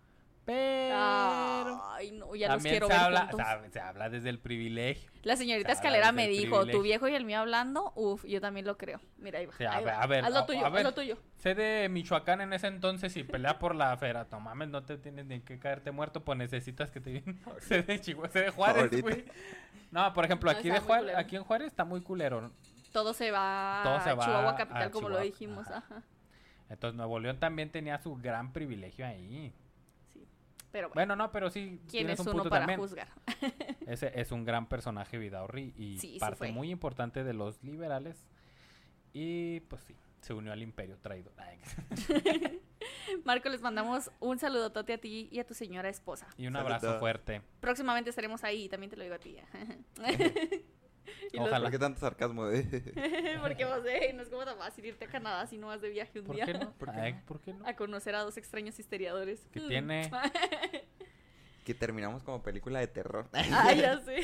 Pero 0.46 1.82
Ay, 1.92 2.12
no, 2.12 2.34
ya 2.36 2.46
los 2.46 2.56
también 2.56 2.72
quiero 2.74 2.86
se 2.86 2.92
ver 2.92 3.02
habla, 3.02 3.26
juntos. 3.26 3.46
se, 3.64 3.70
se 3.72 3.80
habla 3.80 4.08
desde 4.08 4.28
el 4.30 4.38
privilegio. 4.38 5.10
La 5.24 5.34
señorita 5.36 5.68
se 5.70 5.74
Escalera 5.74 6.12
me 6.12 6.28
dijo, 6.28 6.56
privilegio. 6.58 6.78
tu 6.78 6.82
viejo 6.84 7.08
y 7.08 7.14
el 7.16 7.24
mío 7.24 7.40
hablando, 7.40 7.92
uf, 7.96 8.24
yo 8.24 8.40
también 8.40 8.64
lo 8.64 8.78
creo. 8.78 9.00
Mira, 9.18 9.40
ahí 9.40 9.46
va. 9.46 9.52
Sí, 9.58 9.64
a 9.64 9.72
ahí 9.72 9.84
ver, 9.84 9.94
va. 9.94 10.02
a 10.02 10.06
ver, 10.06 10.24
haz 10.24 10.30
lo 10.32 10.38
a- 10.38 10.46
tuyo, 10.46 10.64
a 10.64 10.68
ver. 10.70 10.78
haz 10.78 10.84
lo 10.84 10.94
tuyo. 10.94 11.18
Sé 11.36 11.54
de 11.56 11.88
Michoacán 11.88 12.40
en 12.40 12.52
ese 12.52 12.68
entonces 12.68 13.16
y 13.16 13.24
pelea 13.24 13.58
por 13.58 13.74
la 13.74 13.96
fera. 13.96 14.26
No 14.30 14.38
mames, 14.38 14.68
no 14.68 14.84
te 14.84 14.96
tienes 14.98 15.26
ni 15.26 15.40
que 15.40 15.58
caerte 15.58 15.90
muerto, 15.90 16.22
pues 16.24 16.38
necesitas 16.38 16.90
que 16.92 17.00
te 17.00 17.10
vienen. 17.10 17.40
Sé 17.60 17.82
de 17.82 18.00
Chihuahua, 18.00 18.28
sé 18.30 18.40
de 18.42 18.50
Juárez, 18.50 19.02
güey. 19.02 19.24
No, 19.90 20.12
por 20.12 20.24
ejemplo, 20.24 20.50
aquí, 20.50 20.70
de 20.70 20.78
Juárez, 20.80 21.16
aquí 21.16 21.34
en 21.36 21.42
Juárez 21.44 21.66
está 21.68 21.84
muy 21.84 22.02
culero. 22.02 22.52
Todo 22.92 23.12
se 23.14 23.30
va 23.32 23.80
Todo 23.82 24.00
se 24.00 24.10
a 24.10 24.14
va 24.14 24.24
Chihuahua 24.24 24.50
a 24.52 24.56
capital, 24.56 24.90
como 24.92 25.08
lo 25.08 25.18
dijimos. 25.20 25.66
ajá. 25.68 25.78
Ajá. 25.90 26.02
Entonces 26.68 26.96
Nuevo 26.96 27.18
León 27.20 27.38
también 27.38 27.70
tenía 27.70 27.98
su 27.98 28.14
gran 28.16 28.52
privilegio 28.52 29.06
ahí. 29.06 29.52
Sí. 30.76 30.78
Pero 30.78 30.88
bueno, 30.88 30.94
Bueno, 30.94 31.16
no, 31.16 31.32
pero 31.32 31.48
sí 31.50 31.80
¿quién 31.88 32.10
es 32.10 32.20
un 32.20 32.26
uno 32.28 32.32
punto 32.36 32.50
para 32.50 32.62
también. 32.66 32.80
juzgar? 32.80 33.08
Ese 33.86 34.12
es 34.20 34.30
un 34.32 34.44
gran 34.44 34.68
personaje 34.68 35.16
Vidaurri 35.18 35.72
y 35.76 35.98
Sí, 35.98 36.14
sí 36.14 36.18
parte 36.18 36.36
fue. 36.36 36.52
muy 36.52 36.70
importante 36.70 37.24
de 37.24 37.32
los 37.32 37.62
liberales. 37.62 38.26
Y 39.14 39.60
pues 39.60 39.82
sí, 39.84 39.94
se 40.20 40.34
unió 40.34 40.52
al 40.52 40.60
imperio 40.62 40.98
traidor. 40.98 41.32
Marco, 43.24 43.48
les 43.48 43.62
mandamos 43.62 44.10
un 44.20 44.38
saludotote 44.38 44.92
a 44.94 44.98
ti 44.98 45.28
y 45.30 45.38
a 45.38 45.46
tu 45.46 45.54
señora 45.54 45.88
esposa. 45.88 46.26
y 46.36 46.46
un 46.46 46.56
abrazo 46.56 46.98
fuerte. 46.98 47.40
Próximamente 47.60 48.10
estaremos 48.10 48.44
ahí, 48.44 48.68
también 48.68 48.90
te 48.90 48.96
lo 48.96 49.02
digo 49.04 49.14
a 49.14 49.18
ti. 49.18 49.36
Y 51.32 51.36
los- 51.38 51.46
Ojalá. 51.48 51.64
¿Por 51.64 51.70
qué 51.72 51.78
tanto 51.78 52.00
sarcasmo? 52.00 52.48
eh? 52.50 52.62
Porque 53.42 53.64
no 53.64 53.82
sé, 53.82 54.12
no 54.14 54.22
es 54.22 54.28
como 54.28 54.44
tan 54.44 54.56
fácil 54.58 54.84
irte 54.86 55.04
a 55.04 55.08
Canadá 55.08 55.46
si 55.46 55.58
no 55.58 55.68
vas 55.68 55.80
de 55.80 55.88
viaje 55.90 56.20
un 56.20 56.26
¿Por 56.26 56.36
día 56.36 56.46
qué 56.46 56.54
no? 56.54 56.72
¿Por 56.72 56.92
qué 56.92 57.00
Ay, 57.00 57.12
no? 57.14 57.22
¿por 57.26 57.40
qué 57.40 57.52
no? 57.52 57.66
a 57.66 57.74
conocer 57.76 58.14
a 58.14 58.20
dos 58.20 58.36
extraños 58.36 58.78
historiadores. 58.78 59.46
¿Qué 59.52 59.60
Mm. 59.60 59.68
tiene? 59.68 60.10
que 61.64 61.74
terminamos 61.74 62.22
como 62.22 62.42
película 62.42 62.78
de 62.80 62.86
terror. 62.86 63.28
Ah, 63.32 63.72
ya 63.72 63.98
sé. 64.00 64.20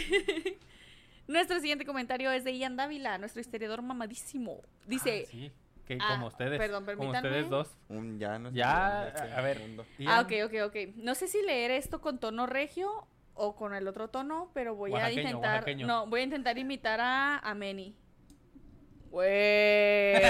Nuestro 1.27 1.59
siguiente 1.61 1.85
comentario 1.87 2.31
es 2.31 2.45
de 2.45 2.57
Ian 2.57 2.77
Dávila, 2.77 3.19
nuestro 3.19 3.41
historiador 3.41 3.83
mamadísimo. 3.83 4.61
Dice, 4.87 5.25
Ah, 5.27 5.31
sí, 5.31 5.53
que 5.87 5.99
Ah, 6.01 6.09
como 6.11 6.27
ustedes. 6.29 6.59
perdón, 6.59 6.85
como 6.97 7.11
ustedes 7.11 7.49
dos. 7.49 7.77
Un 7.89 8.19
ya 8.19 8.39
no 8.39 8.51
Ya, 8.53 9.13
sé, 9.17 9.33
a 9.33 9.41
ver. 9.41 9.59
mundo. 9.61 9.85
ah, 10.07 10.21
ok, 10.21 10.33
ok, 10.47 10.55
ok. 10.67 10.77
No 10.97 11.15
sé 11.15 11.27
si 11.29 11.43
leer 11.43 11.71
esto 11.73 12.01
con 12.01 12.19
tono 12.19 12.47
regio 12.47 13.07
o 13.35 13.57
con 13.57 13.75
el 13.75 13.89
otro 13.89 14.09
tono, 14.09 14.51
pero 14.55 14.75
voy 14.75 14.91
Oaxaqueño, 14.93 15.19
a 15.19 15.23
intentar, 15.23 15.51
oaxaqueño. 15.55 15.87
no, 15.87 16.07
voy 16.07 16.21
a 16.21 16.25
intentar 16.25 16.59
imitar 16.59 17.01
a, 17.01 17.39
a 17.39 17.55
Meni. 17.55 17.97
Güey. 19.11 20.17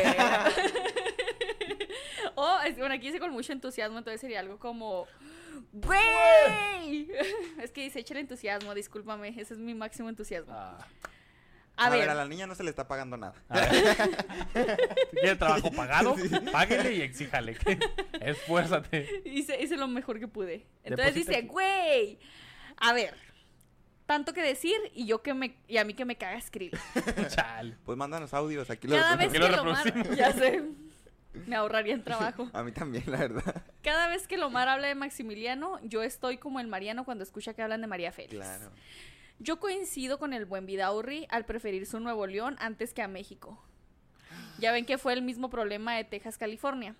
oh, 2.35 2.59
es, 2.67 2.77
bueno, 2.79 2.95
aquí 2.95 3.07
dice 3.07 3.21
con 3.21 3.31
mucho 3.33 3.53
entusiasmo, 3.53 3.99
entonces 3.99 4.21
sería 4.21 4.41
algo 4.41 4.59
como, 4.59 5.07
güey. 5.73 7.09
es 7.62 7.71
que 7.71 7.83
dice, 7.83 8.01
echa 8.01 8.15
el 8.15 8.21
entusiasmo, 8.21 8.75
discúlpame, 8.75 9.29
ese 9.29 9.55
es 9.55 9.59
mi 9.59 9.75
máximo 9.75 10.09
entusiasmo. 10.09 10.53
ah, 10.55 10.79
A, 11.77 11.87
A, 11.87 11.91
ver, 11.91 12.01
ver, 12.01 12.11
a 12.11 12.15
la 12.15 12.27
niña 12.27 12.47
no 12.47 12.55
se 12.55 12.65
le 12.65 12.71
está 12.71 12.87
pagando 12.88 13.17
nada. 13.17 13.35
¿Quiere 15.12 15.37
trabajo 15.37 15.71
pagado? 15.73 16.15
Páguele 16.53 16.95
y 16.95 17.03
exíjale. 17.03 17.55
que 17.55 17.79
Esfuérzate. 18.21 19.23
hice, 19.25 19.61
hice 19.62 19.77
lo 19.77 19.88
mejor 19.88 20.19
que 20.21 20.29
pude. 20.29 20.67
Entonces 20.85 21.15
Deposita 21.15 21.31
dice, 21.33 21.37
aquí. 21.38 21.49
güey, 21.49 22.19
a 22.83 22.92
ver, 22.92 23.14
tanto 24.07 24.35
que 24.35 24.42
decir 24.42 24.77
y 24.92 25.07
yo 25.07 25.23
que 25.23 25.35
me, 25.35 25.57
y 25.68 25.79
a 25.79 25.85
mí 25.85 25.95
que 25.95 26.05
me 26.05 26.16
caga 26.16 26.37
escribir. 26.37 26.79
Chale. 27.29 27.77
Pues 27.85 27.97
mándanos 27.97 28.35
audios, 28.35 28.68
aquí 28.71 28.88
lo 28.88 28.97
Cada 28.97 29.16
vez 29.16 29.29
Aquí 29.29 29.38
que 29.38 29.49
lo 29.49 29.57
lo 29.57 29.64
mar, 29.64 30.16
ya 30.16 30.33
sé, 30.33 30.64
me 31.47 31.55
ahorraría 31.55 31.95
en 31.95 32.03
trabajo. 32.03 32.51
A 32.53 32.64
mí 32.64 32.73
también, 32.73 33.05
la 33.07 33.18
verdad. 33.18 33.62
Cada 33.83 34.09
vez 34.09 34.27
que 34.27 34.37
Lomar 34.37 34.68
habla 34.68 34.88
de 34.88 34.97
Maximiliano, 34.97 35.79
yo 35.85 36.03
estoy 36.03 36.38
como 36.38 36.59
el 36.59 36.66
Mariano 36.66 37.05
cuando 37.05 37.23
escucha 37.23 37.55
que 37.55 37.62
hablan 37.62 37.81
de 37.81 37.87
María 37.87 38.11
Félix. 38.11 38.35
Claro. 38.35 38.71
Yo 39.38 39.61
coincido 39.61 40.18
con 40.18 40.33
el 40.33 40.45
buen 40.45 40.66
Vidaurri 40.66 41.27
al 41.31 41.45
preferir 41.45 41.87
su 41.87 42.01
Nuevo 42.01 42.27
León 42.27 42.57
antes 42.59 42.92
que 42.92 43.03
a 43.03 43.09
México. 43.09 43.62
Ya 44.59 44.73
ven 44.73 44.87
que 44.87 44.99
fue 44.99 45.12
el 45.12 45.23
mismo 45.23 45.51
problema 45.51 45.95
de 45.95 46.05
Texas, 46.05 46.37
California. 46.37 46.97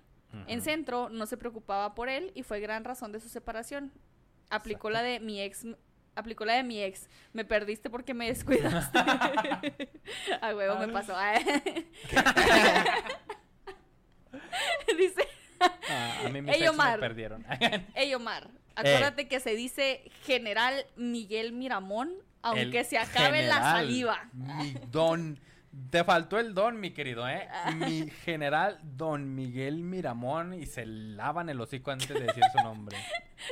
En. 0.47 0.61
Centro 0.61 1.09
no 1.09 1.25
se 1.27 1.37
preocupaba 1.37 1.93
por 1.93 2.09
él 2.09 2.31
y 2.33 2.43
fue 2.43 2.59
gran 2.59 2.83
razón 2.83 3.11
de 3.11 3.19
su 3.19 3.29
separación. 3.29 3.91
Aplicó 4.49 4.89
la 4.89 5.01
de 5.01 5.19
mi 5.19 5.41
ex. 5.41 5.65
Aplicó 6.15 6.45
la 6.45 6.53
de 6.53 6.63
mi 6.63 6.81
ex. 6.81 7.09
Me 7.33 7.43
perdiste 7.45 7.89
porque 7.89 8.13
me 8.13 8.27
descuidaste. 8.27 8.99
A 10.41 10.53
huevo 10.55 10.77
me 10.77 10.87
pasó. 10.89 11.15
Dice, 14.97 15.27
Ah, 15.89 16.23
a 16.25 16.29
mí 16.29 16.41
mis 16.41 16.55
Ey, 16.55 16.67
Omar. 16.67 16.97
me 16.99 17.07
perdieron. 17.07 17.45
Ey 17.95 18.13
Omar, 18.13 18.49
acuérdate 18.75 19.27
que 19.27 19.39
se 19.39 19.55
dice 19.55 20.03
General 20.25 20.85
Miguel 20.95 21.53
Miramón, 21.53 22.11
aunque 22.41 22.79
El 22.79 22.85
se 22.85 22.97
acabe 22.97 23.43
la 23.43 23.61
saliva. 23.61 24.29
Mi 24.33 24.75
don. 24.91 25.39
Te 25.89 26.03
faltó 26.03 26.39
el 26.39 26.53
don, 26.53 26.79
mi 26.79 26.91
querido, 26.91 27.27
¿eh? 27.27 27.47
Ah. 27.51 27.71
Mi 27.71 28.09
general 28.09 28.79
don 28.83 29.33
Miguel 29.33 29.83
Miramón 29.83 30.53
y 30.53 30.67
se 30.67 30.85
lavan 30.85 31.49
el 31.49 31.59
hocico 31.59 31.89
antes 31.89 32.09
de 32.09 32.19
decir 32.19 32.43
su 32.55 32.63
nombre. 32.63 32.97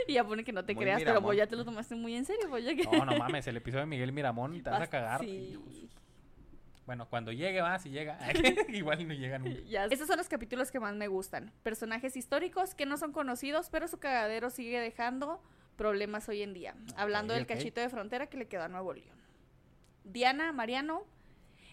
Y 0.07 0.13
ya 0.13 0.23
pone 0.23 0.45
que 0.45 0.53
no 0.53 0.63
te 0.63 0.73
Muy 0.73 0.85
creas, 0.85 1.03
pero 1.03 1.19
vos 1.19 1.35
ya 1.35 1.47
te 1.47 1.57
lo 1.57 1.65
tomaste 1.65 1.95
muy 1.95 2.15
en 2.15 2.23
serio, 2.23 2.47
pues 2.49 2.63
ya 2.63 2.73
que... 2.73 2.83
No, 2.83 3.03
no 3.03 3.17
mames, 3.17 3.45
el 3.47 3.57
episodio 3.57 3.81
de 3.81 3.87
Miguel 3.87 4.13
Miramón 4.13 4.63
te 4.63 4.69
vas 4.69 4.83
a 4.83 4.87
cagar. 4.87 5.19
Sí. 5.19 5.59
Bueno, 6.85 7.09
cuando 7.09 7.31
llegue, 7.31 7.61
va, 7.61 7.77
si 7.79 7.89
llega. 7.89 8.17
Igual 8.69 9.07
no 9.07 9.13
llega 9.13 9.37
nunca. 9.37 9.61
Ya. 9.67 9.85
Estos 9.85 10.07
son 10.07 10.17
los 10.17 10.29
capítulos 10.29 10.71
que 10.71 10.79
más 10.79 10.95
me 10.95 11.07
gustan. 11.07 11.51
Personajes 11.63 12.15
históricos 12.15 12.73
que 12.73 12.85
no 12.85 12.97
son 12.97 13.11
conocidos, 13.11 13.69
pero 13.69 13.87
su 13.87 13.97
cagadero 13.99 14.49
sigue 14.49 14.79
dejando 14.79 15.41
problemas 15.75 16.27
hoy 16.29 16.41
en 16.41 16.53
día. 16.53 16.75
Hablando 16.95 17.33
del 17.33 17.45
cachito 17.45 17.81
de 17.81 17.89
frontera 17.89 18.27
que 18.27 18.37
le 18.37 18.47
quedó 18.47 18.63
a 18.63 18.67
Nuevo 18.67 18.93
León. 18.93 19.17
Diana, 20.03 20.51
Mariano, 20.51 21.03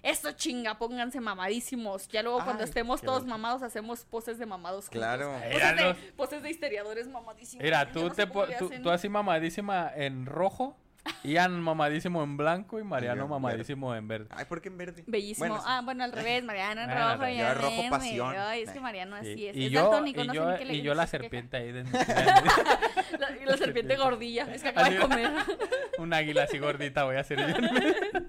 Eso 0.03 0.33
chinga, 0.33 0.79
pónganse 0.79 1.21
mamadísimos. 1.21 2.09
Ya 2.09 2.23
luego 2.23 2.43
cuando 2.45 2.65
estemos 2.65 3.03
todos 3.03 3.25
mamados 3.27 3.63
hacemos 3.63 4.05
poses 4.05 4.39
de 4.39 4.47
mamados 4.47 4.85
juntos. 4.87 4.99
Claro. 5.01 5.33
Poses, 5.33 5.55
Era 5.57 5.73
de, 5.75 5.83
los- 5.85 5.97
poses 6.17 6.43
de 6.43 6.51
historiadores 6.51 7.09
mamadísimos. 7.09 7.63
Mira, 7.65 7.91
tú, 7.93 8.01
no 8.05 8.11
te 8.13 8.27
tú, 8.27 8.71
tú 8.83 8.91
así 8.91 9.09
mamadísima 9.09 9.91
en 9.95 10.27
rojo, 10.27 10.77
Ian 11.25 11.61
mamadísimo 11.63 12.23
en 12.23 12.37
blanco 12.37 12.79
y 12.79 12.85
Mariano 12.85 13.27
mamadísimo 13.27 13.95
en 13.95 14.07
verde. 14.09 14.27
Ay, 14.31 14.45
¿por 14.45 14.61
qué 14.61 14.69
en 14.69 14.77
verde? 14.77 15.05
Bellísimo. 15.07 15.49
Bueno, 15.49 15.63
ah, 15.67 15.81
bueno, 15.83 16.05
al 16.05 16.13
revés, 16.13 16.45
Mariano 16.45 16.83
en 16.83 16.91
rojo 16.91 17.27
Yo 17.29 17.47
en 17.49 17.55
rojo 17.55 17.71
verde. 17.77 17.91
pasión. 17.91 18.35
Ay, 18.37 18.63
es 18.63 18.71
que. 18.71 18.81
Mariano 18.81 19.17
así 19.17 19.33
Y, 19.33 19.47
es. 19.47 19.57
y 19.57 19.67
es 19.67 19.73
yo, 19.73 19.83
daltónico, 19.85 20.21
y, 20.23 20.27
no 20.27 20.33
sé 20.35 20.39
yo, 20.39 20.51
ni 20.51 20.59
qué 20.59 20.65
le 20.67 20.75
y 20.75 20.83
yo 20.83 20.95
la 20.95 21.07
serpiente 21.07 21.57
ahí 21.57 21.73
de 21.73 21.85
La, 23.19 23.31
y 23.41 23.45
la 23.47 23.57
serpiente 23.57 23.97
gordilla. 23.97 24.47
Es 24.53 24.63
que 24.63 24.69
acaba 24.69 24.91
de 24.91 24.99
comer. 24.99 25.31
un 25.99 26.13
águila 26.13 26.43
así 26.43 26.59
gordita 26.59 27.05
voy 27.05 27.17
a 27.17 27.21
hacer 27.21 27.39
yo. 27.39 27.47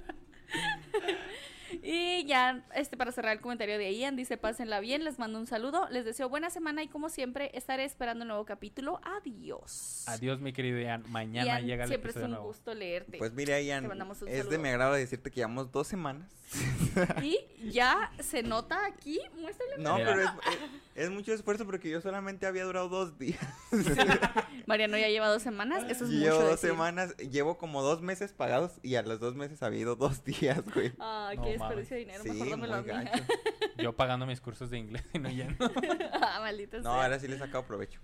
Y 1.92 2.24
ya, 2.26 2.64
este, 2.76 2.98
para 2.98 3.12
cerrar 3.12 3.34
el 3.34 3.42
comentario 3.42 3.80
de 3.80 3.92
Ian, 3.96 4.16
dice, 4.16 4.38
pásenla 4.38 4.80
bien, 4.80 5.04
les 5.04 5.18
mando 5.18 5.40
un 5.40 5.48
saludo, 5.48 5.88
les 5.90 6.06
deseo 6.06 6.30
buena 6.30 6.52
semana 6.52 6.84
y 6.84 6.88
como 6.88 7.10
siempre, 7.10 7.50
estaré 7.56 7.84
esperando 7.84 8.24
un 8.24 8.28
nuevo 8.28 8.46
capítulo. 8.46 9.02
Adiós. 9.04 10.04
Adiós, 10.08 10.40
mi 10.40 10.54
querido 10.54 10.80
Ian. 10.80 11.04
Mañana 11.10 11.46
Ian, 11.60 11.66
llega 11.66 11.84
el 11.86 11.90
siempre 11.90 12.12
es 12.12 12.18
un 12.18 12.30
nuevo. 12.30 12.46
gusto 12.46 12.76
leerte. 12.76 13.18
Pues 13.18 13.34
mira, 13.34 13.60
Ian, 13.60 13.82
Te 13.84 13.88
mandamos 13.88 14.22
un 14.22 14.28
es 14.28 14.48
de 14.48 14.58
mi 14.60 14.70
agrado 14.70 14.94
decirte 14.94 15.32
que 15.32 15.38
llevamos 15.38 15.72
dos 15.72 15.88
semanas. 15.88 16.30
Y 17.24 17.38
ya 17.72 18.12
se 18.20 18.42
nota 18.44 18.84
aquí, 18.86 19.20
muéstrale. 19.40 19.78
No, 19.78 19.96
Mira. 19.96 20.10
pero 20.12 20.22
es, 20.24 20.30
es- 20.56 21.06
es 21.06 21.10
mucho 21.12 21.32
esfuerzo 21.34 21.66
porque 21.66 21.90
yo 21.90 22.02
solamente 22.02 22.46
había 22.46 22.66
durado 22.66 22.90
dos 22.90 23.18
días. 23.18 23.40
Mariano 24.66 24.98
ya 24.98 25.08
lleva 25.08 25.30
dos 25.30 25.42
semanas, 25.44 25.84
eso 25.90 26.04
es 26.06 26.10
Llevo 26.12 26.36
mucho 26.36 26.42
dos 26.50 26.52
decir. 26.62 26.72
semanas, 26.72 27.16
llevo 27.18 27.58
como 27.58 27.82
dos 27.84 28.02
meses 28.02 28.34
pagados 28.34 28.74
y 28.84 28.96
a 28.96 29.02
los 29.04 29.20
dos 29.20 29.36
meses 29.36 29.64
había 29.64 29.80
ido 29.82 29.96
dos 29.96 30.24
días, 30.26 30.62
güey. 30.74 30.92
Ah, 31.00 31.32
No 31.36 31.44
qué 31.44 31.58
mames. 31.80 31.90
desperdicio 31.90 31.96
de 31.96 32.00
dinero, 32.00 32.24
Sí, 32.24 32.30
mejor 32.30 32.50
dámelo 32.50 32.74
a 32.76 32.82
muy 32.82 32.92
mí. 32.92 33.04
gacho. 33.06 33.24
Yo 33.78 33.96
pagando 33.96 34.26
mis 34.26 34.42
cursos 34.42 34.70
de 34.70 34.78
inglés 34.78 35.04
y 35.14 35.20
no 35.20 35.30
yendo. 35.30 35.72
ah, 36.22 36.40
maldita 36.42 36.78
No, 36.78 36.84
sea. 36.84 37.04
ahora 37.04 37.20
sí 37.20 37.28
le 37.28 37.36
he 37.36 37.40
sacado 37.40 37.66
provecho. 37.66 38.00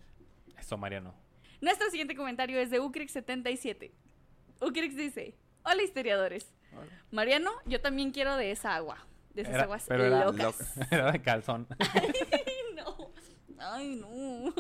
Eso, 0.57 0.77
Mariano. 0.77 1.13
Nuestro 1.61 1.89
siguiente 1.89 2.15
comentario 2.15 2.59
es 2.59 2.69
de 2.69 2.81
Ucrix77. 2.81 3.91
Ucrix 4.61 4.95
dice, 4.95 5.35
hola 5.63 5.81
historiadores. 5.83 6.51
Mariano, 7.11 7.51
yo 7.65 7.79
también 7.81 8.11
quiero 8.11 8.35
de 8.35 8.51
esa 8.51 8.75
agua. 8.75 9.05
De 9.33 9.41
esas 9.41 9.53
Era- 9.55 9.63
aguas 9.63 9.85
pero 9.88 10.05
era 10.05 10.25
locas. 10.25 10.73
Era 10.91 11.11
de 11.11 11.21
calzón. 11.21 11.67
Ay, 11.79 12.53
no. 12.75 13.11
Ay, 13.57 13.95
no. 13.95 14.53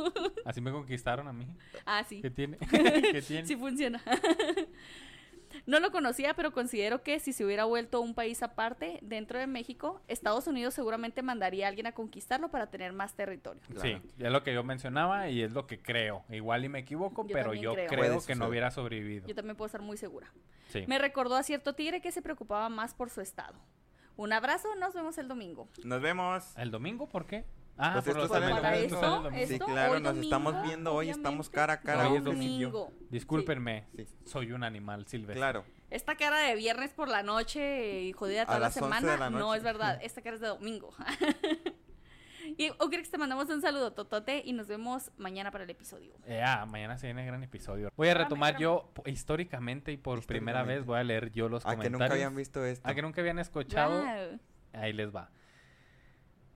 Así 0.45 0.59
me 0.61 0.71
conquistaron 0.71 1.27
a 1.27 1.33
mí. 1.33 1.45
Ah, 1.85 2.03
sí. 2.07 2.21
¿Qué 2.21 2.29
tiene? 2.29 2.57
¿Qué 2.57 3.21
tiene? 3.25 3.45
Sí 3.45 3.55
funciona. 3.55 4.01
No 5.65 5.79
lo 5.79 5.91
conocía, 5.91 6.35
pero 6.35 6.51
considero 6.53 7.01
que 7.01 7.19
si 7.19 7.33
se 7.33 7.43
hubiera 7.43 7.65
vuelto 7.65 7.99
un 8.01 8.13
país 8.13 8.43
aparte 8.43 8.99
dentro 9.01 9.39
de 9.39 9.47
México, 9.47 9.99
Estados 10.07 10.45
Unidos 10.47 10.75
seguramente 10.75 11.23
mandaría 11.23 11.65
a 11.65 11.69
alguien 11.69 11.87
a 11.87 11.93
conquistarlo 11.93 12.49
para 12.49 12.67
tener 12.67 12.93
más 12.93 13.15
territorio. 13.15 13.61
Sí, 13.67 13.73
Claro. 13.95 14.01
es 14.19 14.31
lo 14.31 14.43
que 14.43 14.53
yo 14.53 14.63
mencionaba 14.63 15.29
y 15.29 15.41
es 15.41 15.53
lo 15.53 15.65
que 15.65 15.79
creo. 15.81 16.23
Igual 16.29 16.65
y 16.65 16.69
me 16.69 16.79
equivoco, 16.79 17.25
Yo 17.27 17.33
pero 17.33 17.53
yo 17.55 17.73
creo. 17.73 17.87
creo, 17.89 18.21
que 18.25 18.35
no 18.35 18.47
hubiera 18.47 18.69
sobrevivido. 18.69 19.27
Yo 19.27 19.33
también 19.33 19.55
puedo 19.55 19.65
estar 19.65 19.81
muy 19.81 19.97
segura. 19.97 20.31
Sí. 20.69 20.83
Me 20.87 20.99
recordó 20.99 21.35
a 21.35 21.43
cierto 21.43 21.73
tigre 21.73 21.99
que 22.01 22.11
se 22.11 22.21
preocupaba 22.21 22.69
más 22.69 22.93
por 22.93 23.09
su 23.09 23.21
estado. 23.21 23.55
Un 24.17 24.33
abrazo, 24.33 24.73
nos 24.75 24.93
vemos 24.93 25.17
el 25.17 25.27
domingo. 25.27 25.67
Nos 25.83 26.01
vemos. 26.01 26.53
¿El 26.57 26.69
domingo 26.71 27.09
por 27.09 27.25
qué? 27.25 27.43
Ah, 27.77 27.91
Pues 27.93 28.05
por 28.05 28.11
esto 28.11 28.19
los 28.19 28.45
comentarios, 28.45 28.83
Esto, 28.93 29.21
domingo. 29.21 29.47
Sí, 29.47 29.59
claro, 29.59 29.99
nos 29.99 30.17
estamos 30.17 30.63
viendo 30.63 30.93
hoy, 30.93 31.09
estamos 31.09 31.49
cara 31.49 31.73
a 31.73 31.81
cara. 31.81 32.07
Hoy 32.09 32.17
es 32.17 32.23
Domingo. 32.23 32.91
Discúlpenme, 33.09 33.85
Sí. 33.95 34.07
soy 34.25 34.51
un 34.53 34.63
animal 34.63 35.05
silvestre. 35.07 35.35
Claro. 35.35 35.65
Esta 35.89 36.15
cara 36.15 36.39
de 36.39 36.55
viernes 36.55 36.93
por 36.93 37.09
la 37.09 37.21
noche 37.21 38.01
y 38.03 38.13
jodida 38.13 38.45
toda 38.45 38.59
la 38.59 38.67
las 38.67 38.77
11 38.81 38.95
semana, 39.01 39.17
la 39.17 39.29
no 39.29 39.53
es 39.53 39.61
verdad. 39.63 39.99
Esta 40.01 40.21
cara 40.21 40.35
es 40.35 40.41
de 40.41 40.47
domingo. 40.47 40.93
y 42.57 42.71
Ucrix, 42.83 43.11
te 43.11 43.17
mandamos 43.17 43.49
un 43.49 43.61
saludo, 43.61 43.91
Totote, 43.93 44.41
y 44.45 44.53
nos 44.53 44.67
vemos 44.67 45.11
mañana 45.17 45.51
para 45.51 45.63
el 45.65 45.69
episodio. 45.69 46.13
Eh, 46.25 46.41
ah, 46.45 46.65
mañana 46.65 46.97
se 46.97 47.07
viene 47.07 47.21
el 47.21 47.27
gran 47.27 47.43
episodio. 47.43 47.91
Voy 47.97 48.07
a 48.07 48.13
retomar 48.13 48.57
yo 48.57 48.91
históricamente 49.05 49.91
y 49.91 49.97
por 49.97 50.25
primera 50.25 50.63
vez 50.63 50.85
voy 50.85 50.97
a 50.99 51.03
leer 51.03 51.31
yo 51.31 51.49
los 51.49 51.65
A 51.65 51.71
que 51.71 51.75
comentarios. 51.75 51.99
nunca 52.01 52.13
habían 52.13 52.35
visto 52.35 52.63
esto. 52.63 52.87
A 52.87 52.93
que 52.95 53.01
nunca 53.01 53.19
habían 53.21 53.39
escuchado. 53.39 54.01
Wow. 54.01 54.39
Ahí 54.73 54.93
les 54.93 55.13
va. 55.13 55.29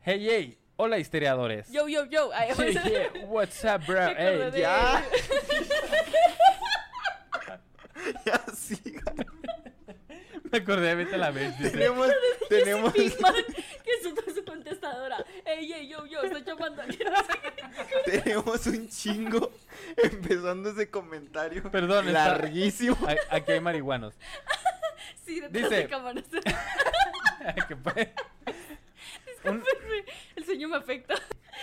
Hey, 0.02 0.26
hey, 0.30 0.60
hola 0.82 0.98
historiadores. 0.98 1.70
Yo, 1.72 1.88
yo, 1.90 2.06
yo. 2.06 2.32
Hey, 2.34 2.74
yeah, 2.74 3.26
what's 3.28 3.64
up, 3.66 3.86
bro? 3.86 4.14
Hey, 4.18 4.50
de- 4.52 4.60
ya. 4.62 5.04
ya 8.26 8.42
sí. 8.56 8.80
me 10.52 10.58
acordé 10.60 10.96
de 10.96 11.18
la 11.18 11.32
vez. 11.32 11.58
dice. 11.60 11.72
tenemos, 11.72 12.08
tenemos, 12.48 12.94
Pigman, 12.94 13.34
que 13.84 13.92
es 13.92 14.04
su, 14.04 14.16
su 14.34 14.46
contestadora. 14.46 15.24
Ey, 15.46 15.72
ey, 15.74 15.88
yo, 15.90 16.06
yo, 16.06 16.22
estoy 16.24 16.44
llamando. 16.44 16.82
tenemos 18.06 18.66
un 18.68 18.88
chingo 18.88 19.52
empezando 19.98 20.70
ese 20.72 20.90
comentario. 20.90 21.70
Perdón, 21.70 22.08
está- 22.08 22.30
larguísimo. 22.30 22.98
A- 23.06 23.36
Aquí 23.36 23.52
hay 23.52 23.60
marihuanos. 23.60 24.14
Sí, 25.26 25.42
detrás 25.42 25.64
Dice- 25.70 25.76
de 25.84 25.88
cámaras. 25.90 26.24
Que 27.68 27.76
puede- 27.76 28.14
Un- 29.46 29.64
El 30.36 30.46
sueño 30.46 30.68
me 30.70 30.78
afecta. 30.78 31.16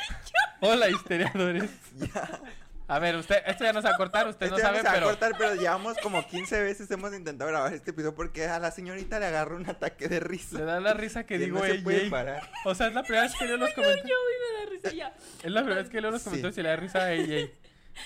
Hola, 0.60 0.88
historiadores. 0.90 1.70
Ya. 1.96 2.40
A 2.88 3.00
ver, 3.00 3.16
usted, 3.16 3.42
esto 3.46 3.64
ya 3.64 3.72
nos 3.72 3.84
va 3.84 3.90
a 3.90 3.96
cortar, 3.96 4.28
usted 4.28 4.46
Este 4.46 4.52
no 4.52 4.58
ya 4.58 4.66
sabe, 4.66 4.78
se 4.78 4.84
va 4.84 4.90
a 4.90 4.94
pero 4.94 5.06
cortar, 5.06 5.32
pero 5.36 5.54
llevamos 5.56 5.96
como 6.00 6.24
15 6.24 6.60
veces 6.62 6.88
hemos 6.92 7.12
intentado 7.12 7.50
grabar 7.50 7.74
este 7.74 7.90
episodio 7.90 8.14
porque 8.14 8.46
a 8.46 8.60
la 8.60 8.70
señorita 8.70 9.18
le 9.18 9.26
agarró 9.26 9.56
un 9.56 9.68
ataque 9.68 10.06
de 10.06 10.20
risa. 10.20 10.58
le 10.58 10.64
da 10.66 10.78
la 10.78 10.94
risa 10.94 11.26
que 11.26 11.36
digo 11.36 11.58
no 11.58 11.64
se 11.64 11.72
ey, 11.72 11.78
puede 11.82 12.02
ey. 12.04 12.10
parar. 12.10 12.48
O 12.64 12.76
sea, 12.76 12.86
es 12.86 12.94
la 12.94 13.02
primera 13.02 13.22
vez 13.24 13.34
que 13.34 13.44
leo 13.46 13.56
los 13.56 13.72
comentarios. 13.72 14.06
Yo 14.08 14.14
y 14.14 14.38
me 14.38 14.58
da 14.64 14.70
risa 14.70 14.92
ya. 14.92 15.14
Es 15.42 15.50
la 15.50 15.60
primera 15.62 15.82
vez 15.82 15.90
que 15.90 16.00
leo 16.00 16.10
los 16.12 16.22
Sí. 16.22 16.26
comentarios 16.26 16.58
y 16.58 16.62
le 16.62 16.68
da 16.68 16.76
risa 16.76 17.12
ey, 17.12 17.32
ey. 17.32 17.54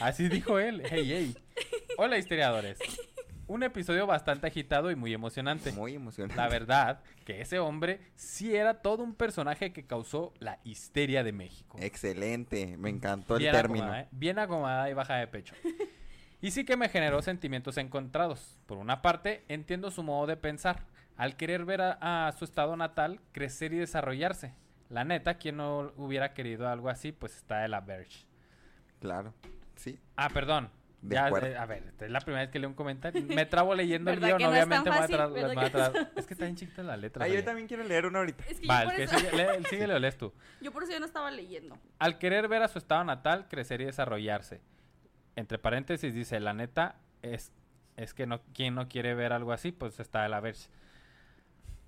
Así 0.01 0.29
dijo 0.31 0.59
él, 0.59 0.83
hey, 0.89 1.05
hey. 1.07 1.37
Hola, 1.99 2.17
historiadores. 2.17 2.79
Un 3.51 3.65
episodio 3.65 4.07
bastante 4.07 4.47
agitado 4.47 4.93
y 4.93 4.95
muy 4.95 5.13
emocionante. 5.13 5.73
Muy 5.73 5.97
emocionante. 5.97 6.37
La 6.37 6.49
verdad 6.49 7.01
que 7.25 7.41
ese 7.41 7.59
hombre 7.59 7.99
sí 8.15 8.55
era 8.55 8.75
todo 8.75 9.03
un 9.03 9.13
personaje 9.13 9.73
que 9.73 9.89
causó 9.89 10.33
la 10.39 10.61
histeria 10.63 11.25
de 11.25 11.33
México. 11.33 11.77
Excelente, 11.81 12.77
me 12.77 12.91
encantó 12.91 13.39
el 13.39 13.51
término. 13.51 13.87
acomodada, 13.87 14.03
¿eh? 14.03 14.09
Bien 14.13 14.39
acomodada 14.39 14.89
y 14.89 14.95
baja 14.95 15.17
de 15.17 15.27
pecho. 15.27 15.57
Y 16.41 16.53
sí 16.53 16.65
que 16.65 16.77
me 16.77 16.89
generó 16.89 17.23
sentimientos 17.23 17.77
encontrados. 17.77 18.57
Por 18.67 18.79
una 18.79 19.03
parte, 19.03 19.45
entiendo 19.49 19.91
su 19.91 20.05
modo 20.05 20.29
de 20.29 20.37
pensar. 20.37 20.85
Al 21.17 21.37
querer 21.37 21.65
ver 21.65 21.81
a, 21.83 22.29
a 22.29 22.33
su 22.33 22.45
estado 22.45 22.77
natal 22.77 23.21
crecer 23.33 23.73
y 23.73 23.79
desarrollarse. 23.79 24.55
La 24.91 25.03
neta, 25.03 25.39
quien 25.39 25.57
no 25.57 25.93
hubiera 25.97 26.35
querido 26.35 26.69
algo 26.69 26.89
así, 26.89 27.11
pues 27.11 27.35
está 27.35 27.59
de 27.63 27.69
la 27.69 27.81
Verge. 27.81 28.27
Claro, 29.01 29.35
sí. 29.75 29.99
Ah, 30.15 30.29
perdón. 30.29 30.71
De 31.03 31.15
Ya, 31.15 31.27
acuerdo. 31.27 31.47
eh, 31.47 31.57
a 31.57 31.65
ver, 31.65 31.95
es 31.99 32.11
la 32.11 32.21
primera 32.21 32.43
vez 32.43 32.51
que 32.51 32.59
leo 32.59 32.69
un 32.69 32.75
comentario. 32.75 33.23
Me 33.27 33.47
trabo 33.47 33.75
leyendo 33.75 34.11
el 34.11 34.21
¿Verdad 34.21 34.37
guion, 34.37 34.43
no 34.43 34.49
obviamente 34.51 34.91
a 34.91 34.93
fácil? 34.93 35.17
tra- 35.17 35.33
¿Verdad 35.33 35.55
me 35.55 35.61
a 35.63 35.89
no 36.05 36.09
es 36.17 36.27
que 36.27 36.35
está 36.35 36.45
bien 36.45 36.57
chiquita 36.57 36.83
la 36.83 36.97
letra. 36.99 37.25
Ah, 37.25 37.29
yo 37.29 37.43
también 37.43 37.67
quiero 37.67 37.85
leer 37.85 38.05
una 38.05 38.19
ahorita. 38.19 38.45
Es 38.49 38.61
que 38.61 38.67
Va, 38.67 38.83
yo, 38.83 38.83
el 38.83 38.87
por 38.89 38.97
que 38.97 39.03
eso, 39.05 39.19
sigue, 39.19 39.33
lee- 39.33 39.65
síguele 39.71 39.95
o 39.95 39.99
lees 39.99 40.19
tú. 40.19 40.33
yo 40.61 40.73
por 40.73 40.83
eso 40.83 40.93
ya 40.93 41.01
no 41.01 41.07
estaba 41.07 41.31
leyendo. 41.31 41.79
Al 41.99 42.19
querer 42.19 42.49
ver 42.49 42.63
a 42.63 42.69
su 42.69 42.79
estado 42.79 43.03
natal 43.05 43.47
crecer 43.49 43.81
y 43.81 43.85
desarrollarse. 43.87 44.61
Entre 45.37 45.59
paréntesis 45.59 46.13
dice, 46.13 46.39
la 46.39 46.53
neta 46.53 46.97
es, 47.23 47.51
es 47.97 48.13
que 48.13 48.27
no, 48.27 48.43
quien 48.53 48.75
no 48.75 48.89
quiere 48.89 49.15
ver 49.15 49.33
algo 49.33 49.53
así, 49.53 49.73
pues 49.73 49.99
está 50.01 50.23
de 50.23 50.29
la 50.29 50.41
verge. 50.41 50.69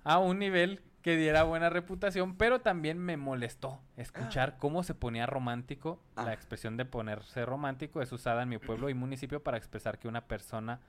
A 0.03 0.17
un 0.17 0.39
nivel 0.39 0.81
que 1.03 1.15
diera 1.17 1.43
buena 1.43 1.69
reputación, 1.69 2.35
pero 2.37 2.61
también 2.61 2.97
me 2.97 3.17
molestó 3.17 3.79
escuchar 3.97 4.57
cómo 4.57 4.81
se 4.83 4.95
ponía 4.95 5.25
romántico. 5.27 6.01
Ah. 6.15 6.23
La 6.23 6.33
expresión 6.33 6.77
de 6.77 6.85
ponerse 6.85 7.45
romántico 7.45 8.01
es 8.01 8.11
usada 8.11 8.41
en 8.43 8.49
mi 8.49 8.57
pueblo 8.57 8.89
y 8.89 8.93
municipio 8.95 9.43
para 9.43 9.57
expresar 9.57 9.99
que 9.99 10.07
una 10.07 10.21
persona 10.21 10.79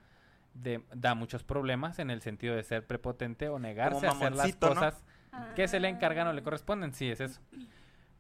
de- 0.55 0.83
da 0.94 1.14
muchos 1.16 1.42
problemas 1.42 1.98
en 1.98 2.11
el 2.11 2.22
sentido 2.22 2.55
de 2.55 2.62
ser 2.62 2.87
prepotente 2.87 3.48
o 3.48 3.59
negarse 3.59 4.07
a 4.07 4.11
hacer 4.12 4.35
las 4.37 4.55
cosas 4.55 5.05
que 5.57 5.66
se 5.66 5.81
le 5.81 5.88
encargan 5.88 6.29
o 6.29 6.33
le 6.33 6.44
corresponden. 6.44 6.92
Sí, 6.94 7.11
es 7.11 7.20
eso. 7.20 7.40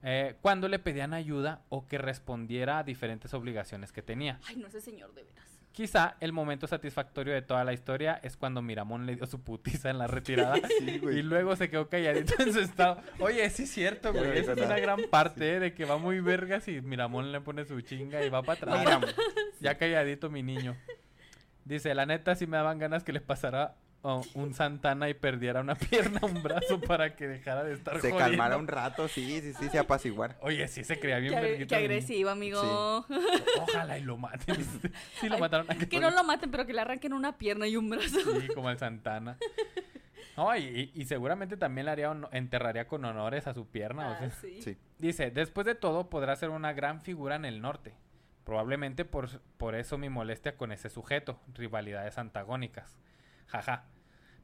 Eh, 0.02 0.36
cuando 0.42 0.68
le 0.68 0.80
pedían 0.80 1.14
ayuda 1.14 1.62
o 1.68 1.86
que 1.86 1.96
respondiera 1.96 2.78
a 2.78 2.82
diferentes 2.82 3.32
obligaciones 3.34 3.92
que 3.92 4.02
tenía. 4.02 4.40
Ay, 4.48 4.56
no, 4.56 4.66
ese 4.66 4.80
señor, 4.80 5.14
de 5.14 5.22
veras. 5.22 5.53
Quizá 5.74 6.14
el 6.20 6.32
momento 6.32 6.68
satisfactorio 6.68 7.34
de 7.34 7.42
toda 7.42 7.64
la 7.64 7.72
historia 7.72 8.20
es 8.22 8.36
cuando 8.36 8.62
Miramón 8.62 9.06
le 9.06 9.16
dio 9.16 9.26
su 9.26 9.42
putiza 9.42 9.90
en 9.90 9.98
la 9.98 10.06
retirada 10.06 10.54
Sí, 10.78 11.00
y 11.02 11.22
luego 11.22 11.56
se 11.56 11.68
quedó 11.68 11.88
calladito 11.88 12.40
en 12.40 12.52
su 12.52 12.60
estado. 12.60 13.00
Oye, 13.18 13.50
sí 13.50 13.64
es 13.64 13.70
cierto, 13.72 14.12
güey. 14.14 14.38
es 14.38 14.46
una 14.46 14.78
gran 14.78 15.00
parte 15.10 15.56
eh, 15.56 15.58
de 15.58 15.74
que 15.74 15.84
va 15.84 15.98
muy 15.98 16.20
vergas 16.20 16.68
y 16.68 16.80
Miramón 16.80 17.32
le 17.32 17.40
pone 17.40 17.64
su 17.64 17.80
chinga 17.80 18.24
y 18.24 18.28
va 18.28 18.42
para 18.44 18.58
atrás. 18.58 18.78
Mira, 18.78 19.00
Ya 19.60 19.76
calladito 19.76 20.30
mi 20.30 20.44
niño. 20.44 20.76
Dice, 21.64 21.92
la 21.92 22.06
neta 22.06 22.36
sí 22.36 22.46
me 22.46 22.56
daban 22.56 22.78
ganas 22.78 23.02
que 23.02 23.12
le 23.12 23.20
pasara 23.20 23.74
un 24.34 24.52
Santana 24.54 25.08
y 25.08 25.14
perdiera 25.14 25.60
una 25.60 25.74
pierna, 25.90 26.20
un 26.22 26.42
brazo 26.42 26.80
para 26.80 27.16
que 27.16 27.26
dejara 27.26 27.64
de 27.64 27.72
estar 27.72 27.94
se 28.00 28.10
jodiendo. 28.10 28.18
calmara 28.18 28.56
un 28.58 28.68
rato, 28.68 29.08
sí, 29.08 29.40
sí, 29.40 29.54
sí, 29.54 29.68
se 29.70 29.78
apaciguar. 29.78 30.36
Oye, 30.42 30.68
sí 30.68 30.84
se 30.84 31.00
creía 31.00 31.18
bien 31.18 31.34
Qué, 31.40 31.66
qué 31.66 31.76
agresivo, 31.76 32.28
amigo. 32.30 33.06
Ojalá 33.62 33.98
y 33.98 34.02
lo 34.02 34.16
maten. 34.18 34.56
sí 35.20 35.28
lo 35.28 35.36
Ay, 35.36 35.40
mataron 35.40 35.70
a 35.70 35.74
Que 35.76 36.00
no 36.00 36.10
lo 36.10 36.22
maten, 36.22 36.50
pero 36.50 36.66
que 36.66 36.72
le 36.74 36.82
arranquen 36.82 37.12
una 37.14 37.38
pierna 37.38 37.66
y 37.66 37.76
un 37.76 37.88
brazo. 37.88 38.18
Sí, 38.40 38.48
como 38.54 38.68
el 38.70 38.78
Santana. 38.78 39.38
No, 40.36 40.54
y, 40.56 41.04
seguramente 41.06 41.56
también 41.56 41.84
le 41.86 41.92
haría 41.92 42.12
enterraría 42.32 42.88
con 42.88 43.04
honores 43.04 43.46
a 43.46 43.54
su 43.54 43.66
pierna. 43.68 44.08
o 44.08 44.12
Ah, 44.14 44.18
sea. 44.18 44.30
sí. 44.30 44.60
Sí. 44.62 44.76
Dice, 44.98 45.30
después 45.30 45.64
de 45.64 45.74
todo 45.76 46.10
podrá 46.10 46.34
ser 46.36 46.50
una 46.50 46.72
gran 46.72 47.00
figura 47.00 47.36
en 47.36 47.44
el 47.44 47.62
norte. 47.62 47.94
Probablemente 48.44 49.04
por, 49.06 49.40
por 49.56 49.74
eso 49.74 49.96
mi 49.96 50.10
molestia 50.10 50.56
con 50.56 50.72
ese 50.72 50.90
sujeto, 50.90 51.38
rivalidades 51.54 52.18
antagónicas. 52.18 52.98
Jaja. 53.46 53.84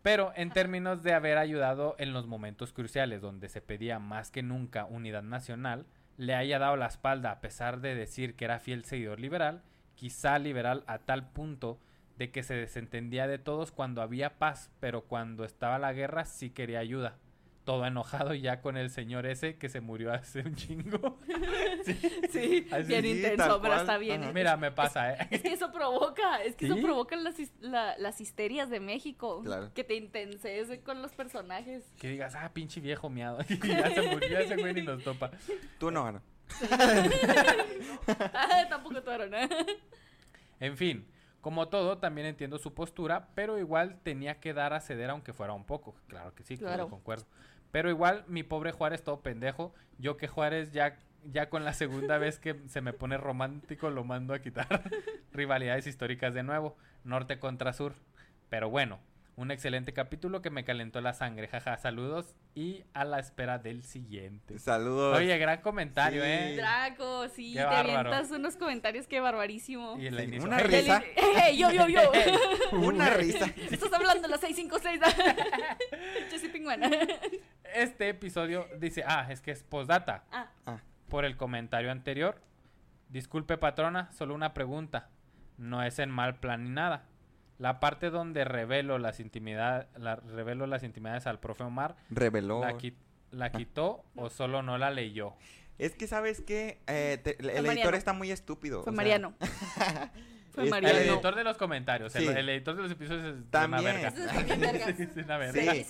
Pero 0.03 0.33
en 0.35 0.51
términos 0.51 1.03
de 1.03 1.13
haber 1.13 1.37
ayudado 1.37 1.95
en 1.99 2.13
los 2.13 2.27
momentos 2.27 2.73
cruciales 2.73 3.21
donde 3.21 3.49
se 3.49 3.61
pedía 3.61 3.99
más 3.99 4.31
que 4.31 4.43
nunca 4.43 4.87
unidad 4.87 5.23
nacional, 5.23 5.87
le 6.17 6.35
haya 6.35 6.59
dado 6.59 6.77
la 6.77 6.87
espalda 6.87 7.31
a 7.31 7.41
pesar 7.41 7.81
de 7.81 7.95
decir 7.95 8.35
que 8.35 8.47
era 8.47 8.61
fiel 8.61 8.85
seguidor 8.85 9.21
liberal, 9.21 9.63
quizá 9.95 10.39
liberal 10.39 10.85
a 10.87 10.99
tal 10.99 11.31
punto 11.31 11.79
de 12.17 12.31
que 12.31 12.43
se 12.43 12.55
desentendía 12.55 13.27
de 13.27 13.39
todos 13.39 13.73
cuando 13.73 14.03
había 14.03 14.39
paz, 14.39 14.71
pero 14.81 15.03
cuando 15.03 15.45
estaba 15.45 15.79
la 15.79 15.93
guerra 15.93 16.25
sí 16.25 16.51
quería 16.51 16.79
ayuda. 16.79 17.17
Todo 17.65 17.85
enojado 17.87 18.35
ya 18.35 18.61
con 18.63 18.77
el 18.77 18.91
señor 18.91 19.27
ese 19.27 19.57
que 19.59 19.69
se 19.69 19.81
murió 19.81 20.13
hace 20.13 20.41
un 20.41 20.55
chingo. 20.57 21.19
Sí, 22.31 22.67
Así 22.71 22.85
bien 22.87 23.03
sí, 23.03 23.11
intenso, 23.11 23.61
pero 23.61 23.75
cual. 23.75 23.81
está 23.81 23.99
bien. 23.99 24.23
Ajá. 24.23 24.33
Mira, 24.33 24.57
me 24.57 24.71
pasa, 24.71 25.13
¿eh? 25.15 25.29
Es 25.31 25.43
que 25.43 25.53
eso 25.53 25.73
provoca, 25.73 26.43
es 26.43 26.55
que 26.55 26.67
¿Sí? 26.67 26.73
eso 26.73 26.81
provoca 26.81 27.17
las, 27.17 27.35
la- 27.61 27.97
las 27.99 28.21
histerias 28.21 28.71
de 28.71 28.79
México. 28.81 29.43
Claro. 29.43 29.73
Que 29.75 29.83
te 29.85 29.95
intenses 29.97 30.79
con 30.85 31.03
los 31.03 31.13
personajes. 31.13 31.85
Que 31.99 32.09
digas, 32.09 32.35
ah, 32.37 32.51
pinche 32.53 32.81
viejo 32.81 33.09
miado. 33.11 33.39
Y 33.49 33.69
ya 33.69 33.91
se 33.91 34.03
murió 34.03 34.39
ese 34.39 34.57
güey 34.57 34.75
ni 34.75 34.83
nos 34.83 35.03
topa. 35.03 35.31
Tú 35.79 35.91
no, 35.91 36.07
Ana. 36.07 36.23
Ah, 38.33 38.67
Tampoco 38.69 39.03
tú, 39.03 39.11
¿eh? 39.11 39.49
En 40.61 40.77
fin, 40.77 41.07
como 41.41 41.69
todo, 41.69 41.99
también 41.99 42.27
entiendo 42.27 42.59
su 42.59 42.75
postura, 42.75 43.29
pero 43.35 43.59
igual 43.59 43.99
tenía 44.03 44.41
que 44.41 44.53
dar 44.53 44.73
a 44.73 44.81
ceder 44.81 45.11
aunque 45.11 45.33
fuera 45.33 45.53
un 45.53 45.65
poco. 45.65 45.95
Claro 46.07 46.35
que 46.35 46.43
sí, 46.43 46.59
claro. 46.59 46.89
Concuerdo. 46.89 47.27
Pero 47.71 47.89
igual, 47.89 48.25
mi 48.27 48.43
pobre 48.43 48.73
Juárez 48.73 49.03
todo 49.03 49.21
pendejo. 49.21 49.75
Yo 49.99 50.17
que 50.17 50.29
Juárez 50.29 50.73
ya, 50.73 50.99
ya 51.25 51.49
con 51.49 51.65
la 51.65 51.73
segunda 51.73 52.19
vez 52.19 52.39
que 52.39 52.61
se 52.69 52.81
me 52.81 52.93
pone 52.93 53.17
romántico 53.17 53.91
lo 53.91 54.05
mando 54.05 54.35
a 54.35 54.41
quitar. 54.41 54.67
Rivalidades 55.33 55.87
históricas 55.87 56.35
de 56.35 56.43
nuevo. 56.43 56.77
Norte 57.05 57.39
contra 57.39 57.73
sur. 57.73 57.95
Pero 58.49 58.69
bueno, 58.69 58.99
un 59.41 59.51
excelente 59.51 59.95
capítulo 59.95 60.43
que 60.43 60.51
me 60.51 60.65
calentó 60.65 61.01
la 61.01 61.15
sangre. 61.15 61.49
Jaja, 61.49 61.79
saludos 61.79 62.35
y 62.55 62.85
a 62.93 63.05
la 63.07 63.19
espera 63.19 63.59
del 63.59 63.83
siguiente. 63.83 64.59
Saludos. 64.59 65.17
Oye, 65.17 65.39
gran 65.39 65.63
comentario, 65.63 66.23
Sí. 66.23 66.29
¿eh? 66.31 66.57
Draco, 66.57 67.29
sí, 67.29 67.53
Qué 67.55 67.61
te 67.61 67.65
bárbaro. 67.65 68.11
avientas 68.11 68.31
unos 68.33 68.57
comentarios 68.57 69.07
que 69.07 69.19
barbarísimo. 69.21 69.97
Y 69.99 70.09
el 70.09 70.19
Sí, 70.31 70.39
una 70.41 70.59
Hey, 70.59 70.67
risa. 70.69 71.03
El- 71.17 71.43
¡Ey, 71.43 71.59
yo, 71.59 71.71
yo, 71.71 71.89
yo! 71.89 72.01
Una 72.73 73.09
risa. 73.11 73.47
Estás 73.71 73.91
hablando 73.93 74.23
de 74.23 74.29
la 74.29 74.37
656. 74.39 75.01
Jesse 76.31 76.49
Pingüena. 76.53 76.91
Este 77.75 78.09
episodio 78.11 78.67
dice, 78.79 79.05
ah, 79.07 79.27
es 79.31 79.41
que 79.41 79.53
es 79.53 79.63
postdata. 79.63 80.25
Ah, 80.33 80.51
Ah, 80.67 80.79
Por 81.09 81.25
el 81.25 81.37
comentario 81.39 81.91
anterior. 81.91 82.41
Disculpe 83.09 83.57
patrona, 83.57 84.13
solo 84.13 84.35
una 84.35 84.53
pregunta. 84.55 85.09
No 85.57 85.83
es 85.83 85.99
en 85.99 86.11
mal 86.11 86.39
plan 86.41 86.63
ni 86.65 86.71
nada. 86.71 87.07
La 87.61 87.79
parte 87.79 88.09
donde 88.11 88.45
revelo 88.45 88.99
las 88.99 89.21
intimidades, 89.21 89.87
la, 89.97 90.17
revelo 90.17 90.67
las 90.67 90.83
intimidades 90.83 91.27
al 91.27 91.39
profe 91.41 91.63
Omar, 91.63 91.95
reveló. 92.09 92.61
la, 92.63 92.73
qui- 92.79 92.95
la 93.33 93.53
quitó 93.53 94.03
o 94.17 94.31
solo 94.31 94.63
no 94.63 94.79
la 94.79 94.91
leyó. 94.91 95.35
Es 95.79 95.95
que, 95.95 96.07
¿sabes 96.07 96.41
qué? 96.41 96.81
Eh, 96.87 97.19
te- 97.23 97.37
el 97.39 97.67
editor 97.67 97.95
está 97.95 98.13
muy 98.15 98.31
estúpido. 98.31 98.83
fue 98.83 98.91
o 98.93 98.95
sea, 98.95 98.97
Mariano. 98.97 99.35
Fue 100.53 100.65
Es- 100.65 100.71
Mariano. 100.71 100.99
El 100.99 101.09
editor 101.11 101.37
de 101.37 101.45
los 101.45 101.57
comentarios, 101.57 102.17
el, 102.17 102.23
Sí. 102.27 102.29
el 102.29 102.49
editor 102.49 102.75
de 102.77 102.83
los 102.83 102.91
episodios 102.91 103.37
es 103.37 103.51
También. 103.51 103.83
una 103.83 103.93
verga. 103.93 104.11
Sí, 104.97 105.03
es 105.03 105.17
una 105.25 105.39
verga. 105.39 105.75
Sí. 105.75 105.85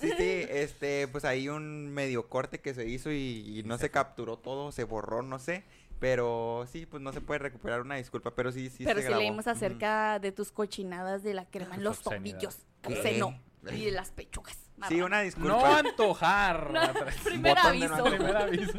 Sí, 0.00 0.10
sí, 0.18 0.46
este, 0.50 1.06
pues 1.08 1.24
hay 1.24 1.48
un 1.48 1.88
medio 1.90 2.28
corte 2.28 2.58
que 2.60 2.74
se 2.74 2.88
hizo 2.88 3.12
y, 3.12 3.58
y 3.58 3.62
no 3.62 3.78
se 3.78 3.90
capturó 3.92 4.38
todo, 4.38 4.72
se 4.72 4.82
borró, 4.84 5.22
no 5.22 5.38
sé. 5.38 5.62
Pero 6.02 6.64
sí, 6.68 6.84
pues 6.84 7.00
no 7.00 7.12
se 7.12 7.20
puede 7.20 7.38
recuperar 7.38 7.80
una 7.80 7.94
disculpa, 7.94 8.34
pero 8.34 8.50
sí, 8.50 8.68
sí 8.70 8.82
Pero 8.84 8.96
se 8.98 9.02
si 9.02 9.08
grabó. 9.08 9.20
leímos 9.22 9.46
acerca 9.46 10.18
de 10.18 10.32
tus 10.32 10.50
cochinadas 10.50 11.22
de 11.22 11.32
la 11.32 11.44
crema 11.46 11.76
en 11.76 11.84
los 11.84 12.02
tobillos. 12.02 12.66
¿Qué? 12.82 12.94
Obsceno. 12.94 13.40
Y 13.70 13.84
de 13.84 13.92
las 13.92 14.10
pechugas. 14.10 14.58
Sí, 14.88 15.00
una 15.00 15.18
No 15.18 15.22
disculpa. 15.22 15.78
antojar. 15.78 16.70
No, 16.72 16.80
ratas. 16.80 17.14
primer 17.22 17.56
aviso. 17.56 17.96
no 17.98 18.04
Primer 18.06 18.36
aviso. 18.36 18.72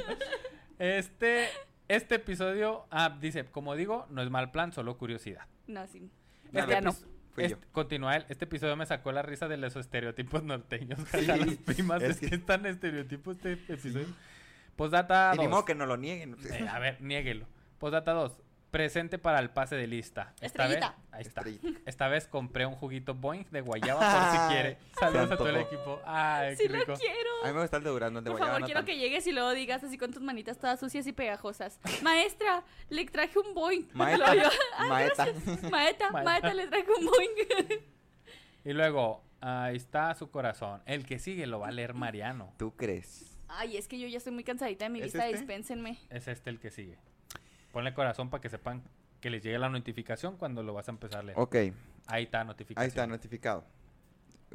Este, 0.79 1.47
este 1.87 2.15
episodio, 2.15 2.87
ah, 2.91 3.17
dice, 3.21 3.45
como 3.45 3.75
digo, 3.75 4.05
no 4.09 4.21
es 4.21 4.29
mal 4.29 4.51
plan, 4.51 4.73
solo 4.73 4.97
curiosidad. 4.97 5.45
No, 5.67 5.87
sí. 5.87 6.11
No, 6.51 6.59
Este 6.59 6.71
ya 6.73 6.81
no. 6.81 6.91
yo. 6.91 6.97
este- 7.37 7.57
Continúa 7.71 8.17
él. 8.17 8.25
Este 8.27 8.43
episodio 8.43 8.75
me 8.75 8.85
sacó 8.85 9.13
la 9.13 9.21
risa 9.21 9.47
de 9.47 9.55
los 9.55 9.77
estereotipos 9.77 10.43
norteños. 10.43 10.99
las 11.25 11.55
primas. 11.65 12.01
es 12.03 12.09
Es, 12.11 12.19
que 12.19 12.29
que- 12.29 12.35
es 12.35 12.45
tan 12.45 12.65
estereotipo 12.65 13.31
este 13.31 13.53
episodio. 13.53 14.07
Postdata 14.75 15.31
Y 15.35 15.37
ni 15.39 15.43
2. 15.45 15.51
modo 15.51 15.65
que 15.65 15.75
no 15.75 15.85
lo 15.85 15.97
nieguen. 15.97 16.35
Eh, 16.51 16.67
a 16.67 16.79
ver, 16.79 17.01
niéguelo. 17.01 17.45
Postdata 17.79 18.11
2. 18.13 18.31
Presente 18.71 19.19
para 19.19 19.37
el 19.37 19.51
pase 19.51 19.75
de 19.75 19.85
lista. 19.85 20.33
Esta 20.41 20.65
vez, 20.65 20.81
ahí 21.11 21.21
está. 21.21 21.41
Estrellita. 21.41 21.79
Esta 21.85 22.07
vez 22.07 22.27
compré 22.27 22.65
un 22.65 22.73
juguito 22.73 23.13
Boeing 23.13 23.45
de 23.51 23.61
guayaba 23.61 23.99
por 23.99 24.31
si 24.31 24.47
quiere. 24.51 24.77
Saludos 24.99 25.31
a 25.31 25.37
todo 25.37 25.49
el 25.49 25.57
equipo. 25.57 26.01
Ay, 26.05 26.55
Sí 26.55 26.63
qué 26.67 26.69
lo 26.79 26.83
quiero. 26.85 27.29
A 27.43 27.47
mí 27.49 27.53
me 27.53 27.61
gusta 27.61 27.77
el 27.77 27.83
de 27.83 27.89
Durazno, 27.91 28.21
de 28.23 28.31
Por 28.31 28.39
guayaba 28.39 28.47
favor, 28.53 28.61
no 28.61 28.65
quiero 28.65 28.79
tanto. 28.79 28.91
que 28.91 28.97
llegues 28.97 29.27
y 29.27 29.31
luego 29.31 29.51
digas 29.51 29.83
así 29.83 29.95
con 29.99 30.11
tus 30.11 30.23
manitas 30.23 30.57
todas 30.57 30.79
sucias 30.79 31.05
y 31.05 31.13
pegajosas. 31.13 31.79
Maestra, 32.01 32.63
le 32.89 33.05
traje 33.05 33.37
un. 33.37 33.53
Maeta, 33.93 34.33
yo, 34.35 34.49
"Ah, 34.75 34.85
maeta. 34.89 35.25
Maeta, 35.69 36.09
Maeta. 36.09 36.11
maeta, 36.23 36.53
le 36.55 36.65
traje 36.67 36.87
un 36.99 37.05
boing. 37.05 37.79
Y 38.65 38.71
luego, 38.73 39.21
ahí 39.41 39.75
está 39.75 40.15
su 40.15 40.31
corazón. 40.31 40.81
El 40.87 41.05
que 41.05 41.19
sigue 41.19 41.45
lo 41.45 41.59
va 41.59 41.67
a 41.67 41.71
leer 41.71 41.93
Mariano. 41.93 42.53
¿Tú 42.57 42.75
crees? 42.75 43.32
Ay, 43.55 43.77
es 43.77 43.87
que 43.87 43.99
yo 43.99 44.07
ya 44.07 44.17
estoy 44.17 44.33
muy 44.33 44.43
cansadita 44.43 44.85
de 44.85 44.89
mi 44.89 44.99
¿Es 44.99 45.05
vista, 45.05 45.25
este? 45.25 45.37
dispénsenme. 45.37 45.99
Es 46.09 46.27
este 46.27 46.49
el 46.49 46.59
que 46.59 46.71
sigue. 46.71 46.97
Ponle 47.71 47.93
corazón 47.93 48.29
para 48.29 48.41
que 48.41 48.49
sepan 48.49 48.83
que 49.19 49.29
les 49.29 49.41
llegue 49.43 49.57
la 49.57 49.69
notificación 49.69 50.37
cuando 50.37 50.63
lo 50.63 50.73
vas 50.73 50.87
a 50.87 50.91
empezar 50.91 51.19
a 51.19 51.23
leer. 51.23 51.39
Ok, 51.39 51.55
Ahí 52.07 52.23
está 52.23 52.43
notificación. 52.43 52.81
ahí 52.83 52.87
está 52.89 53.07
notificado. 53.07 53.63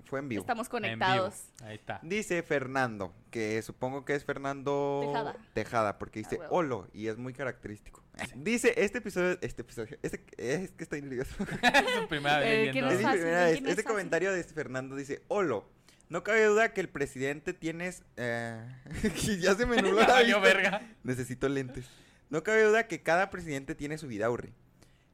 Fue 0.04 0.20
en 0.20 0.28
vivo. 0.28 0.42
Estamos 0.42 0.68
conectados. 0.68 1.46
Ahí 1.64 1.74
está. 1.74 1.98
Dice 2.04 2.42
Fernando, 2.44 3.12
que 3.32 3.60
supongo 3.62 4.04
que 4.04 4.14
es 4.14 4.24
Fernando 4.24 5.00
Tejada. 5.04 5.36
Tejada, 5.54 5.98
porque 5.98 6.20
dice 6.20 6.38
Ah. 6.40 6.46
Olo 6.50 6.86
y 6.92 7.08
es 7.08 7.16
muy 7.16 7.32
característico. 7.32 8.04
Dice, 8.36 8.74
este 8.76 8.98
episodio, 8.98 9.38
este 9.40 9.62
episodio, 9.62 9.96
este, 10.02 10.24
es 10.36 10.70
que 10.72 10.84
estoy 10.84 11.02
nervioso. 11.02 11.34
es 11.62 12.00
su 12.00 12.08
primera 12.08 12.38
vez 12.38 12.46
Eh, 12.48 12.56
leyendo. 12.66 12.72
que 12.74 12.80
no 12.82 12.88
es 12.90 12.96
es 12.98 13.02
fácil, 13.02 13.20
primera 13.20 13.40
¿de 13.40 13.44
vez. 13.46 13.54
Este 13.58 13.70
fácil? 13.70 13.84
comentario 13.84 14.32
de 14.32 14.44
Fernando 14.44 14.94
dice, 14.96 15.22
Olo, 15.28 15.68
no 16.08 16.22
cabe 16.22 16.44
duda 16.44 16.72
que 16.72 16.80
el 16.80 16.88
presidente 16.88 17.52
tienes... 17.52 18.02
Eh... 18.16 18.60
ya 19.40 19.54
se 19.54 19.66
me 19.66 19.76
nubló 19.82 20.00
la 20.00 20.22
vista. 20.22 20.38
verga. 20.38 20.82
Necesito 21.02 21.48
lentes. 21.48 21.86
No 22.30 22.42
cabe 22.42 22.62
duda 22.62 22.86
que 22.86 23.02
cada 23.02 23.30
presidente 23.30 23.74
tiene 23.74 23.98
su 23.98 24.06
vidaurri. 24.06 24.52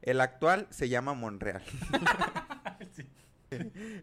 El 0.01 0.21
actual 0.21 0.67
se 0.69 0.89
llama 0.89 1.13
Monreal. 1.13 1.63
Sí. 2.93 3.05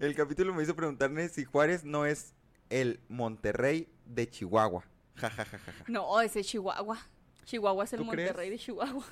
El 0.00 0.14
capítulo 0.14 0.54
me 0.54 0.62
hizo 0.62 0.74
preguntarme 0.74 1.28
si 1.28 1.44
Juárez 1.44 1.84
no 1.84 2.06
es 2.06 2.34
el 2.70 3.00
Monterrey 3.08 3.88
de 4.06 4.28
Chihuahua. 4.28 4.84
Ja, 5.16 5.30
ja, 5.30 5.44
ja, 5.44 5.58
ja, 5.58 5.72
ja. 5.72 5.84
No, 5.88 6.20
ese 6.20 6.40
es 6.40 6.46
Chihuahua. 6.46 6.98
Chihuahua 7.44 7.84
es 7.84 7.92
el. 7.92 8.04
Monterrey 8.04 8.50
de 8.50 8.58
Chihuahua. 8.58 9.04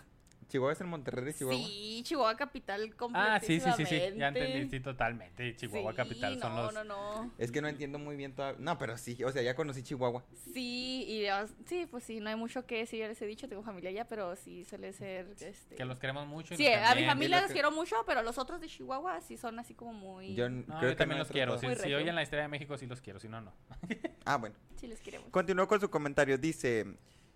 ¿Chihuahua 0.50 0.72
es 0.72 0.80
el 0.80 0.86
Monterrey 0.88 1.24
de 1.24 1.32
Chihuahua? 1.34 1.66
Sí, 1.66 2.02
Chihuahua 2.04 2.36
capital 2.36 2.94
Ah, 3.14 3.40
sí, 3.42 3.60
sí, 3.60 3.70
sí, 3.76 3.86
sí. 3.86 4.00
Ya 4.16 4.28
entendí, 4.28 4.68
sí, 4.68 4.80
totalmente. 4.80 5.56
Chihuahua 5.56 5.92
Sí, 5.92 5.96
capital 5.96 6.38
son 6.40 6.54
no, 6.54 6.62
los... 6.64 6.74
no, 6.74 6.84
no. 6.84 7.30
Es 7.38 7.50
que 7.52 7.62
no 7.62 7.68
entiendo 7.68 7.98
muy 7.98 8.16
bien 8.16 8.34
todavía. 8.34 8.58
No, 8.60 8.76
pero 8.76 8.98
sí, 8.98 9.22
o 9.24 9.30
sea, 9.32 9.40
ya 9.42 9.54
conocí 9.54 9.82
Chihuahua. 9.82 10.24
Sí, 10.52 11.04
y 11.08 11.26
sí, 11.66 11.86
pues 11.90 12.04
sí, 12.04 12.20
no 12.20 12.28
hay 12.28 12.36
mucho 12.36 12.66
que 12.66 12.78
decir, 12.78 12.98
ya 13.00 13.08
les 13.08 13.22
he 13.22 13.26
dicho, 13.26 13.48
tengo 13.48 13.62
familia 13.62 13.90
allá, 13.90 14.08
pero 14.08 14.34
sí 14.36 14.64
suele 14.64 14.92
ser, 14.92 15.28
este... 15.40 15.76
Que 15.76 15.84
los 15.84 15.98
queremos 15.98 16.26
mucho. 16.26 16.54
y 16.54 16.56
Sí, 16.58 16.66
a 16.66 16.94
mi 16.94 17.04
familia 17.04 17.36
los 17.36 17.42
los 17.44 17.48
que- 17.48 17.54
quiero 17.54 17.70
mucho, 17.70 17.96
pero 18.06 18.22
los 18.22 18.36
otros 18.36 18.60
de 18.60 18.66
Chihuahua 18.66 19.20
sí 19.20 19.36
son 19.36 19.58
así 19.58 19.74
como 19.74 19.92
muy... 19.92 20.34
Yo 20.34 20.48
No, 20.48 20.64
creo 20.66 20.80
yo 20.82 20.88
que 20.88 20.96
también 20.96 21.18
no 21.18 21.24
los 21.24 21.30
quiero. 21.32 21.56
Si, 21.58 21.66
si 21.76 21.94
oyen 21.94 22.14
la 22.14 22.22
historia 22.22 22.42
de 22.42 22.48
México, 22.48 22.76
sí 22.76 22.86
los 22.86 23.00
quiero. 23.00 23.20
Si 23.20 23.28
no, 23.28 23.40
no. 23.40 23.52
Ah, 24.24 24.36
bueno. 24.36 24.56
Sí 24.76 24.86
les 24.86 25.00
queremos. 25.00 25.28
Continuó 25.30 25.68
con 25.68 25.80
su 25.80 25.88
comentario. 25.90 26.38
Dice, 26.38 26.86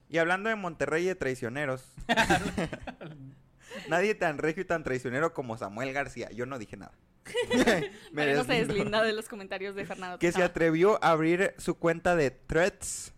y 0.09 0.19
hablando 0.19 0.49
de 0.49 0.57
Monterrey 0.57 1.05
y 1.05 1.09
de 1.09 1.15
traicioneros. 1.15 1.95
nadie 3.89 4.15
tan 4.15 4.39
regio 4.39 4.63
y 4.63 4.67
tan 4.67 4.83
traicionero 4.85 5.33
como 5.33 5.57
Samuel 5.57 5.93
García. 5.93 6.31
Yo 6.31 6.47
no 6.47 6.59
dije 6.59 6.77
nada. 6.77 6.93
Me 7.51 7.91
Mariano 8.13 8.45
se 8.45 8.53
deslinda 8.53 9.03
de 9.03 9.13
los 9.13 9.29
comentarios 9.29 9.75
de 9.75 9.87
Fernando. 9.87 10.19
Que 10.19 10.33
se 10.33 10.43
atrevió 10.43 11.03
a 11.03 11.11
abrir 11.11 11.55
su 11.59 11.77
cuenta 11.79 12.17
de 12.17 12.31
threads. 12.31 13.13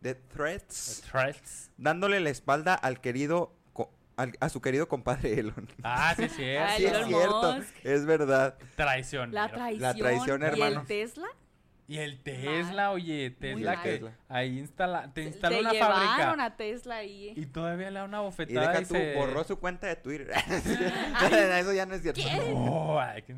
De 0.00 0.14
threads. 0.14 1.02
Threats. 1.10 1.70
Dándole 1.76 2.20
la 2.20 2.30
espalda 2.30 2.74
al 2.74 3.00
querido... 3.00 3.54
a 4.16 4.48
su 4.48 4.60
querido 4.62 4.88
compadre 4.88 5.34
Elon. 5.40 5.68
Ah, 5.82 6.14
sí, 6.16 6.28
sí. 6.30 6.56
Ah, 6.56 6.74
sí, 6.76 6.86
es 6.86 6.92
Elon 6.92 7.08
cierto. 7.08 7.52
Musk. 7.54 7.74
Es 7.84 8.06
verdad. 8.06 8.58
Traición. 8.76 9.32
La 9.32 9.48
traición, 9.50 9.82
La 9.82 9.94
traición, 9.94 10.42
y 10.42 10.44
hermano. 10.46 10.80
el 10.80 10.86
Tesla. 10.86 11.28
Y 11.90 11.98
el 11.98 12.20
Tesla, 12.22 12.92
oye, 12.92 13.30
Tesla 13.32 13.82
que 13.82 13.90
Tesla. 13.94 14.12
ahí 14.28 14.60
instala, 14.60 15.12
te 15.12 15.24
instala 15.24 15.56
Te 15.56 15.60
una 15.60 15.70
fábrica 15.74 16.44
a 16.44 16.56
Tesla 16.56 16.96
ahí. 16.98 17.32
y 17.34 17.46
todavía 17.46 17.90
le 17.90 17.98
da 17.98 18.04
una 18.04 18.18
Y 18.18 18.22
bofetada 18.22 18.68
deja 18.68 18.82
y, 18.82 18.84
tú, 18.84 18.94
se... 18.94 19.14
borró 19.16 19.42
su 19.42 19.58
cuenta 19.58 19.88
de 19.88 19.96
Twitter. 19.96 20.30
Ay, 21.14 21.32
Eso 21.60 21.72
ya 21.72 21.86
no 21.86 21.94
es 21.96 22.02
cierto. 22.02 22.20
Ay, 23.00 23.22
que- 23.22 23.34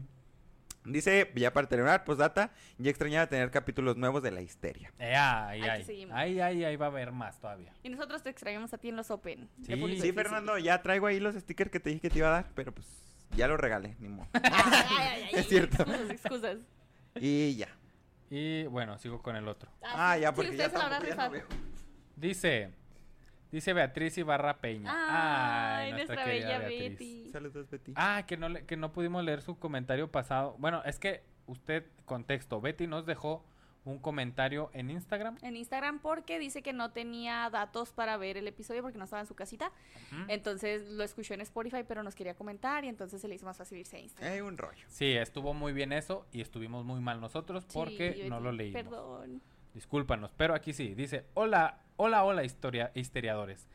Dice, 0.84 1.32
ya 1.34 1.50
para 1.54 1.66
terminar, 1.66 2.04
postdata, 2.04 2.50
ya 2.76 2.90
extrañaba 2.90 3.26
tener 3.26 3.50
capítulos 3.50 3.96
nuevos 3.96 4.22
de 4.22 4.32
la 4.32 4.42
histeria. 4.42 4.92
Eh, 4.98 5.14
ahí, 5.16 5.60
Aquí 5.62 5.70
ahí, 5.70 5.84
seguimos. 5.84 6.14
ahí, 6.14 6.40
ahí, 6.40 6.64
ahí 6.64 6.76
va 6.76 6.86
a 6.86 6.88
haber 6.90 7.10
más 7.12 7.40
todavía. 7.40 7.72
Y 7.82 7.88
nosotros 7.88 8.22
te 8.22 8.28
extrañamos 8.28 8.74
a 8.74 8.78
ti 8.78 8.90
en 8.90 8.96
los 8.96 9.10
Open. 9.10 9.48
Sí. 9.64 10.12
Fernando, 10.12 10.58
ya 10.58 10.82
traigo 10.82 11.06
ahí 11.06 11.20
los 11.20 11.36
stickers 11.36 11.70
que 11.70 11.80
te 11.80 11.88
dije 11.88 12.00
que 12.02 12.10
te 12.10 12.18
iba 12.18 12.28
a 12.28 12.32
dar, 12.32 12.50
pero 12.54 12.72
pues 12.72 12.86
ya 13.34 13.48
los 13.48 13.58
regalé, 13.58 13.96
ni 13.98 14.08
modo. 14.08 14.26
Ay, 14.34 14.42
ay, 14.44 15.22
ay, 15.24 15.30
Es 15.32 15.48
cierto. 15.48 15.84
Excusas, 15.84 16.10
excusas. 16.10 16.58
Y 17.14 17.56
ya. 17.56 17.68
Y 18.34 18.64
bueno, 18.64 18.96
sigo 18.96 19.20
con 19.20 19.36
el 19.36 19.46
otro. 19.46 19.70
Ah, 19.82 20.16
ya, 20.16 20.30
sí, 20.30 20.34
porque 20.36 20.56
ya 20.56 20.70
tampoco 20.70 20.90
ya 20.90 20.98
no 21.00 21.04
rifado. 21.04 21.30
veo. 21.32 21.46
Dice, 22.16 22.72
dice 23.50 23.74
Beatriz 23.74 24.16
Ibarra 24.16 24.56
Peña. 24.58 24.90
Ay, 25.80 25.92
nuestra, 25.92 26.24
querida 26.24 26.46
bella 26.46 26.58
Beatriz. 26.60 26.90
Betty. 26.98 27.30
Saludos, 27.30 27.68
Betty. 27.68 27.92
Ah, 27.94 28.24
que 28.26 28.38
no, 28.38 28.48
le- 28.48 28.64
que 28.64 28.78
no 28.78 28.90
pudimos 28.92 29.22
leer 29.22 29.42
su 29.42 29.58
comentario 29.58 30.10
pasado. 30.10 30.56
Bueno, 30.58 30.82
es 30.86 30.98
que 30.98 31.22
usted, 31.46 31.84
contexto, 32.06 32.62
Betty 32.62 32.86
nos 32.86 33.04
dejó 33.04 33.44
un 33.84 33.98
comentario 33.98 34.70
en 34.74 34.90
Instagram. 34.90 35.38
En 35.42 35.56
Instagram 35.56 35.98
porque 35.98 36.38
dice 36.38 36.62
que 36.62 36.72
no 36.72 36.92
tenía 36.92 37.50
datos 37.50 37.92
para 37.92 38.16
ver 38.16 38.36
el 38.36 38.46
episodio 38.46 38.82
porque 38.82 38.98
no 38.98 39.04
estaba 39.04 39.20
en 39.20 39.26
su 39.26 39.34
casita. 39.34 39.72
Entonces 40.28 40.88
lo 40.88 41.02
escuchó 41.02 41.34
en 41.34 41.40
Spotify, 41.40 41.84
pero 41.86 42.02
nos 42.02 42.14
quería 42.14 42.34
comentar 42.34 42.84
y 42.84 42.88
entonces 42.88 43.20
se 43.20 43.28
le 43.28 43.34
hizo 43.34 43.46
más 43.46 43.56
fácil 43.56 43.78
irse 43.78 43.96
a 43.96 44.00
Instagram. 44.00 44.32
Eh, 44.32 44.42
un 44.42 44.56
rollo. 44.56 44.84
Sí, 44.88 45.12
estuvo 45.12 45.52
muy 45.54 45.72
bien 45.72 45.92
eso 45.92 46.26
y 46.32 46.40
estuvimos 46.40 46.84
muy 46.84 47.00
mal 47.00 47.20
nosotros 47.20 47.66
porque 47.72 48.14
Sí, 48.14 48.28
no 48.28 48.40
lo 48.40 48.52
leímos. 48.52 48.82
Perdón. 48.82 49.42
Discúlpanos, 49.74 50.32
pero 50.36 50.54
aquí 50.54 50.72
sí, 50.74 50.94
dice, 50.94 51.24
hola, 51.34 51.80
hola, 51.96 52.24
hola, 52.24 52.44
historia, 52.44 52.92
histeriadores. 52.94 53.68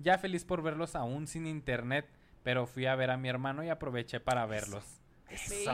Ya 0.00 0.18
feliz 0.18 0.44
por 0.44 0.62
verlos 0.62 0.96
aún 0.96 1.28
sin 1.28 1.46
internet, 1.46 2.06
pero 2.42 2.66
fui 2.66 2.86
a 2.86 2.96
ver 2.96 3.10
a 3.10 3.16
mi 3.16 3.28
hermano 3.28 3.62
y 3.62 3.68
aproveché 3.68 4.18
para 4.20 4.44
verlos. 4.46 5.00
Eso. 5.30 5.72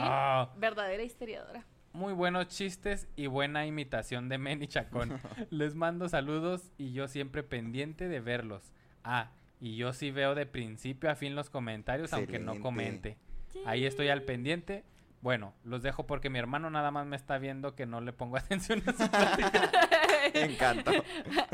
verdadera 0.55 1.03
historiadora. 1.03 1.65
Muy 1.93 2.13
buenos 2.13 2.47
chistes 2.47 3.07
y 3.15 3.27
buena 3.27 3.65
imitación 3.65 4.29
de 4.29 4.37
Men 4.37 4.63
y 4.63 4.67
Chacón. 4.67 5.19
Les 5.49 5.75
mando 5.75 6.07
saludos 6.07 6.71
y 6.77 6.93
yo 6.93 7.07
siempre 7.07 7.43
pendiente 7.43 8.07
de 8.07 8.19
verlos. 8.21 8.71
Ah, 9.03 9.31
y 9.59 9.75
yo 9.75 9.91
sí 9.93 10.09
veo 10.11 10.33
de 10.33 10.45
principio 10.45 11.09
a 11.11 11.15
fin 11.15 11.35
los 11.35 11.49
comentarios, 11.49 12.13
aunque 12.13 12.39
no 12.39 12.59
comente. 12.61 13.17
Ahí 13.65 13.85
estoy 13.85 14.07
al 14.09 14.23
pendiente. 14.23 14.83
Bueno, 15.21 15.53
los 15.63 15.83
dejo 15.83 16.07
porque 16.07 16.29
mi 16.31 16.39
hermano 16.39 16.69
nada 16.71 16.89
más 16.89 17.05
me 17.05 17.15
está 17.15 17.37
viendo 17.37 17.75
que 17.75 17.85
no 17.85 18.01
le 18.01 18.13
pongo 18.13 18.37
atención 18.37 18.81
a 18.87 18.93
su 18.93 19.09
plática. 19.09 19.69
Me 20.33 20.41
encantó. 20.43 20.91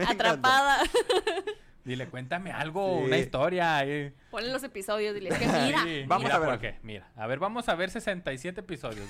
Atrapada. 0.08 0.78
Dile, 1.84 2.08
cuéntame 2.08 2.52
algo, 2.52 3.00
Sí. 3.00 3.06
una 3.06 3.18
historia. 3.18 3.84
eh. 3.86 4.14
Ponle 4.30 4.52
los 4.52 4.62
episodios, 4.64 5.16
dile 5.16 5.30
que 5.30 5.48
mira. 5.48 5.84
Sí, 5.84 6.04
Vamos 6.06 6.24
mira 6.26 6.36
a 6.36 6.40
ver. 6.40 6.50
por 6.50 6.60
qué. 6.60 6.76
Mira, 6.84 7.08
a 7.16 7.28
ver, 7.28 7.40
vamos 7.40 7.68
a 7.70 7.76
ver 7.76 7.90
67 7.90 8.60
episodios. 8.62 9.08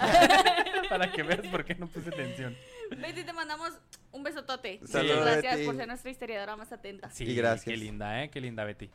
Para 0.89 1.11
que 1.11 1.23
veas 1.23 1.45
por 1.47 1.65
qué 1.65 1.75
no 1.75 1.87
puse 1.87 2.09
atención. 2.09 2.55
Betty, 2.89 3.23
te 3.23 3.33
mandamos 3.33 3.71
un 4.11 4.23
besotote. 4.23 4.79
Saludos, 4.85 5.25
Gracias 5.25 5.55
Betty. 5.55 5.65
por 5.65 5.75
ser 5.75 5.87
nuestra 5.87 6.11
historiadora 6.11 6.55
más 6.55 6.71
atenta. 6.71 7.09
Sí, 7.09 7.25
Y 7.25 7.35
gracias. 7.35 7.65
Qué 7.65 7.77
linda, 7.77 8.23
¿eh? 8.23 8.29
Qué 8.29 8.39
linda, 8.41 8.63
Betty. 8.63 8.89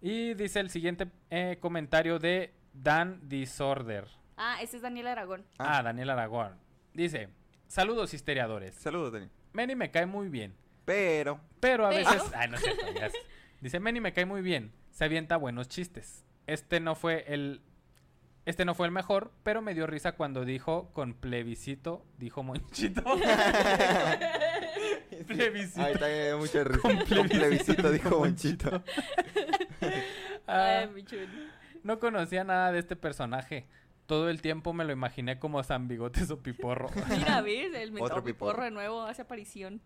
Y 0.00 0.34
dice 0.34 0.60
el 0.60 0.70
siguiente 0.70 1.08
eh, 1.30 1.58
comentario 1.60 2.18
de 2.18 2.52
Dan 2.72 3.28
Disorder. 3.28 4.06
Ah, 4.36 4.58
ese 4.60 4.76
es 4.76 4.82
Daniel 4.82 5.06
Aragón. 5.06 5.44
Ah, 5.58 5.82
Daniel 5.82 6.10
Aragón. 6.10 6.58
Dice, 6.92 7.28
saludos 7.68 8.12
histeriadores. 8.12 8.74
Saludos, 8.74 9.12
Dani. 9.12 9.28
Manny 9.52 9.74
me 9.76 9.90
cae 9.90 10.06
muy 10.06 10.28
bien. 10.28 10.54
Pero, 10.84 11.40
Pero 11.60 11.86
a 11.86 11.90
Pero. 11.90 12.10
veces... 12.10 12.32
Ay, 12.34 12.48
no 12.50 12.56
es 12.56 12.62
cierto, 12.62 12.84
ya 12.92 13.08
sé. 13.08 13.16
Dice, 13.60 13.80
Manny 13.80 14.00
me 14.00 14.12
cae 14.12 14.26
muy 14.26 14.42
bien. 14.42 14.72
Se 14.90 15.04
avienta 15.04 15.36
buenos 15.36 15.68
chistes. 15.68 16.24
Este 16.46 16.80
no 16.80 16.94
fue 16.94 17.24
el... 17.28 17.62
Este 18.46 18.64
no 18.66 18.74
fue 18.74 18.86
el 18.86 18.92
mejor, 18.92 19.32
pero 19.42 19.62
me 19.62 19.72
dio 19.74 19.86
risa 19.86 20.12
cuando 20.12 20.44
dijo 20.44 20.90
con 20.92 21.14
plebiscito, 21.14 22.04
dijo 22.18 22.42
Monchito. 22.42 23.02
plebiscito. 25.26 25.82
ahí 25.82 25.92
está 25.94 26.06
me 26.06 26.24
dio 26.26 26.38
mucha 26.38 26.64
risa. 26.64 26.80
Con 26.80 26.96
Con 26.98 27.28
plebiscito, 27.28 27.90
dijo 27.90 28.18
Monchito. 28.18 28.82
Ah, 30.46 30.80
Ay, 30.82 30.88
mi 30.88 31.02
chulo. 31.04 31.26
no 31.84 31.98
conocía 31.98 32.44
nada 32.44 32.70
de 32.70 32.78
este 32.78 32.96
personaje. 32.96 33.66
Todo 34.04 34.28
el 34.28 34.42
tiempo 34.42 34.74
me 34.74 34.84
lo 34.84 34.92
imaginé 34.92 35.38
como 35.38 35.62
San 35.62 35.88
Bigotes 35.88 36.30
o 36.30 36.42
Piporro. 36.42 36.90
Mira, 37.08 37.40
¿ves? 37.40 37.74
El 37.74 37.88
Otro 37.94 38.22
piporro. 38.22 38.24
piporro 38.24 38.64
de 38.64 38.70
nuevo 38.70 39.02
hace 39.04 39.22
aparición. 39.22 39.80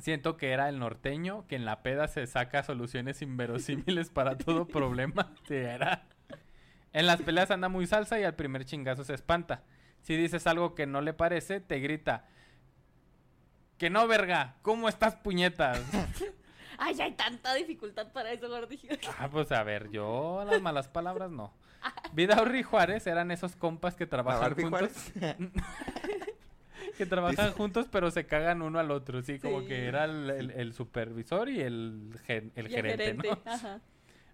Siento 0.00 0.36
que 0.36 0.50
era 0.52 0.68
el 0.68 0.78
norteño 0.78 1.48
que 1.48 1.56
en 1.56 1.64
la 1.64 1.82
peda 1.82 2.06
se 2.06 2.24
saca 2.28 2.62
soluciones 2.62 3.22
inverosímiles 3.22 4.10
para 4.10 4.38
todo 4.38 4.66
problema. 4.68 5.32
Sí, 5.48 5.54
era. 5.54 6.06
En 6.92 7.06
las 7.06 7.20
peleas 7.22 7.50
anda 7.50 7.68
muy 7.68 7.86
salsa 7.86 8.18
y 8.18 8.24
al 8.24 8.34
primer 8.34 8.64
chingazo 8.64 9.04
se 9.04 9.14
espanta. 9.14 9.62
Si 10.02 10.16
dices 10.16 10.46
algo 10.46 10.74
que 10.74 10.86
no 10.86 11.00
le 11.00 11.12
parece, 11.12 11.60
te 11.60 11.80
grita. 11.80 12.24
Que 13.78 13.90
no, 13.90 14.06
verga. 14.08 14.56
¿Cómo 14.62 14.88
estás, 14.88 15.16
puñetas? 15.16 15.80
Ay, 16.78 16.94
ya 16.94 17.04
hay 17.04 17.12
tanta 17.12 17.54
dificultad 17.54 18.12
para 18.12 18.30
eso, 18.32 18.48
gordillo. 18.48 18.90
Ah, 19.18 19.28
pues 19.30 19.50
a 19.52 19.62
ver, 19.64 19.90
yo 19.90 20.44
las 20.48 20.62
malas 20.62 20.88
palabras 20.88 21.30
no. 21.30 21.52
Vidaurri 22.12 22.60
y 22.60 22.62
Juárez 22.62 23.06
eran 23.06 23.30
esos 23.30 23.54
compas 23.56 23.94
que 23.96 24.04
¿A 24.04 24.08
trabajan 24.08 24.54
juntos. 24.54 25.12
Que 26.96 27.06
trabajan 27.06 27.52
juntos 27.52 27.86
pero 27.90 28.10
se 28.10 28.26
cagan 28.26 28.60
uno 28.60 28.80
al 28.80 28.90
otro, 28.90 29.22
sí, 29.22 29.38
como 29.38 29.60
Sí. 29.60 29.66
que 29.68 29.86
era 29.86 30.04
el, 30.04 30.30
el- 30.30 30.50
el 30.50 30.72
supervisor 30.72 31.48
y 31.48 31.60
el, 31.60 32.10
gen- 32.24 32.50
el 32.56 32.66
Y 32.66 32.70
gerente, 32.70 33.14
¿no? 33.14 33.38
Ajá. 33.44 33.80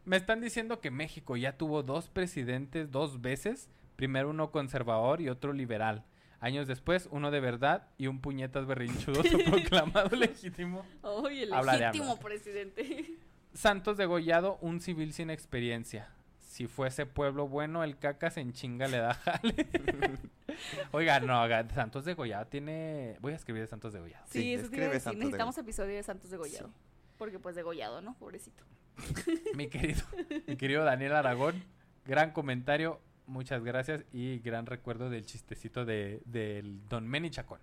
Me 0.05 0.17
están 0.17 0.41
diciendo 0.41 0.81
que 0.81 0.91
México 0.91 1.37
ya 1.37 1.57
tuvo 1.57 1.83
dos 1.83 2.09
presidentes 2.09 2.91
dos 2.91 3.23
veces, 3.23 3.71
primero 3.97 4.31
uno 4.31 4.51
conservador 4.51 5.21
y 5.21 5.31
otro 5.31 5.53
liberal. 5.53 6.05
Años 6.41 6.67
después, 6.67 7.09
uno 7.11 7.31
de 7.31 7.41
verdad 7.41 7.89
y 7.97 8.07
un 8.07 8.21
puñetas 8.21 8.67
berrinchudo 8.67 9.23
proclamado 9.51 10.15
legítimo. 10.15 10.85
Ay, 11.03 11.45
el 11.45 11.51
legítimo 11.51 12.19
presidente. 12.19 13.17
Santos 13.55 13.97
degollado, 13.97 14.59
un 14.61 14.83
civil 14.83 15.15
sin 15.15 15.31
experiencia. 15.31 16.11
Si 16.39 16.67
fuese 16.67 17.07
pueblo 17.07 17.49
bueno, 17.49 17.83
el 17.83 17.99
cacas 17.99 18.37
en 18.37 18.53
chinga 18.53 18.87
le 18.89 18.99
da 18.99 19.15
jale. 19.15 19.67
Oiga, 20.93 21.19
no, 21.21 21.49
Santos 21.75 22.05
degollado 22.05 22.47
tiene... 22.47 23.17
Voy 23.21 23.33
a 23.33 23.37
escribir 23.37 23.63
de 23.63 23.69
Santos 23.69 23.95
degollado. 23.95 24.25
Sí, 24.29 24.41
Sí, 24.41 24.55
eso 24.55 24.65
escribe 24.65 24.87
decir. 24.87 25.01
Santos 25.01 25.21
Necesitamos 25.21 25.59
episodio 25.59 25.97
de 25.97 26.03
Santos 26.03 26.31
Degollado. 26.31 26.71
Porque 27.17 27.39
pues 27.39 27.55
degollado, 27.55 28.03
¿no? 28.03 28.15
Pobrecito. 28.19 28.65
Mi 29.55 29.69
querido, 29.69 30.03
mi 30.47 30.57
querido 30.57 30.85
Daniel 30.85 31.15
Aragón, 31.15 31.63
gran 32.05 32.33
comentario, 32.33 33.01
muchas 33.27 33.63
gracias 33.65 34.05
y 34.13 34.39
gran 34.41 34.67
recuerdo 34.67 35.11
del 35.11 35.27
chistecito 35.27 35.85
de, 35.85 36.23
del 36.25 36.87
Don 36.89 37.07
Meni 37.09 37.31
Chacón. 37.31 37.61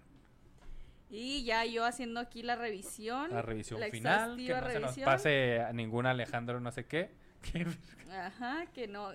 Y 1.09 1.43
ya 1.43 1.65
yo 1.65 1.83
haciendo 1.85 2.19
aquí 2.21 2.41
la 2.41 2.55
revisión. 2.55 3.29
La 3.31 3.41
revisión 3.41 3.79
la 3.81 3.87
final, 3.89 4.37
que 4.37 4.47
no 4.47 4.55
se 4.55 4.61
nos 4.61 4.73
revisión. 4.73 5.05
pase 5.05 5.59
a 5.61 5.73
ningún 5.73 6.05
Alejandro 6.05 6.59
no 6.61 6.71
sé 6.71 6.85
qué, 6.85 7.11
que 7.41 7.67
Ajá, 8.11 8.65
que 8.73 8.87
no. 8.87 9.11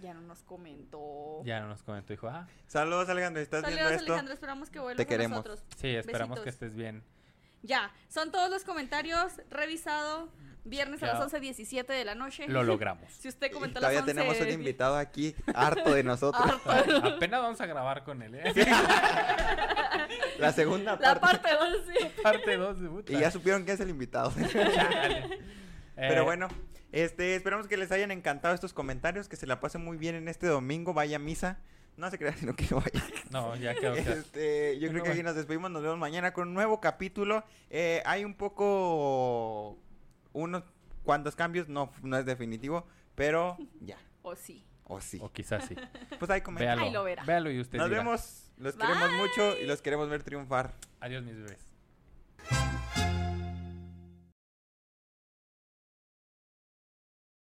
Ya 0.00 0.12
no 0.12 0.20
nos 0.22 0.42
comentó. 0.42 1.42
ya 1.44 1.60
no 1.60 1.68
nos 1.68 1.82
comentó, 1.82 2.12
dijo, 2.12 2.28
ah, 2.28 2.46
Saludos, 2.66 3.08
Alejandro. 3.08 3.40
¿Estás 3.40 3.62
Saludos, 3.62 3.78
viendo 3.80 3.94
esto? 3.96 4.12
Alejandro. 4.12 4.34
Esperamos 4.34 4.70
que 4.70 4.78
vuelvas 4.80 4.96
Te 4.98 5.06
queremos. 5.06 5.36
nosotros. 5.38 5.64
sí, 5.76 5.88
esperamos 5.88 6.40
que 6.40 6.46
Besitos. 6.46 6.66
estés 6.66 6.76
bien. 6.76 7.02
Ya, 7.62 7.90
son 8.08 8.30
todos 8.30 8.50
los 8.50 8.64
comentarios. 8.64 9.40
Revisado. 9.50 10.28
Viernes 10.66 11.02
a 11.02 11.06
Ya. 11.06 11.12
las 11.14 11.32
11.17 11.32 11.86
de 11.86 12.04
la 12.04 12.14
noche. 12.14 12.48
Lo 12.48 12.62
logramos. 12.64 13.10
Si 13.12 13.28
usted 13.28 13.48
Y 13.48 13.50
comentó 13.50 13.78
a 13.78 13.82
las 13.82 13.90
todavía 13.90 14.00
11. 14.00 14.14
tenemos 14.14 14.40
un 14.40 14.48
invitado 14.60 14.96
aquí, 14.96 15.34
harto 15.54 15.92
de 15.92 16.02
nosotros. 16.02 16.42
Harto. 16.64 16.96
Apenas 17.06 17.40
vamos 17.42 17.60
a 17.60 17.66
grabar 17.66 18.02
con 18.04 18.22
él, 18.22 18.34
¿eh? 18.36 18.52
La 20.38 20.52
segunda 20.52 20.96
La 21.00 21.20
parte. 21.20 21.38
parte 21.38 21.48
11. 21.54 22.10
Parte 22.22 22.56
2 22.56 22.80
de 22.80 22.88
puta. 22.88 23.12
Y 23.12 23.18
ya 23.20 23.30
supieron 23.30 23.64
quién 23.64 23.74
es 23.74 23.80
el 23.80 23.90
invitado. 23.90 24.32
Pero 25.96 26.20
Eh, 26.22 26.24
bueno, 26.24 26.48
este, 26.92 27.36
esperamos 27.36 27.68
que 27.68 27.76
les 27.76 27.92
hayan 27.92 28.10
encantado 28.10 28.54
estos 28.54 28.72
comentarios, 28.72 29.28
que 29.28 29.36
se 29.36 29.46
la 29.46 29.60
pasen 29.60 29.84
muy 29.84 29.96
bien 29.96 30.14
en 30.16 30.28
este 30.28 30.46
domingo, 30.46 30.92
vaya 30.94 31.16
a 31.16 31.20
misa. 31.20 31.58
No 31.96 32.10
se 32.10 32.18
crean, 32.18 32.34
sino 32.38 32.56
que 32.56 32.66
no 32.70 32.78
vaya. 32.80 33.04
No, 33.30 33.54
ya 33.56 33.74
quedó 33.74 33.94
claro. 33.94 34.12
Este, 34.12 34.78
yo 34.80 34.88
No 34.88 34.92
creo 34.94 35.04
que 35.04 35.10
aquí 35.12 35.22
nos 35.22 35.36
despedimos, 35.36 35.70
nos 35.70 35.82
vemos 35.82 35.98
mañana 35.98 36.32
con 36.32 36.48
un 36.48 36.54
nuevo 36.54 36.80
capítulo. 36.80 37.44
Eh, 37.70 38.02
hay 38.04 38.24
un 38.24 38.34
poco, 38.34 39.78
unos 40.34 40.64
cuantos 41.02 41.34
cambios, 41.34 41.68
no, 41.68 41.90
no 42.02 42.18
es 42.18 42.26
definitivo, 42.26 42.86
pero 43.14 43.56
ya. 43.80 43.96
O 44.20 44.36
sí. 44.36 44.62
O 44.84 45.00
sí. 45.00 45.18
O 45.22 45.32
quizás 45.32 45.64
sí. 45.66 45.74
Pues 46.18 46.30
ahí 46.30 46.42
comenta. 46.42 46.66
Véalo, 46.66 46.82
ahí 46.82 46.92
lo 46.92 47.04
verá. 47.04 47.24
Véalo 47.24 47.50
y 47.50 47.60
usted 47.60 47.78
Nos 47.78 47.88
vemos. 47.88 48.50
Los 48.58 48.76
queremos 48.76 49.10
mucho 49.12 49.56
y 49.58 49.66
los 49.66 49.80
queremos 49.80 50.08
ver 50.08 50.22
triunfar. 50.22 50.74
Adiós, 51.00 51.24
mis 51.24 51.34
bebés. 51.34 51.64